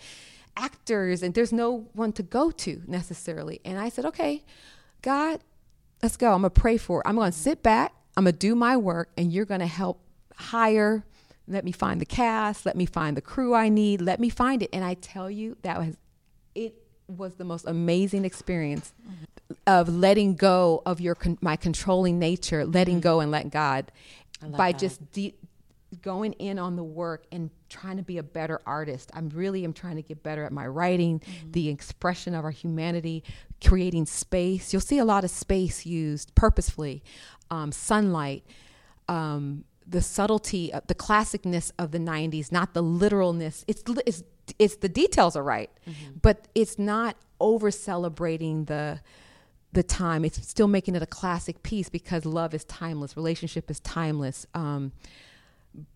actors 0.56 1.22
and 1.22 1.34
there's 1.34 1.52
no 1.52 1.88
one 1.92 2.12
to 2.12 2.22
go 2.22 2.50
to 2.50 2.82
necessarily. 2.86 3.60
And 3.64 3.78
I 3.78 3.88
said, 3.88 4.04
"Okay, 4.06 4.44
God, 5.02 5.40
let's 6.02 6.16
go. 6.16 6.32
I'm 6.32 6.42
going 6.42 6.52
to 6.52 6.60
pray 6.60 6.76
for. 6.76 7.00
It. 7.00 7.08
I'm 7.08 7.16
going 7.16 7.32
to 7.32 7.38
sit 7.38 7.62
back. 7.62 7.94
I'm 8.16 8.24
going 8.24 8.32
to 8.32 8.38
do 8.38 8.54
my 8.54 8.76
work 8.76 9.10
and 9.16 9.32
you're 9.32 9.44
going 9.44 9.60
to 9.60 9.66
help 9.66 10.00
hire 10.36 11.04
let 11.46 11.62
me 11.62 11.72
find 11.72 12.00
the 12.00 12.06
cast, 12.06 12.64
let 12.64 12.74
me 12.74 12.86
find 12.86 13.18
the 13.18 13.20
crew 13.20 13.54
I 13.54 13.68
need, 13.68 14.00
let 14.00 14.18
me 14.18 14.30
find 14.30 14.62
it." 14.62 14.70
And 14.72 14.84
I 14.84 14.94
tell 14.94 15.30
you, 15.30 15.56
that 15.62 15.78
was 15.78 15.96
it 16.54 16.74
was 17.06 17.34
the 17.34 17.44
most 17.44 17.66
amazing 17.66 18.24
experience 18.24 18.92
of 19.66 19.88
letting 19.88 20.36
go 20.36 20.82
of 20.86 21.00
your 21.00 21.14
con- 21.14 21.38
my 21.40 21.56
controlling 21.56 22.18
nature, 22.18 22.64
letting 22.64 22.96
mm-hmm. 22.96 23.02
go 23.02 23.20
and 23.20 23.30
let 23.30 23.50
God 23.50 23.92
by 24.40 24.72
that. 24.72 24.78
just 24.78 25.12
de- 25.12 25.34
going 25.94 26.32
in 26.34 26.58
on 26.58 26.76
the 26.76 26.84
work 26.84 27.24
and 27.32 27.50
trying 27.68 27.96
to 27.96 28.02
be 28.02 28.18
a 28.18 28.22
better 28.22 28.60
artist. 28.66 29.10
I'm 29.14 29.28
really 29.30 29.64
am 29.64 29.72
trying 29.72 29.96
to 29.96 30.02
get 30.02 30.22
better 30.22 30.44
at 30.44 30.52
my 30.52 30.66
writing, 30.66 31.22
the 31.50 31.68
expression 31.68 32.34
of 32.34 32.44
our 32.44 32.50
humanity, 32.50 33.24
creating 33.64 34.06
space. 34.06 34.72
You'll 34.72 34.80
see 34.82 34.98
a 34.98 35.04
lot 35.04 35.24
of 35.24 35.30
space 35.30 35.86
used 35.86 36.34
purposefully, 36.34 37.02
um, 37.50 37.72
sunlight. 37.72 38.44
Um, 39.08 39.64
the 39.86 40.00
subtlety, 40.00 40.72
of 40.72 40.86
the 40.86 40.94
classicness 40.94 41.70
of 41.78 41.90
the 41.90 41.98
'90s, 41.98 42.50
not 42.50 42.72
the 42.72 42.82
literalness. 42.82 43.64
It's 43.68 43.82
it's 44.06 44.22
it's 44.58 44.76
the 44.76 44.88
details 44.88 45.36
are 45.36 45.42
right, 45.42 45.70
but 46.22 46.48
it's 46.54 46.78
not 46.78 47.16
over 47.38 47.70
celebrating 47.70 48.64
the 48.64 49.00
the 49.74 49.82
time. 49.82 50.24
It's 50.24 50.46
still 50.48 50.68
making 50.68 50.94
it 50.94 51.02
a 51.02 51.06
classic 51.06 51.62
piece 51.62 51.88
because 51.88 52.24
love 52.24 52.54
is 52.54 52.64
timeless, 52.64 53.16
relationship 53.16 53.70
is 53.70 53.80
timeless. 53.80 54.46
Um, 54.54 54.92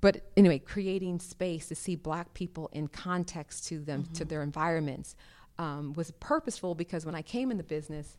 but 0.00 0.22
anyway, 0.36 0.58
creating 0.58 1.20
space 1.20 1.68
to 1.68 1.74
see 1.74 1.94
Black 1.94 2.34
people 2.34 2.68
in 2.72 2.88
context 2.88 3.66
to 3.68 3.78
them, 3.78 4.04
to 4.04 4.10
mm-hmm. 4.10 4.28
their 4.28 4.42
environments, 4.42 5.14
um, 5.58 5.92
was 5.94 6.10
purposeful 6.12 6.74
because 6.74 7.06
when 7.06 7.14
I 7.14 7.22
came 7.22 7.50
in 7.50 7.56
the 7.56 7.62
business, 7.62 8.16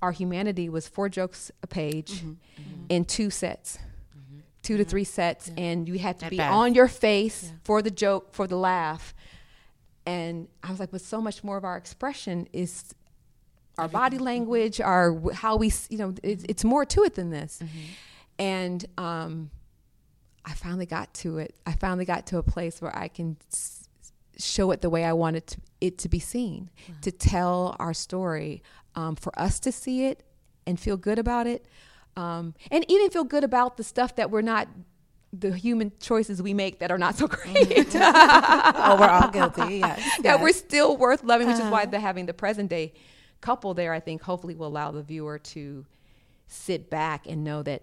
our 0.00 0.12
humanity 0.12 0.68
was 0.68 0.88
four 0.88 1.08
jokes 1.08 1.50
a 1.62 1.66
page 1.66 2.12
mm-hmm. 2.12 2.30
Mm-hmm. 2.30 2.84
in 2.88 3.04
two 3.04 3.30
sets. 3.30 3.78
Two 4.62 4.76
to 4.76 4.84
three 4.84 5.02
sets, 5.02 5.50
and 5.56 5.88
you 5.88 5.98
had 5.98 6.20
to 6.20 6.26
At 6.26 6.30
be 6.30 6.36
best. 6.36 6.52
on 6.52 6.72
your 6.72 6.86
face 6.86 7.52
for 7.64 7.82
the 7.82 7.90
joke, 7.90 8.32
for 8.32 8.46
the 8.46 8.54
laugh. 8.54 9.12
And 10.06 10.46
I 10.62 10.70
was 10.70 10.78
like, 10.78 10.92
but 10.92 11.00
so 11.00 11.20
much 11.20 11.42
more 11.42 11.56
of 11.56 11.64
our 11.64 11.76
expression 11.76 12.46
is 12.52 12.94
our 13.76 13.88
body 13.88 14.18
language, 14.18 14.80
our 14.80 15.18
how 15.32 15.56
we, 15.56 15.72
you 15.88 15.98
know, 15.98 16.14
it's, 16.22 16.44
it's 16.48 16.62
more 16.62 16.84
to 16.84 17.02
it 17.02 17.16
than 17.16 17.30
this. 17.30 17.60
And 18.38 18.84
um, 18.96 19.50
I 20.44 20.54
finally 20.54 20.86
got 20.86 21.12
to 21.14 21.38
it. 21.38 21.54
I 21.66 21.72
finally 21.72 22.04
got 22.04 22.26
to 22.28 22.38
a 22.38 22.42
place 22.42 22.80
where 22.82 22.96
I 22.96 23.08
can 23.08 23.36
s- 23.52 23.88
show 24.38 24.70
it 24.72 24.80
the 24.80 24.90
way 24.90 25.04
I 25.04 25.12
wanted 25.12 25.46
to, 25.48 25.60
it 25.80 25.98
to 25.98 26.08
be 26.08 26.18
seen, 26.18 26.70
to 27.02 27.12
tell 27.12 27.76
our 27.78 27.94
story, 27.94 28.62
um, 28.96 29.14
for 29.16 29.32
us 29.38 29.60
to 29.60 29.72
see 29.72 30.06
it 30.06 30.24
and 30.66 30.78
feel 30.80 30.96
good 30.96 31.18
about 31.18 31.46
it, 31.46 31.64
um, 32.16 32.54
and 32.70 32.84
even 32.90 33.10
feel 33.10 33.24
good 33.24 33.44
about 33.44 33.76
the 33.76 33.84
stuff 33.84 34.16
that 34.16 34.30
we're 34.30 34.42
not. 34.42 34.68
The 35.34 35.50
human 35.56 35.92
choices 35.98 36.42
we 36.42 36.52
make 36.52 36.80
that 36.80 36.90
are 36.90 36.98
not 36.98 37.14
so 37.16 37.26
great. 37.36 37.88
oh, 37.94 38.96
we're 39.00 39.08
all 39.08 39.30
guilty. 39.30 39.76
Yes. 39.78 40.20
that 40.22 40.40
we're 40.42 40.52
still 40.52 40.96
worth 40.98 41.24
loving, 41.24 41.46
which 41.46 41.56
is 41.56 41.62
why 41.70 41.86
the 41.86 41.98
having 41.98 42.26
the 42.26 42.34
present 42.34 42.68
day 42.68 42.92
couple 43.40 43.72
there, 43.72 43.94
I 43.94 44.00
think, 44.00 44.20
hopefully 44.22 44.54
will 44.54 44.66
allow 44.66 44.90
the 44.90 45.02
viewer 45.02 45.38
to 45.38 45.86
sit 46.48 46.90
back 46.90 47.26
and 47.26 47.42
know 47.44 47.62
that 47.62 47.82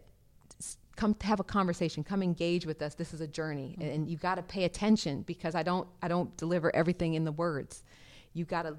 come 1.00 1.14
to 1.14 1.28
have 1.28 1.40
a 1.40 1.46
conversation, 1.46 2.04
come 2.04 2.22
engage 2.22 2.66
with 2.66 2.82
us. 2.82 2.94
This 2.94 3.14
is 3.14 3.22
a 3.22 3.28
journey, 3.28 3.70
mm-hmm. 3.72 3.82
and, 3.82 3.92
and 3.92 4.10
you've 4.10 4.20
got 4.20 4.36
to 4.36 4.44
pay 4.44 4.66
attention 4.66 5.22
because 5.22 5.56
I 5.56 5.64
don't 5.64 5.88
I 6.02 6.10
don't 6.10 6.36
deliver 6.36 6.76
everything 6.76 7.14
in 7.14 7.24
the 7.24 7.32
words. 7.32 7.84
You 8.34 8.44
got 8.44 8.64
to 8.64 8.76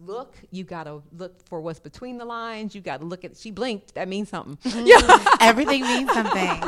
look. 0.00 0.34
You 0.50 0.64
got 0.64 0.84
to 0.84 1.02
look 1.12 1.46
for 1.46 1.60
what's 1.60 1.78
between 1.78 2.16
the 2.16 2.24
lines. 2.24 2.74
You 2.74 2.80
got 2.80 3.00
to 3.00 3.06
look 3.06 3.22
at. 3.24 3.36
She 3.36 3.50
blinked. 3.50 3.94
That 3.94 4.08
means 4.08 4.30
something. 4.30 4.56
Mm-hmm. 4.56 5.36
Everything 5.40 5.82
means 5.82 6.10
something. 6.10 6.62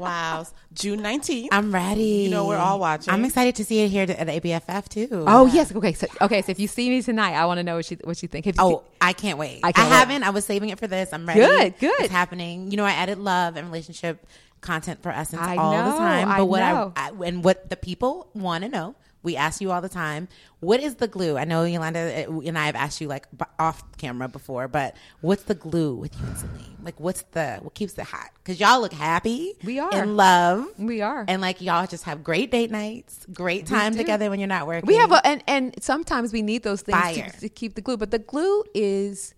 Wow. 0.00 0.46
June 0.72 1.00
19th. 1.00 1.48
I'm 1.52 1.72
ready. 1.74 2.02
You 2.24 2.30
know, 2.30 2.46
we're 2.46 2.56
all 2.56 2.78
watching. 2.78 3.12
I'm 3.12 3.24
excited 3.24 3.56
to 3.56 3.64
see 3.64 3.80
it 3.80 3.88
here 3.88 4.02
at 4.08 4.26
the 4.26 4.40
ABFF 4.40 4.88
too. 4.88 5.08
Oh 5.26 5.46
yes. 5.46 5.74
Okay. 5.74 5.92
So 5.92 6.06
okay. 6.20 6.42
So 6.42 6.50
if 6.52 6.60
you 6.60 6.68
see 6.68 6.88
me 6.90 7.02
tonight, 7.02 7.34
I 7.34 7.46
want 7.46 7.58
to 7.58 7.62
know 7.64 7.76
what 7.76 7.90
you 7.90 7.98
what 8.04 8.22
you 8.22 8.28
think. 8.28 8.46
You- 8.46 8.52
Oh, 8.58 8.82
I 9.00 9.12
can't 9.12 9.38
wait. 9.38 9.60
I 9.62 9.68
I, 9.68 9.72
can't 9.72 9.90
wait. 9.90 9.96
haven't. 9.96 10.22
I 10.24 10.30
was 10.30 10.44
saving 10.44 10.68
it 10.70 10.78
for 10.78 10.86
this. 10.86 11.12
I'm 11.12 11.26
ready. 11.26 11.40
Good, 11.40 11.78
good. 11.78 12.00
It's 12.00 12.12
happening. 12.12 12.70
You 12.70 12.76
know, 12.76 12.84
I 12.84 12.90
added 12.92 13.18
love 13.18 13.56
and 13.56 13.66
relationship 13.68 14.26
content 14.60 15.02
for 15.02 15.10
Essence 15.10 15.40
I 15.42 15.56
all 15.56 15.72
know, 15.72 15.92
the 15.92 15.98
time. 15.98 16.28
But 16.28 16.34
I 16.34 16.42
what 16.42 16.60
know. 16.60 16.92
I, 16.96 17.08
I 17.10 17.26
and 17.26 17.42
what 17.42 17.70
the 17.70 17.76
people 17.76 18.28
want 18.34 18.62
to 18.64 18.68
know, 18.68 18.94
we 19.22 19.36
ask 19.36 19.60
you 19.60 19.70
all 19.70 19.80
the 19.80 19.88
time. 19.88 20.28
What 20.60 20.80
is 20.80 20.96
the 20.96 21.08
glue? 21.08 21.36
I 21.36 21.44
know 21.44 21.64
Yolanda 21.64 22.26
uh, 22.28 22.40
and 22.40 22.58
I 22.58 22.66
have 22.66 22.74
asked 22.74 23.00
you 23.00 23.08
like 23.08 23.26
off 23.58 23.82
camera 23.98 24.28
before, 24.28 24.68
but 24.68 24.96
what's 25.20 25.44
the 25.44 25.54
glue 25.54 25.94
with 25.94 26.18
you 26.18 26.26
and 26.26 26.38
Salim? 26.38 26.76
Like, 26.82 26.98
what's 26.98 27.22
the 27.32 27.58
what 27.60 27.74
keeps 27.74 27.96
it 27.98 28.04
hot? 28.04 28.30
Because 28.42 28.60
y'all 28.60 28.80
look 28.80 28.92
happy. 28.92 29.54
We 29.64 29.78
are. 29.78 30.02
in 30.02 30.16
love. 30.16 30.66
We 30.78 31.02
are. 31.02 31.24
and 31.28 31.42
like 31.42 31.60
y'all 31.60 31.86
just 31.86 32.04
have 32.04 32.24
great 32.24 32.50
date 32.50 32.70
nights, 32.70 33.26
great 33.32 33.66
time 33.66 33.94
together 33.94 34.30
when 34.30 34.40
you're 34.40 34.48
not 34.48 34.66
working. 34.66 34.86
We 34.86 34.96
have 34.96 35.12
a 35.12 35.26
and 35.26 35.42
and 35.46 35.82
sometimes 35.82 36.32
we 36.32 36.42
need 36.42 36.62
those 36.62 36.82
things 36.82 37.14
to, 37.14 37.40
to 37.40 37.48
keep 37.48 37.74
the 37.74 37.82
glue. 37.82 37.96
But 37.96 38.10
the 38.10 38.18
glue 38.18 38.64
is 38.74 39.34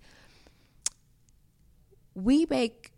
we 2.15 2.47
make. 2.49 2.91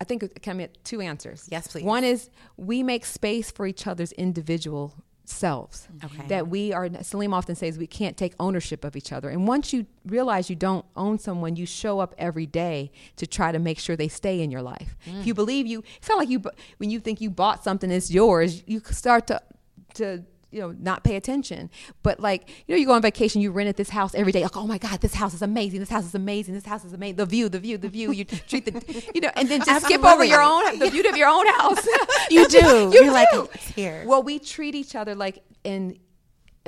I 0.00 0.04
think 0.04 0.24
it 0.24 0.42
can 0.42 0.58
be 0.58 0.66
two 0.82 1.00
answers. 1.00 1.46
Yes, 1.48 1.68
please. 1.68 1.84
One 1.84 2.02
is 2.02 2.28
we 2.56 2.82
make 2.82 3.04
space 3.04 3.52
for 3.52 3.66
each 3.66 3.86
other's 3.86 4.10
individual 4.12 4.96
selves. 5.24 5.88
Okay. 6.04 6.26
That 6.28 6.48
we 6.48 6.72
are. 6.72 6.88
Salim 7.02 7.32
often 7.32 7.54
says 7.54 7.78
we 7.78 7.86
can't 7.86 8.16
take 8.16 8.34
ownership 8.40 8.84
of 8.84 8.96
each 8.96 9.12
other. 9.12 9.28
And 9.28 9.46
once 9.46 9.72
you 9.72 9.86
realize 10.06 10.50
you 10.50 10.56
don't 10.56 10.84
own 10.96 11.18
someone, 11.18 11.56
you 11.56 11.66
show 11.66 12.00
up 12.00 12.14
every 12.18 12.46
day 12.46 12.90
to 13.16 13.26
try 13.26 13.52
to 13.52 13.58
make 13.58 13.78
sure 13.78 13.96
they 13.96 14.08
stay 14.08 14.40
in 14.40 14.50
your 14.50 14.62
life. 14.62 14.96
If 15.06 15.12
mm. 15.12 15.26
you 15.26 15.34
believe 15.34 15.66
you, 15.66 15.82
it's 15.96 16.08
not 16.08 16.18
like 16.18 16.28
you 16.28 16.42
when 16.78 16.90
you 16.90 17.00
think 17.00 17.20
you 17.20 17.30
bought 17.30 17.64
something 17.64 17.90
it's 17.90 18.10
yours. 18.10 18.62
You 18.66 18.80
start 18.80 19.26
to 19.28 19.40
to 19.94 20.24
you 20.52 20.60
know 20.60 20.74
not 20.80 21.02
pay 21.02 21.16
attention 21.16 21.70
but 22.02 22.20
like 22.20 22.48
you 22.66 22.74
know 22.74 22.78
you 22.78 22.86
go 22.86 22.92
on 22.92 23.02
vacation 23.02 23.40
you 23.40 23.50
rent 23.50 23.68
at 23.68 23.76
this 23.76 23.88
house 23.90 24.14
every 24.14 24.30
day 24.32 24.42
like 24.42 24.56
oh 24.56 24.66
my 24.66 24.78
god 24.78 25.00
this 25.00 25.14
house 25.14 25.34
is 25.34 25.42
amazing 25.42 25.80
this 25.80 25.88
house 25.88 26.04
is 26.04 26.14
amazing 26.14 26.54
this 26.54 26.66
house 26.66 26.84
is 26.84 26.92
amazing 26.92 27.16
the 27.16 27.26
view 27.26 27.48
the 27.48 27.58
view 27.58 27.78
the 27.78 27.88
view 27.88 28.12
you 28.12 28.24
treat 28.50 28.64
the 28.66 29.02
you 29.14 29.20
know 29.20 29.30
and 29.34 29.48
then 29.48 29.60
just 29.64 29.84
skip 29.86 30.04
over 30.04 30.24
your 30.24 30.42
own 30.42 30.78
the 30.78 30.90
beauty 30.90 31.08
of 31.08 31.16
your 31.16 31.28
own 31.28 31.46
house 31.46 31.86
You 32.30 32.46
do. 32.48 32.58
you 32.58 32.92
You're 32.92 33.12
like, 33.12 33.28
it's 33.32 33.68
here. 33.68 34.04
well 34.06 34.22
we 34.22 34.38
treat 34.38 34.74
each 34.74 34.94
other 34.94 35.14
like 35.14 35.42
and 35.64 35.98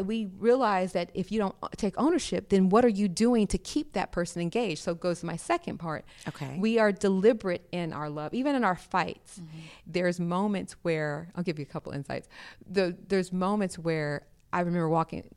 we 0.02 0.26
realize 0.38 0.92
that 0.92 1.11
if 1.14 1.30
you 1.30 1.38
don't 1.38 1.54
uh, 1.62 1.68
take 1.76 1.94
ownership 1.96 2.48
then 2.48 2.68
what 2.68 2.85
are 2.85 2.88
you 2.88 3.09
doing 3.09 3.46
to 3.46 3.59
keep 3.59 3.92
that 3.92 4.12
person 4.12 4.42
engaged? 4.42 4.83
So 4.83 4.92
it 4.92 5.00
goes 5.00 5.20
to 5.20 5.26
my 5.26 5.37
second 5.37 5.78
part. 5.78 6.04
Okay. 6.28 6.57
we 6.59 6.78
are 6.78 6.92
deliberate 6.92 7.66
in 7.72 7.92
our 7.92 8.11
love 8.11 8.35
even 8.35 8.54
in 8.54 8.64
our 8.64 8.76
fights. 8.76 9.38
Mm-hmm. 9.38 9.59
There's 9.87 10.18
moments 10.18 10.76
where 10.83 11.28
i'll 11.35 11.44
give 11.44 11.59
you 11.59 11.62
a 11.62 11.72
couple 11.72 11.92
insights. 11.92 12.28
The, 12.68 12.96
there's 13.09 13.33
moments 13.33 13.78
where 13.78 14.26
i 14.52 14.61
remember 14.61 14.88
walking 14.88 15.28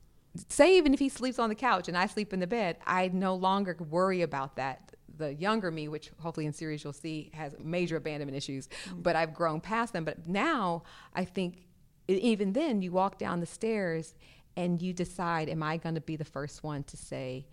say 0.50 0.78
even 0.78 0.93
if 0.93 1.00
he 1.00 1.10
sleeps 1.10 1.39
on 1.39 1.50
the 1.50 1.56
couch 1.56 1.88
and 1.88 1.98
i 1.98 2.06
sleep 2.06 2.34
in 2.34 2.39
the 2.39 2.48
bed 2.48 2.78
i 2.86 3.10
no 3.10 3.36
longer 3.36 3.76
worry 3.89 4.22
about 4.22 4.56
that. 4.56 4.93
The 5.17 5.34
younger 5.34 5.72
me 5.72 5.88
which 5.88 6.12
hopefully 6.20 6.46
in 6.46 6.54
series 6.54 6.84
you'll 6.84 6.93
see 6.93 7.32
has 7.34 7.56
major 7.60 7.98
abandonment 7.98 8.38
issues 8.38 8.67
mm-hmm. 8.67 9.02
but 9.02 9.15
i've 9.15 9.34
grown 9.34 9.62
past 9.62 9.93
them. 9.93 10.04
But 10.04 10.28
now 10.28 10.84
i 11.13 11.26
think 11.26 11.67
even 12.08 12.54
then 12.54 12.82
you 12.82 12.91
walk 12.91 13.17
down 13.17 13.39
the 13.39 13.46
stairs 13.46 14.13
and 14.58 14.82
you 14.82 14.91
decide 14.91 15.48
am 15.48 15.63
i 15.63 15.78
going 15.78 15.96
to 15.96 16.02
be 16.02 16.17
the 16.17 16.26
first 16.26 16.63
one 16.63 16.84
to 16.84 16.98
say 16.98 17.46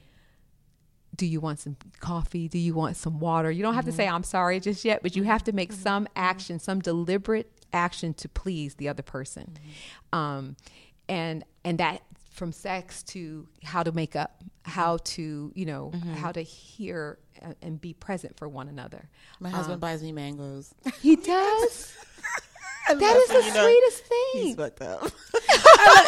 do 1.15 1.27
you 1.27 1.41
want 1.41 1.61
some 1.61 1.77
coffee? 2.01 2.49
Do 2.49 2.59
you 2.59 2.75
want 2.75 2.97
some 2.97 3.21
water? 3.21 3.51
You 3.51 3.63
don't 3.63 3.75
have 3.75 3.85
to 3.85 3.91
mm-hmm. 3.91 3.99
say 3.99 4.09
I'm 4.09 4.25
sorry 4.25 4.61
just 4.61 4.85
yet, 4.85 5.03
but 5.03 5.17
you 5.17 5.23
have 5.23 5.45
to 5.45 5.53
make 5.53 5.73
mm-hmm. 5.73 5.83
some 5.83 6.09
action, 6.17 6.59
some 6.59 6.81
deliberate 6.81 7.51
action 7.73 8.15
to 8.15 8.29
please 8.29 8.75
the 8.75 8.89
other 8.89 9.03
person. 9.03 9.55
Mm-hmm. 9.55 10.19
Um, 10.19 10.57
and 11.09 11.45
and 11.65 11.79
that 11.79 12.03
from 12.31 12.53
sex 12.53 13.03
to 13.05 13.47
how 13.63 13.83
to 13.83 13.93
make 13.93 14.17
up, 14.17 14.43
how 14.65 14.99
to, 15.05 15.53
you 15.55 15.67
know, 15.67 15.93
how 16.17 16.33
to 16.33 16.43
hear 16.43 17.19
and, 17.41 17.55
and 17.63 17.81
be 17.81 17.93
present 17.93 18.37
for 18.37 18.49
one 18.49 18.69
another. 18.69 19.09
My 19.39 19.51
husband 19.51 19.75
um, 19.75 19.81
buys 19.81 20.03
me 20.03 20.11
mangoes. 20.11 20.75
He 21.01 21.17
does. 21.17 21.97
that 22.89 23.17
is 23.17 23.29
the 23.29 23.35
you 23.49 23.55
know, 23.55 23.65
sweetest 23.65 24.03
He's 24.33 24.43
thing. 24.43 24.57
fucked 24.57 24.83
up. 24.83 25.03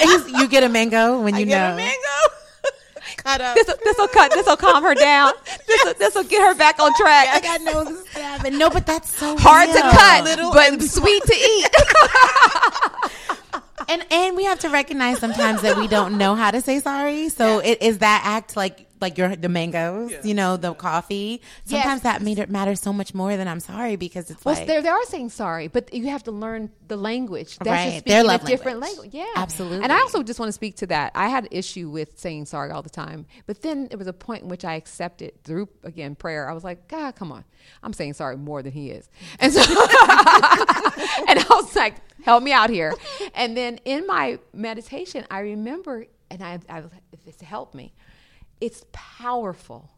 He's- 0.00 0.28
you 0.40 0.48
get 0.48 0.62
a 0.64 0.68
mango 0.68 1.20
when 1.20 1.34
you 1.34 1.40
I 1.42 1.44
know. 1.44 1.50
get 1.50 1.72
a 1.72 1.76
mango. 1.76 1.98
Cut 3.18 3.40
up. 3.40 3.54
This 3.54 3.66
this 3.84 3.96
will 3.98 4.08
cut. 4.08 4.32
This 4.32 4.46
will 4.46 4.56
calm 4.56 4.82
her 4.82 4.94
down. 4.94 5.32
This 5.66 5.94
this 5.94 6.14
will 6.14 6.24
get 6.24 6.42
her 6.46 6.54
back 6.54 6.78
on 6.80 6.92
track. 6.94 7.28
Like 7.32 7.44
I 7.48 7.56
know 7.58 7.84
this 7.84 8.00
is. 8.00 8.58
No, 8.58 8.68
but 8.68 8.84
that's 8.84 9.10
so 9.16 9.36
Hard 9.38 9.68
to 9.70 9.80
cut, 9.80 10.24
Little 10.24 10.52
but 10.52 10.72
and 10.72 10.82
sweet 10.82 11.22
to 11.22 11.34
eat. 11.34 11.68
And 13.88 14.04
and 14.10 14.36
we 14.36 14.44
have 14.44 14.58
to 14.60 14.68
recognize 14.68 15.18
sometimes 15.20 15.62
that 15.62 15.76
we 15.76 15.86
don't 15.86 16.18
know 16.18 16.34
how 16.34 16.50
to 16.50 16.60
say 16.60 16.80
sorry. 16.80 17.28
So 17.28 17.60
it 17.60 17.80
is 17.82 17.98
that 17.98 18.22
act 18.24 18.56
like 18.56 18.86
like 19.00 19.18
your 19.18 19.37
the 19.37 19.48
mangoes, 19.48 20.12
you 20.24 20.35
know, 20.35 20.56
the 20.56 20.72
coffee. 20.74 21.42
Sometimes 21.64 22.02
that 22.02 22.22
matter, 22.22 22.46
matters 22.48 22.80
so 22.80 22.92
much 22.92 23.14
more 23.14 23.37
than 23.37 23.46
I'm 23.48 23.61
sorry 23.61 23.96
because 23.96 24.30
it's 24.30 24.44
Well, 24.44 24.54
like 24.54 24.66
they 24.66 24.80
they 24.80 24.88
are 24.88 25.04
saying 25.04 25.30
sorry, 25.30 25.68
but 25.68 25.92
you 25.92 26.06
have 26.09 26.22
to 26.24 26.32
learn 26.32 26.70
the 26.88 26.96
language. 26.96 27.59
That's 27.59 27.68
Right. 27.68 27.92
just 27.92 28.04
Their 28.06 28.20
speaking 28.20 28.26
love 28.26 28.42
a 28.42 28.46
different 28.46 28.80
language. 28.80 29.12
language. 29.14 29.26
Yeah, 29.37 29.42
Absolutely. 29.42 29.82
And 29.82 29.92
I 29.92 30.00
also 30.00 30.22
just 30.22 30.38
want 30.40 30.48
to 30.48 30.52
speak 30.54 30.76
to 30.76 30.87
that. 30.88 31.12
I 31.14 31.28
had 31.28 31.44
an 31.44 31.50
issue 31.52 31.90
with 31.90 32.18
saying 32.18 32.46
sorry 32.46 32.70
all 32.70 32.82
the 32.82 32.90
time, 32.90 33.26
but 33.46 33.62
then 33.62 33.88
there 33.88 33.98
was 33.98 34.06
a 34.06 34.12
point 34.12 34.42
in 34.44 34.48
which 34.48 34.64
I 34.64 34.74
accepted 34.74 35.42
through 35.44 35.68
again 35.85 36.14
prayer. 36.14 36.48
I 36.48 36.52
was 36.52 36.64
like, 36.64 36.88
God, 36.88 37.16
come 37.16 37.32
on, 37.32 37.44
I'm 37.82 37.92
saying 37.92 38.14
sorry 38.14 38.37
more 38.37 38.62
than 38.62 38.72
He 38.72 38.90
is, 38.90 39.09
and 39.40 39.52
so 39.52 39.61
and 39.61 41.38
I 41.38 41.46
was 41.50 41.74
like, 41.76 41.96
help 42.24 42.42
me 42.42 42.52
out 42.52 42.70
here. 42.70 42.94
And 43.35 43.56
then 43.56 43.78
in 43.85 44.06
my 44.06 44.38
meditation, 44.52 45.24
I 45.30 45.40
remember, 45.40 46.06
and 46.30 46.42
I, 46.42 46.59
I 46.68 46.82
it's 47.26 47.40
helped 47.42 47.74
me. 47.74 47.92
It's 48.61 48.85
powerful. 48.92 49.90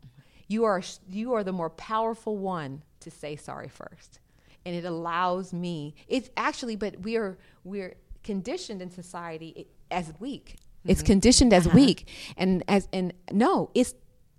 You 0.49 0.64
are 0.64 0.83
you 1.09 1.35
are 1.35 1.44
the 1.44 1.53
more 1.53 1.71
powerful 1.71 2.37
one 2.37 2.83
to 3.01 3.11
say 3.11 3.37
sorry 3.37 3.68
first, 3.68 4.21
and 4.64 4.75
it 4.75 4.85
allows 4.85 5.53
me. 5.53 5.94
It's 6.09 6.31
actually, 6.37 6.77
but 6.77 7.01
we 7.01 7.16
are 7.16 7.38
we're 7.64 7.97
conditioned 8.23 8.83
in 8.83 8.90
society 8.90 9.68
as 9.90 10.12
weak. 10.18 10.57
It's 10.85 11.01
mm-hmm. 11.01 11.07
conditioned 11.07 11.53
as 11.53 11.66
uh-huh. 11.66 11.77
weak, 11.77 12.09
and 12.37 12.64
as 12.68 12.88
and 12.92 13.12
no, 13.31 13.71
it's 13.75 13.94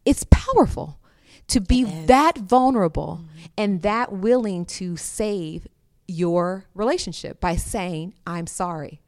it's 0.05 0.25
powerful 0.29 0.99
to 1.47 1.59
be 1.59 1.83
that 1.83 2.37
vulnerable 2.37 3.21
mm-hmm. 3.21 3.45
and 3.57 3.81
that 3.81 4.11
willing 4.11 4.65
to 4.65 4.95
save 4.97 5.67
your 6.07 6.65
relationship 6.73 7.39
by 7.39 7.55
saying 7.55 8.13
I'm 8.25 8.47
sorry. 8.47 9.01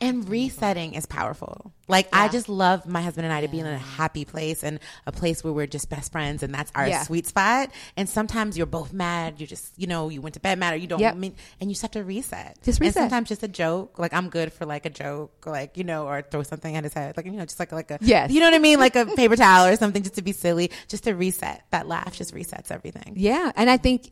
And 0.00 0.24
oh 0.24 0.28
resetting 0.28 0.94
is 0.94 1.06
powerful. 1.06 1.72
Like 1.86 2.08
I 2.14 2.28
just 2.28 2.48
love 2.48 2.86
my 2.86 3.02
husband 3.02 3.26
and 3.26 3.32
I 3.34 3.42
to 3.42 3.48
be 3.48 3.58
in 3.60 3.66
a 3.66 3.76
happy 3.76 4.24
place 4.24 4.62
and 4.64 4.80
a 5.06 5.12
place 5.12 5.44
where 5.44 5.52
we're 5.52 5.66
just 5.66 5.90
best 5.90 6.12
friends 6.12 6.42
and 6.42 6.54
that's 6.54 6.72
our 6.74 6.88
Yeah. 6.88 7.02
sweet 7.02 7.26
spot. 7.26 7.70
And 7.96 8.08
sometimes 8.08 8.56
you're 8.56 8.66
both 8.66 8.92
mad. 8.92 9.40
You 9.40 9.46
just 9.46 9.72
you 9.76 9.86
know 9.86 10.08
you 10.08 10.22
went 10.22 10.34
to 10.34 10.40
bed 10.40 10.58
mad 10.58 10.72
or 10.74 10.76
you 10.76 10.86
don't 10.86 11.00
Yep. 11.00 11.16
mean 11.16 11.34
and 11.60 11.68
you 11.70 11.74
just 11.74 11.82
have 11.82 11.90
to 11.92 12.02
reset. 12.04 12.56
Just 12.62 12.78
And 12.78 12.86
reset. 12.88 13.02
sometimes 13.02 13.28
just 13.28 13.42
a 13.42 13.48
joke. 13.48 13.98
Like 13.98 14.14
I'm 14.14 14.30
good 14.30 14.52
for 14.52 14.64
like 14.64 14.86
a 14.86 14.90
joke, 14.90 15.44
like 15.46 15.76
you 15.76 15.84
know, 15.84 16.06
or 16.06 16.22
throw 16.22 16.42
something 16.42 16.74
at 16.74 16.84
his 16.84 16.94
head, 16.94 17.16
like 17.16 17.26
you 17.26 17.32
know, 17.32 17.44
just 17.44 17.58
like 17.60 17.72
like 17.72 17.90
a 17.90 17.98
Yes. 18.00 18.30
you 18.30 18.40
know 18.40 18.46
what 18.46 18.54
I 18.54 18.58
mean, 18.60 18.78
like 18.78 18.96
a 18.96 19.04
paper 19.16 19.36
towel 19.36 19.66
or 19.66 19.76
something, 19.76 20.02
just 20.02 20.14
to 20.14 20.22
be 20.22 20.32
silly, 20.32 20.70
just 20.88 21.04
to 21.04 21.12
reset. 21.14 21.64
That 21.70 21.86
laugh 21.86 22.16
just 22.16 22.34
resets 22.34 22.70
everything. 22.70 23.14
Yeah, 23.16 23.52
and 23.56 23.68
I 23.68 23.76
think 23.76 24.10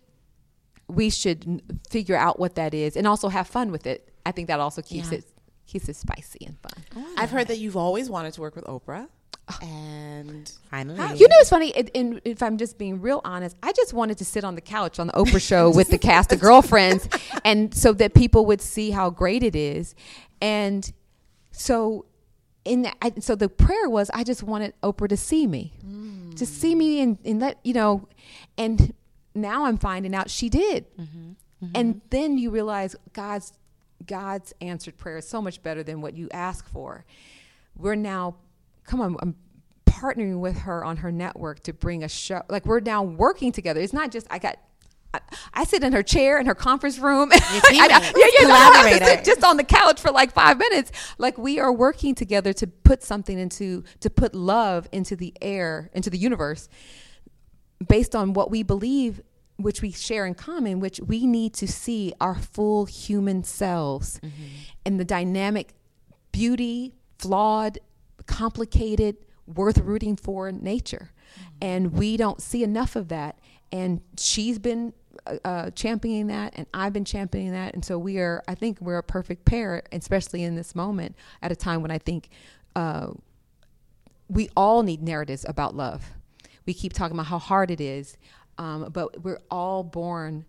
we 0.89 1.09
should 1.09 1.63
figure 1.89 2.17
out 2.17 2.39
what 2.39 2.57
that 2.57 2.75
is 2.75 2.97
and 2.99 3.07
also 3.07 3.29
have 3.31 3.47
fun 3.47 3.71
with 3.73 3.87
it. 3.87 4.11
I 4.27 4.33
think 4.33 4.49
that 4.49 4.61
also 4.61 4.83
keeps 4.83 5.11
Yeah. 5.11 5.19
it 5.19 5.25
keeps 5.73 5.89
it 5.89 5.97
spicy 5.97 6.45
and 6.47 6.59
fun. 6.61 6.85
Oh. 6.97 7.15
I've 7.17 7.31
heard 7.31 7.49
that 7.49 7.59
you've 7.59 7.77
always 7.77 8.11
wanted 8.11 8.35
to 8.35 8.41
work 8.43 8.55
with 8.55 8.65
Oprah, 8.67 9.09
oh. 9.49 9.59
and 9.63 10.53
Finally, 10.71 10.99
You 11.17 11.29
know, 11.29 11.37
it's 11.39 11.51
funny. 11.51 11.71
it- 11.71 11.91
And 11.95 12.21
if 12.25 12.43
I'm 12.43 12.59
just 12.59 12.77
being 12.77 13.01
real 13.01 13.23
honest, 13.25 13.57
I 13.63 13.73
just 13.73 13.95
wanted 13.95 14.19
to 14.19 14.25
sit 14.25 14.45
on 14.45 14.55
the 14.55 14.61
couch 14.61 14.99
on 14.99 15.07
the 15.07 15.15
Oprah 15.15 15.41
show 15.51 15.71
with 15.71 15.89
the 15.89 15.99
cast 15.99 16.31
of 16.33 16.41
girlfriends, 16.41 17.09
and 17.45 17.75
so 17.75 17.93
that 17.95 18.13
people 18.13 18.45
would 18.47 18.61
see 18.61 18.91
how 18.91 19.09
great 19.09 19.43
it 19.43 19.57
is. 19.57 19.95
And 20.43 20.93
so, 21.53 22.05
in 22.65 22.83
that, 22.83 22.97
I, 23.01 23.15
so 23.21 23.35
the 23.35 23.49
prayer 23.49 23.89
was, 23.89 24.11
I 24.11 24.25
just 24.25 24.43
wanted 24.43 24.75
Oprah 24.83 25.09
to 25.09 25.17
see 25.17 25.47
me, 25.47 25.73
mm. 25.85 26.37
to 26.37 26.45
see 26.45 26.75
me, 26.75 27.01
and, 27.01 27.19
and 27.25 27.41
let 27.41 27.59
you 27.65 27.73
know. 27.73 28.09
And 28.59 28.93
now 29.35 29.65
I'm 29.65 29.79
finding 29.79 30.15
out 30.15 30.29
she 30.29 30.51
did. 30.51 30.85
Mm-hmm. 30.99 31.33
And 31.75 31.95
mm-hmm. 31.95 32.07
then 32.11 32.39
you 32.39 32.51
realize 32.51 32.97
God's 33.13 33.53
God's 34.07 34.53
answered 34.61 34.97
prayer 34.97 35.19
is 35.19 35.29
so 35.29 35.41
much 35.43 35.63
better 35.63 35.83
than 35.83 36.01
what 36.01 36.15
you 36.15 36.29
ask 36.33 36.69
for. 36.69 37.05
We're 37.77 37.95
now, 37.95 38.37
come 38.85 39.01
on, 39.01 39.17
I'm 39.21 39.35
partnering 39.87 40.41
with 40.41 40.59
her 40.59 40.85
on 40.85 40.99
her 40.99 41.13
network 41.13 41.61
to 41.65 41.73
bring 41.73 42.03
a 42.03 42.09
show. 42.09 42.43
Like 42.49 42.67
we're 42.67 42.81
now 42.81 43.03
working 43.03 43.53
together. 43.53 43.81
It's 43.81 43.93
not 43.93 44.11
just 44.11 44.27
I 44.31 44.39
got. 44.39 44.57
I, 45.15 45.21
I 45.53 45.65
sit 45.65 45.85
in 45.85 45.93
her 45.93 46.03
chair 46.03 46.41
in 46.41 46.47
her 46.47 46.55
conference 46.55 46.99
room. 46.99 47.29
I- 47.33 47.37
I- 47.71 48.13
yeah, 48.17 48.27
yeah, 48.41 48.49
I 48.49 48.99
to 48.99 49.05
sit 49.05 49.25
just 49.25 49.45
on 49.45 49.59
the 49.59 49.65
couch 49.65 50.01
for 50.01 50.11
like 50.11 50.33
five 50.33 50.57
minutes. 50.59 50.91
Like 51.19 51.37
we 51.37 51.61
are 51.61 51.71
working 51.73 52.15
together 52.15 52.55
to 52.55 52.67
put 52.67 53.03
something 53.03 53.39
into 53.39 53.85
to 54.01 54.09
put 54.09 54.35
love 54.35 54.89
into 54.91 55.15
the 55.15 55.35
air, 55.43 55.91
into 55.93 56.09
the 56.09 56.17
universe, 56.19 56.69
based 57.87 58.15
on 58.17 58.33
what 58.33 58.51
we 58.51 58.63
believe, 58.63 59.21
which 59.63 59.83
we 59.83 59.93
share 59.93 60.27
in 60.27 60.35
common, 60.35 60.81
which 60.81 61.01
we 61.01 61.27
need 61.27 61.55
to 61.55 61.67
see 61.67 62.13
our 62.21 62.35
full 62.35 62.87
human 62.87 63.45
selves 63.45 64.21
and 64.85 65.01
the 65.01 65.05
dynamic 65.05 65.75
beauty, 66.33 66.95
flawed, 67.19 67.79
complicated, 68.27 69.17
worth 69.47 69.79
rooting 69.79 70.17
for 70.17 70.51
nature. 70.51 71.13
And 71.61 71.93
we 71.93 72.17
don't 72.17 72.41
see 72.41 72.63
enough 72.63 72.97
of 72.97 73.09
that. 73.09 73.39
And 73.71 74.01
she's 74.19 74.59
been 74.59 74.93
uh, 75.27 75.37
uh, 75.45 75.71
championing 75.71 76.27
that, 76.27 76.53
and 76.57 76.67
I've 76.75 76.93
been 76.93 77.05
championing 77.05 77.53
that. 77.53 77.75
And 77.75 77.85
so 77.85 77.99
we 77.99 78.19
are, 78.19 78.43
I 78.49 78.55
think 78.55 78.81
we're 78.81 78.99
a 78.99 79.03
perfect 79.03 79.45
pair, 79.45 79.83
especially 79.93 80.43
in 80.43 80.57
this 80.57 80.75
moment 80.75 81.17
at 81.41 81.53
a 81.53 81.57
time 81.57 81.81
when 81.83 81.91
I 81.91 81.99
think 81.99 82.29
uh, 82.77 83.09
we 84.29 84.49
all 84.57 84.83
need 84.83 85.03
narratives 85.03 85.45
about 85.49 85.75
love. 85.75 86.13
We 86.67 86.75
keep 86.75 86.93
talking 86.93 87.17
about 87.17 87.27
how 87.27 87.39
hard 87.39 87.71
it 87.71 87.81
is, 87.81 88.17
um, 88.63 88.91
but 88.93 89.23
we're 89.25 89.41
all 89.51 89.83
born 89.83 90.45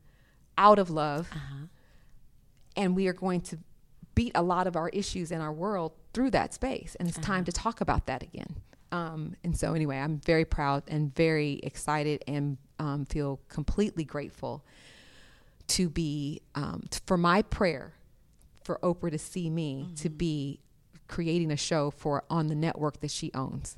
out 0.56 0.78
of 0.78 0.91
love, 0.91 1.28
and 2.76 2.95
we 2.95 3.08
are 3.08 3.13
going 3.13 3.41
to 3.41 3.58
beat 4.13 4.32
a 4.36 4.43
lot 4.43 4.67
of 4.67 4.76
our 4.76 4.89
issues 4.89 5.32
in 5.32 5.41
our 5.41 5.52
world 5.52 5.93
through 6.13 6.30
that 6.30 6.54
space. 6.54 6.95
And 6.99 7.10
it's 7.10 7.17
time 7.17 7.43
to 7.45 7.52
talk 7.52 7.82
about 7.82 8.06
that 8.06 8.21
again. 8.21 8.58
Um, 8.91 9.36
and 9.43 9.58
so, 9.58 9.73
anyway, 9.73 9.97
I'm 9.97 10.19
very 10.19 10.45
proud 10.45 10.84
and 10.88 11.13
very 11.15 11.54
excited, 11.63 12.23
and 12.28 12.58
um, 12.78 13.06
feel 13.06 13.39
completely 13.49 14.04
grateful 14.04 14.63
to 15.69 15.89
be 15.89 16.41
um, 16.54 16.84
t- 16.91 16.99
for 17.08 17.17
my 17.17 17.41
prayer 17.41 17.93
for 18.63 18.78
Oprah 18.84 19.10
to 19.10 19.17
see 19.17 19.49
me 19.49 19.88
to 19.95 20.10
be 20.10 20.60
creating 21.08 21.52
a 21.52 21.58
show 21.58 21.89
for 21.89 22.23
on 22.30 22.47
the 22.47 22.56
network 22.56 22.99
that 23.02 23.10
she 23.10 23.32
owns. 23.34 23.76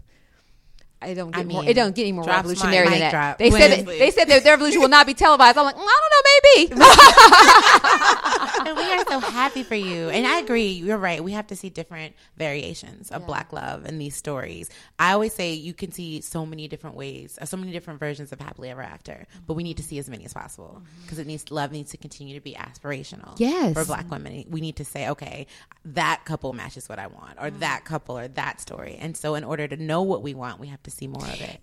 I 1.01 1.13
don't 1.13 1.31
get 1.31 1.41
I 1.41 1.43
more. 1.43 1.65
It 1.65 1.73
don't 1.73 1.95
get 1.95 2.03
any 2.03 2.11
more 2.13 2.23
revolutionary 2.23 2.89
than 2.89 2.99
that. 2.99 3.11
drop. 3.11 3.37
They 3.37 3.51
said 3.51 3.71
that, 3.71 3.85
they 3.85 4.11
said 4.11 4.25
that 4.25 4.43
their 4.43 4.53
revolution 4.53 4.81
will 4.81 4.89
not 4.89 5.05
be 5.05 5.13
televised. 5.13 5.57
I'm 5.57 5.65
like, 5.65 5.75
mm, 5.75 5.85
I 5.85 5.99
don't 6.01 6.11
know, 6.11 6.21
maybe. 6.45 6.71
and 8.69 8.77
we 8.77 8.83
are 8.93 9.05
so 9.05 9.19
happy 9.19 9.63
for 9.63 9.75
you. 9.75 10.09
And 10.09 10.25
I 10.25 10.39
agree, 10.39 10.67
you're 10.67 10.97
right. 10.97 11.23
We 11.23 11.33
have 11.33 11.47
to 11.47 11.55
see 11.55 11.69
different 11.69 12.15
variations 12.37 13.11
of 13.11 13.25
black 13.25 13.53
love 13.53 13.85
in 13.85 13.97
these 13.97 14.15
stories. 14.15 14.69
I 14.97 15.13
always 15.13 15.33
say 15.33 15.53
you 15.53 15.73
can 15.73 15.91
see 15.91 16.21
so 16.21 16.45
many 16.45 16.67
different 16.67 16.95
ways, 16.95 17.37
uh, 17.41 17.45
so 17.45 17.57
many 17.57 17.71
different 17.71 17.99
versions 17.99 18.31
of 18.31 18.39
happily 18.39 18.69
ever 18.69 18.81
after, 18.81 19.27
but 19.45 19.53
we 19.53 19.63
need 19.63 19.77
to 19.77 19.83
see 19.83 19.99
as 19.99 20.09
many 20.09 20.25
as 20.25 20.33
possible 20.33 20.81
because 21.03 21.19
it 21.19 21.27
needs 21.27 21.51
love 21.51 21.71
needs 21.71 21.91
to 21.91 21.97
continue 21.97 22.35
to 22.35 22.41
be 22.41 22.53
aspirational. 22.53 23.33
Yes. 23.37 23.73
for 23.73 23.85
black 23.85 24.09
women, 24.09 24.45
we 24.49 24.61
need 24.61 24.77
to 24.77 24.85
say, 24.85 25.09
okay, 25.09 25.47
that 25.85 26.23
couple 26.25 26.53
matches 26.53 26.89
what 26.89 26.99
I 26.99 27.07
want, 27.07 27.37
or 27.39 27.51
that 27.51 27.85
couple, 27.85 28.17
or 28.17 28.27
that 28.29 28.61
story. 28.61 28.97
And 28.99 29.15
so, 29.15 29.35
in 29.35 29.43
order 29.43 29.67
to 29.67 29.77
know 29.77 30.01
what 30.01 30.23
we 30.23 30.33
want, 30.33 30.59
we 30.59 30.67
have 30.67 30.81
to 30.85 30.91
see 30.91 31.07
more 31.07 31.25
of 31.25 31.41
it. 31.41 31.61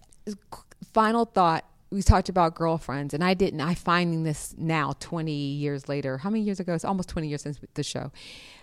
final 0.93 1.25
thought 1.25 1.65
we 1.91 2.03
talked 2.03 2.29
about 2.29 2.55
girlfriends 2.55 3.13
and 3.15 3.23
i 3.23 3.35
didn't 3.35 3.61
i 3.61 3.75
finding 3.75 4.23
this 4.23 4.55
now 4.57 4.95
20 4.99 5.33
years 5.33 5.89
later 5.89 6.19
how 6.19 6.31
many 6.31 6.43
years 6.43 6.59
ago? 6.61 6.75
It's 6.75 6.85
almost 6.85 7.09
20 7.11 7.29
years 7.29 7.43
since 7.43 7.59
the 7.75 7.83
show 7.83 8.13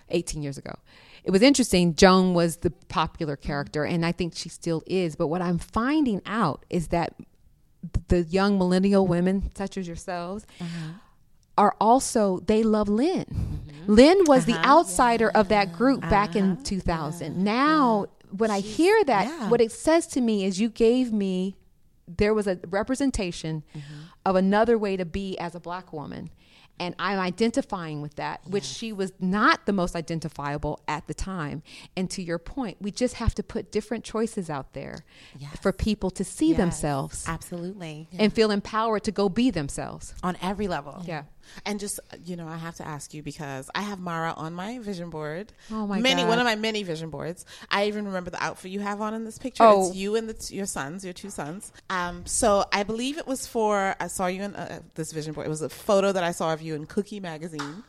18 0.10 0.42
years 0.42 0.58
ago. 0.58 0.74
It 1.24 1.32
was 1.32 1.42
interesting 1.42 1.96
joan 1.96 2.34
was 2.34 2.58
the 2.58 2.72
popular 2.72 3.36
character 3.36 3.84
and 3.84 4.06
i 4.06 4.12
think 4.12 4.36
she 4.36 4.50
still 4.50 4.84
is 4.88 5.16
but 5.16 5.28
what 5.28 5.42
i'm 5.42 5.60
finding 5.60 6.22
out 6.26 6.66
is 6.70 6.88
that 6.90 7.14
the 8.08 8.24
young 8.24 8.58
millennial 8.58 9.08
women 9.08 9.52
such 9.56 9.78
as 9.78 9.88
yourselves 9.88 10.46
uh-huh. 10.60 10.94
are 11.58 11.76
also 11.80 12.40
they 12.40 12.64
love 12.64 12.90
Lynn. 12.90 13.26
Mm-hmm. 13.26 13.94
Lynn 13.94 14.20
was 14.26 14.46
the 14.46 14.54
uh-huh. 14.54 14.80
outsider 14.80 15.30
of 15.30 15.50
that 15.50 15.74
group 15.74 16.02
back 16.02 16.36
in 16.36 16.52
uh-huh. 16.52 16.64
2000. 16.64 17.44
Now, 17.44 18.08
when 18.32 18.52
I 18.52 18.60
hear 18.60 19.04
that, 19.06 19.28
yeah. 19.28 19.50
what 19.50 19.62
it 19.62 19.72
says 19.72 20.08
to 20.08 20.22
me 20.22 20.46
is 20.46 20.60
you 20.60 20.70
gave 20.70 21.12
me 21.12 21.56
there 22.08 22.34
was 22.34 22.48
a 22.48 22.60
representation 22.68 23.64
mm-hmm. 23.76 24.02
of 24.26 24.36
another 24.36 24.78
way 24.78 24.98
to 24.98 25.06
be 25.06 25.38
as 25.38 25.56
a 25.56 25.60
black 25.60 25.94
woman. 25.94 26.30
And 26.82 26.96
I'm 26.98 27.20
identifying 27.20 28.02
with 28.02 28.16
that, 28.16 28.40
which 28.48 28.64
she 28.64 28.94
was 28.94 29.12
not 29.20 29.66
the 29.66 29.74
most 29.74 29.98
identifiable 29.98 30.80
at 30.88 31.08
the 31.08 31.14
time. 31.14 31.62
And 31.98 32.10
to 32.12 32.24
your 32.24 32.40
point, 32.40 32.78
we 32.80 32.90
just 32.90 33.16
have 33.16 33.36
to 33.36 33.44
put 33.44 33.70
different 33.70 34.06
choices 34.06 34.50
out 34.50 34.72
there 34.72 35.04
for 35.62 35.74
people 35.74 36.10
to 36.12 36.24
see 36.24 36.54
themselves 36.54 37.26
Absolutely. 37.28 38.08
and 38.18 38.32
feel 38.32 38.50
empowered 38.50 39.04
to 39.04 39.12
go 39.12 39.28
be 39.28 39.52
themselves. 39.52 40.14
On 40.24 40.38
every 40.42 40.70
level. 40.70 41.04
Yeah. 41.06 41.24
And 41.66 41.80
just 41.80 42.00
you 42.26 42.36
know, 42.36 42.48
I 42.48 42.58
have 42.58 42.76
to 42.76 42.88
ask 42.88 43.14
you 43.14 43.24
because 43.24 43.70
I 43.76 43.82
have 43.82 44.00
Mara 44.00 44.34
on 44.36 44.54
my 44.54 44.80
vision 44.80 45.10
board. 45.10 45.52
Oh, 45.72 45.88
my 45.88 46.00
many 46.00 46.22
God. 46.22 46.30
one 46.30 46.40
of 46.40 46.46
my 46.46 46.56
many 46.56 46.84
vision 46.84 47.10
boards. 47.10 47.46
I 47.70 47.88
even 47.88 48.06
remember 48.06 48.30
the 48.30 48.44
outfit 48.44 48.72
you 48.72 48.80
have 48.80 49.02
on 49.02 49.14
in 49.14 49.26
this 49.26 49.38
picture. 49.38 49.64
Oh. 49.64 49.88
It's 49.88 49.96
you 49.96 50.16
and 50.16 50.28
the 50.30 50.34
t- 50.34 50.56
your 50.56 50.66
sons, 50.66 51.04
your 51.04 51.14
two 51.14 51.30
sons. 51.30 51.72
Um, 51.90 52.26
so 52.26 52.66
I 52.72 52.84
believe 52.84 53.18
it 53.18 53.28
was 53.28 53.48
for 53.48 53.96
I 54.00 54.08
saw 54.08 54.28
you 54.28 54.44
in 54.44 54.56
uh, 54.56 54.80
this 54.96 55.12
vision 55.12 55.34
board. 55.34 55.48
It 55.48 55.50
was 55.50 55.62
a 55.62 55.70
photo 55.70 56.12
that 56.12 56.24
I 56.24 56.32
saw 56.32 56.54
of 56.54 56.62
you 56.62 56.76
in 56.76 56.86
Cookie 56.86 57.20
magazine. 57.20 57.84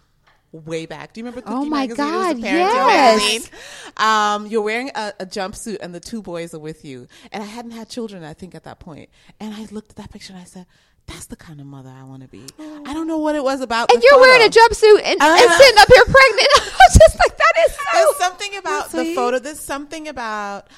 Way 0.53 0.85
back. 0.85 1.13
Do 1.13 1.21
you 1.21 1.25
remember 1.25 1.43
Cookie 1.43 1.55
Oh 1.55 1.65
my 1.65 1.87
magazine? 1.87 2.07
It 2.07 2.13
was 2.13 2.31
a 2.31 2.35
God, 2.35 2.43
yes. 2.43 3.51
Um, 3.97 4.47
you're 4.49 4.63
wearing 4.63 4.91
a, 4.97 5.13
a 5.21 5.27
jumpsuit 5.27 5.79
and 5.81 5.95
the 5.95 6.01
two 6.01 6.23
boys 6.23 6.55
are 6.55 6.59
with 6.59 6.85
you. 6.85 7.07
And 7.31 7.41
I 7.41 7.47
hadn't 7.47 7.71
had 7.71 7.89
children, 7.89 8.25
I 8.25 8.33
think, 8.35 8.57
at 8.57 8.65
that 8.65 8.81
point. 8.81 9.11
And 9.39 9.55
I 9.55 9.69
looked 9.71 9.91
at 9.91 9.97
that 9.97 10.11
picture 10.11 10.33
and 10.33 10.43
I 10.43 10.45
said, 10.47 10.67
that's 11.11 11.27
the 11.27 11.37
kind 11.37 11.61
of 11.61 11.67
mother 11.67 11.91
I 11.91 12.05
want 12.05 12.23
to 12.23 12.29
be. 12.29 12.45
I 12.59 12.95
don't 12.95 13.07
know 13.07 13.19
what 13.19 13.35
it 13.35 13.43
was 13.45 13.61
about. 13.61 13.93
And 13.93 14.03
you're 14.03 14.13
photo. 14.13 14.23
wearing 14.23 14.47
a 14.47 14.51
jumpsuit 14.51 14.99
and, 15.05 15.21
and 15.21 15.23
Uh. 15.23 15.59
sitting 15.59 15.79
up 15.79 15.89
here 15.93 16.05
pregnant. 16.05 16.49
I 16.57 16.71
was 16.89 16.99
just 16.99 17.19
like, 17.19 17.37
that 17.37 17.53
is 17.67 17.73
so. 17.75 17.83
There's 17.93 18.17
something 18.17 18.57
about 18.57 18.91
the 18.91 19.15
photo. 19.15 19.39
There's 19.39 19.61
something 19.61 20.09
about 20.09 20.69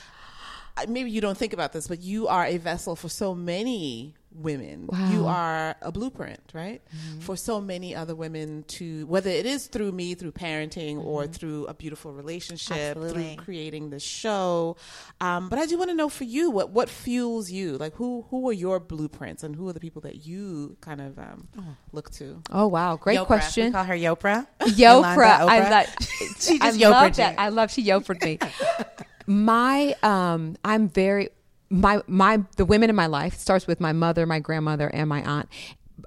uh, 0.76 0.86
maybe 0.88 1.10
you 1.10 1.20
don't 1.20 1.36
think 1.36 1.52
about 1.52 1.72
this, 1.72 1.86
but 1.86 2.00
you 2.00 2.28
are 2.28 2.46
a 2.46 2.56
vessel 2.56 2.96
for 2.96 3.08
so 3.10 3.34
many 3.34 4.14
women. 4.34 4.88
You 5.10 5.26
are 5.26 5.76
a 5.82 5.92
blueprint, 5.92 6.40
right? 6.52 6.82
For 7.20 7.36
so 7.36 7.60
many 7.60 7.94
other 7.94 8.14
women 8.14 8.64
to 8.68 9.06
whether 9.06 9.30
it 9.30 9.46
is 9.46 9.66
through 9.66 9.92
me, 9.92 10.14
through 10.14 10.32
parenting, 10.32 11.02
or 11.02 11.26
through 11.26 11.66
a 11.66 11.74
beautiful 11.74 12.12
relationship, 12.12 12.96
Absolutely. 12.96 13.34
through 13.34 13.44
creating 13.44 13.90
the 13.90 14.00
show. 14.00 14.76
Um, 15.20 15.48
but 15.48 15.58
I 15.58 15.66
do 15.66 15.78
want 15.78 15.90
to 15.90 15.94
know 15.94 16.08
for 16.08 16.24
you 16.24 16.50
what 16.50 16.70
what 16.70 16.88
fuels 16.88 17.50
you. 17.50 17.76
Like 17.78 17.94
who 17.94 18.24
who 18.30 18.48
are 18.48 18.52
your 18.52 18.80
blueprints, 18.80 19.42
and 19.42 19.54
who 19.56 19.68
are 19.68 19.72
the 19.72 19.80
people 19.80 20.02
that 20.02 20.26
you 20.26 20.76
kind 20.80 21.00
of 21.00 21.18
um, 21.18 21.48
look 21.92 22.10
to? 22.12 22.42
Oh 22.50 22.66
wow, 22.66 22.96
great 22.96 23.18
Yopra. 23.18 23.20
We 23.22 23.26
question. 23.26 23.72
call 23.72 23.84
her 23.84 23.94
Yopra. 23.96 24.46
Yopra. 24.60 25.48
I 25.48 25.60
Oprah. 25.60 25.70
like. 25.70 25.88
She 26.38 26.58
I 26.60 26.70
just 26.70 26.80
love 26.80 27.16
that. 27.16 27.38
I 27.38 27.48
love 27.50 27.70
she 27.70 27.84
Yopra'd 27.84 28.22
me. 28.24 28.38
my 29.26 29.94
um, 30.02 30.56
I'm 30.64 30.88
very 30.88 31.28
my 31.72 32.02
my 32.06 32.44
the 32.56 32.64
women 32.64 32.90
in 32.90 32.96
my 32.96 33.06
life 33.06 33.34
starts 33.34 33.66
with 33.66 33.80
my 33.80 33.92
mother, 33.92 34.26
my 34.26 34.38
grandmother, 34.38 34.88
and 34.88 35.08
my 35.08 35.22
aunt. 35.22 35.48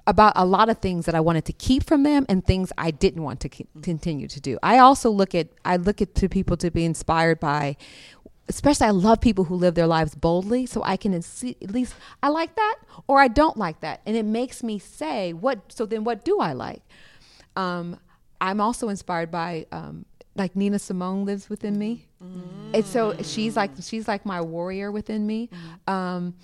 About 0.06 0.34
a 0.36 0.44
lot 0.44 0.68
of 0.68 0.78
things 0.78 1.06
that 1.06 1.14
I 1.14 1.20
wanted 1.20 1.44
to 1.46 1.52
keep 1.52 1.84
from 1.84 2.02
them 2.02 2.26
and 2.28 2.46
things 2.46 2.72
I 2.78 2.90
didn't 2.90 3.22
want 3.22 3.40
to 3.40 3.48
continue 3.82 4.28
to 4.28 4.40
do. 4.40 4.58
I 4.62 4.78
also 4.78 5.10
look 5.10 5.34
at 5.34 5.48
I 5.64 5.76
look 5.76 6.00
at 6.00 6.14
to 6.16 6.28
people 6.28 6.56
to 6.58 6.70
be 6.70 6.84
inspired 6.84 7.40
by 7.40 7.76
especially 8.48 8.86
I 8.86 8.90
love 8.90 9.20
people 9.20 9.44
who 9.44 9.56
live 9.56 9.74
their 9.74 9.88
lives 9.88 10.14
boldly 10.14 10.66
so 10.66 10.80
I 10.84 10.96
can 10.96 11.12
at 11.12 11.26
least 11.62 11.94
I 12.22 12.28
like 12.28 12.54
that 12.54 12.76
or 13.08 13.18
I 13.20 13.26
don't 13.26 13.56
like 13.56 13.80
that 13.80 14.02
and 14.06 14.16
it 14.16 14.24
makes 14.24 14.62
me 14.62 14.78
say 14.78 15.32
what 15.32 15.72
so 15.72 15.84
then 15.84 16.04
what 16.04 16.24
do 16.24 16.38
I 16.38 16.52
like 16.52 16.82
um, 17.56 17.98
I'm 18.40 18.60
also 18.60 18.88
inspired 18.88 19.32
by 19.32 19.66
um, 19.72 20.04
like 20.36 20.54
Nina 20.54 20.78
Simone 20.78 21.24
lives 21.24 21.48
within 21.48 21.78
me 21.78 22.06
and 22.74 22.84
so 22.84 23.16
she's 23.22 23.56
like 23.56 23.70
she's 23.80 24.06
like 24.08 24.24
my 24.26 24.40
warrior 24.40 24.90
within 24.90 25.26
me 25.26 25.50
um, 25.86 26.34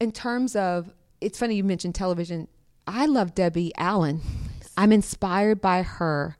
in 0.00 0.12
terms 0.12 0.54
of 0.56 0.90
it's 1.20 1.38
funny 1.38 1.56
you 1.56 1.64
mentioned 1.64 1.94
television 1.94 2.48
I 2.86 3.06
love 3.06 3.34
Debbie 3.34 3.72
Allen 3.76 4.20
I'm 4.76 4.92
inspired 4.92 5.60
by 5.60 5.82
her 5.82 6.36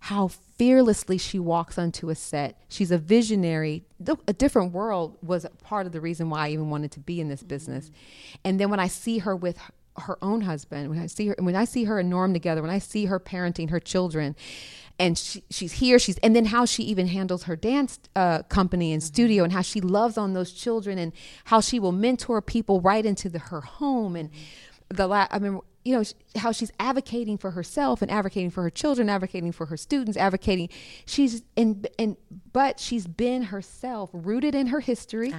how 0.00 0.28
fearlessly 0.28 1.16
she 1.16 1.38
walks 1.38 1.78
onto 1.78 2.10
a 2.10 2.14
set. 2.14 2.60
She's 2.68 2.90
a 2.90 2.98
visionary. 2.98 3.84
A 4.26 4.32
different 4.32 4.72
world 4.72 5.16
was 5.22 5.46
part 5.62 5.86
of 5.86 5.92
the 5.92 6.00
reason 6.00 6.28
why 6.28 6.46
I 6.46 6.50
even 6.50 6.70
wanted 6.70 6.90
to 6.92 7.00
be 7.00 7.20
in 7.20 7.28
this 7.28 7.42
business. 7.42 7.90
And 8.44 8.58
then 8.58 8.68
when 8.68 8.80
I 8.80 8.88
see 8.88 9.18
her 9.18 9.36
with 9.36 9.58
her 9.96 10.18
own 10.22 10.40
husband, 10.40 10.90
when 10.90 10.98
I 10.98 11.06
see 11.06 11.28
her, 11.28 11.36
when 11.38 11.54
I 11.54 11.64
see 11.64 11.84
her 11.84 11.98
and 12.00 12.10
Norm 12.10 12.32
together, 12.32 12.62
when 12.62 12.70
I 12.70 12.78
see 12.78 13.04
her 13.04 13.20
parenting 13.20 13.70
her 13.70 13.78
children, 13.78 14.34
and 14.98 15.16
she, 15.18 15.42
she's 15.50 15.72
here, 15.72 15.98
she's 15.98 16.18
and 16.18 16.34
then 16.36 16.46
how 16.46 16.64
she 16.64 16.82
even 16.84 17.06
handles 17.08 17.44
her 17.44 17.56
dance 17.56 17.98
uh, 18.14 18.42
company 18.44 18.92
and 18.92 19.02
studio, 19.02 19.44
and 19.44 19.52
how 19.52 19.62
she 19.62 19.80
loves 19.80 20.16
on 20.16 20.34
those 20.34 20.52
children, 20.52 20.98
and 20.98 21.12
how 21.44 21.60
she 21.60 21.78
will 21.78 21.92
mentor 21.92 22.40
people 22.40 22.80
right 22.80 23.04
into 23.04 23.28
the, 23.28 23.38
her 23.38 23.60
home, 23.60 24.16
and 24.16 24.30
the 24.88 25.06
la- 25.06 25.26
I 25.30 25.36
remember, 25.36 25.60
you 25.84 25.94
know, 25.96 26.02
sh- 26.04 26.12
how 26.36 26.52
she's 26.52 26.70
advocating 26.78 27.38
for 27.38 27.52
herself 27.52 28.02
and 28.02 28.10
advocating 28.10 28.50
for 28.50 28.62
her 28.62 28.70
children, 28.70 29.08
advocating 29.08 29.50
for 29.52 29.66
her 29.66 29.76
students, 29.76 30.16
advocating. 30.16 30.68
She's 31.06 31.42
in, 31.56 31.86
and 31.98 32.16
but 32.52 32.78
she's 32.78 33.06
been 33.06 33.44
herself, 33.44 34.10
rooted 34.12 34.54
in 34.54 34.68
her 34.68 34.80
history. 34.80 35.34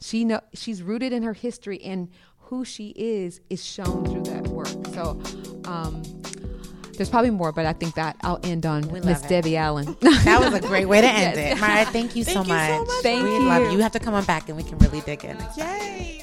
She 0.00 0.24
know 0.24 0.40
she's 0.52 0.82
rooted 0.82 1.12
in 1.12 1.22
her 1.22 1.32
history, 1.32 1.80
and 1.82 2.10
who 2.48 2.64
she 2.64 2.88
is 2.90 3.40
is 3.48 3.64
shown 3.64 4.04
through 4.04 4.24
that 4.24 4.48
work. 4.48 4.68
So, 4.92 5.18
um, 5.64 6.02
there's 6.96 7.10
probably 7.10 7.30
more, 7.30 7.52
but 7.52 7.66
I 7.66 7.72
think 7.72 7.94
that 7.94 8.16
I'll 8.22 8.40
end 8.42 8.64
on 8.66 8.82
We 8.88 9.00
Miss. 9.00 9.20
Debbie 9.22 9.56
Allen. 9.56 9.96
That 10.24 10.40
was 10.40 10.54
a 10.54 10.60
great 10.66 10.86
way 10.86 11.00
to 11.00 11.06
end 11.06 11.36
Yes. 11.36 11.56
it. 11.58 11.60
Mara, 11.60 11.84
thank 11.86 12.14
you 12.16 12.24
Thank 12.24 12.36
so 12.36 12.42
you 12.42 12.48
so 12.48 12.54
much. 12.54 12.86
much, 12.88 13.02
Thank 13.02 13.22
we 13.24 13.30
you. 13.36 13.42
love 13.44 13.62
you. 13.64 13.70
You 13.72 13.78
have 13.80 13.92
to 13.92 14.00
come 14.00 14.14
on 14.14 14.24
back 14.24 14.48
and 14.48 14.56
we 14.56 14.62
can 14.64 14.78
really 14.78 15.00
dig 15.02 15.24
in. 15.24 15.36
Yay! 15.56 16.20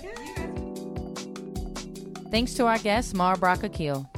Thanks 2.32 2.53
to 2.55 2.65
our 2.65 2.78
guest, 2.78 3.13
Mara 3.13 3.38
Brock 3.38 3.63
Akil. 3.63 4.09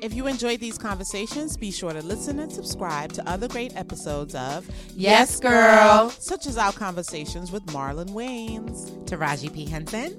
If 0.00 0.14
you 0.14 0.26
enjoyed 0.26 0.60
these 0.60 0.78
conversations, 0.78 1.56
be 1.56 1.70
sure 1.70 1.92
to 1.92 2.00
listen 2.02 2.38
and 2.38 2.50
subscribe 2.52 3.12
to 3.14 3.28
other 3.28 3.48
great 3.48 3.76
episodes 3.76 4.34
of 4.34 4.66
Yes, 4.94 5.38
Girl. 5.40 6.08
such 6.10 6.46
as 6.46 6.56
our 6.56 6.72
conversations 6.72 7.50
with 7.52 7.66
Marlon 7.66 8.10
Wayans. 8.10 8.90
Taraji 9.06 9.52
P. 9.52 9.66
Henson. 9.66 10.12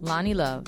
Loni 0.00 0.34
Love. 0.34 0.66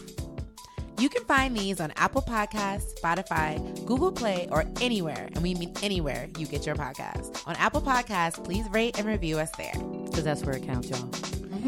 You 1.00 1.08
can 1.08 1.24
find 1.24 1.56
these 1.56 1.80
on 1.80 1.92
Apple 1.96 2.20
Podcasts, 2.20 3.00
Spotify, 3.00 3.86
Google 3.86 4.12
Play, 4.12 4.48
or 4.50 4.66
anywhere, 4.82 5.30
and 5.32 5.42
we 5.42 5.54
mean 5.54 5.72
anywhere 5.82 6.28
you 6.36 6.46
get 6.46 6.66
your 6.66 6.74
podcast. 6.74 7.42
On 7.48 7.56
Apple 7.56 7.80
Podcasts, 7.80 8.44
please 8.44 8.68
rate 8.68 8.98
and 8.98 9.08
review 9.08 9.38
us 9.38 9.50
there. 9.52 9.72
Because 10.04 10.24
that's 10.24 10.44
where 10.44 10.56
it 10.56 10.66
counts, 10.66 10.90
y'all. 10.90 10.98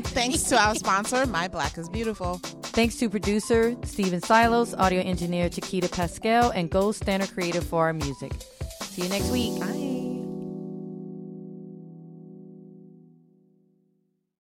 Thanks 0.03 0.43
to 0.45 0.63
our 0.63 0.75
sponsor, 0.75 1.25
My 1.25 1.49
Black 1.49 1.79
is 1.79 1.89
Beautiful. 1.89 2.41
Thanks 2.75 2.97
to 2.97 3.09
producer 3.09 3.75
Steven 3.85 4.21
Psyllos, 4.21 4.79
audio 4.79 5.01
engineer 5.01 5.49
Chiquita 5.49 5.89
Pascal, 5.89 6.51
and 6.51 6.69
Gold 6.69 6.97
Standard 6.97 7.33
Creative 7.33 7.65
for 7.65 7.87
our 7.87 7.95
music. 7.95 8.35
See 8.83 9.05
you 9.05 9.09
next 9.09 9.31
week. 9.31 9.59
Bye. 9.59 10.12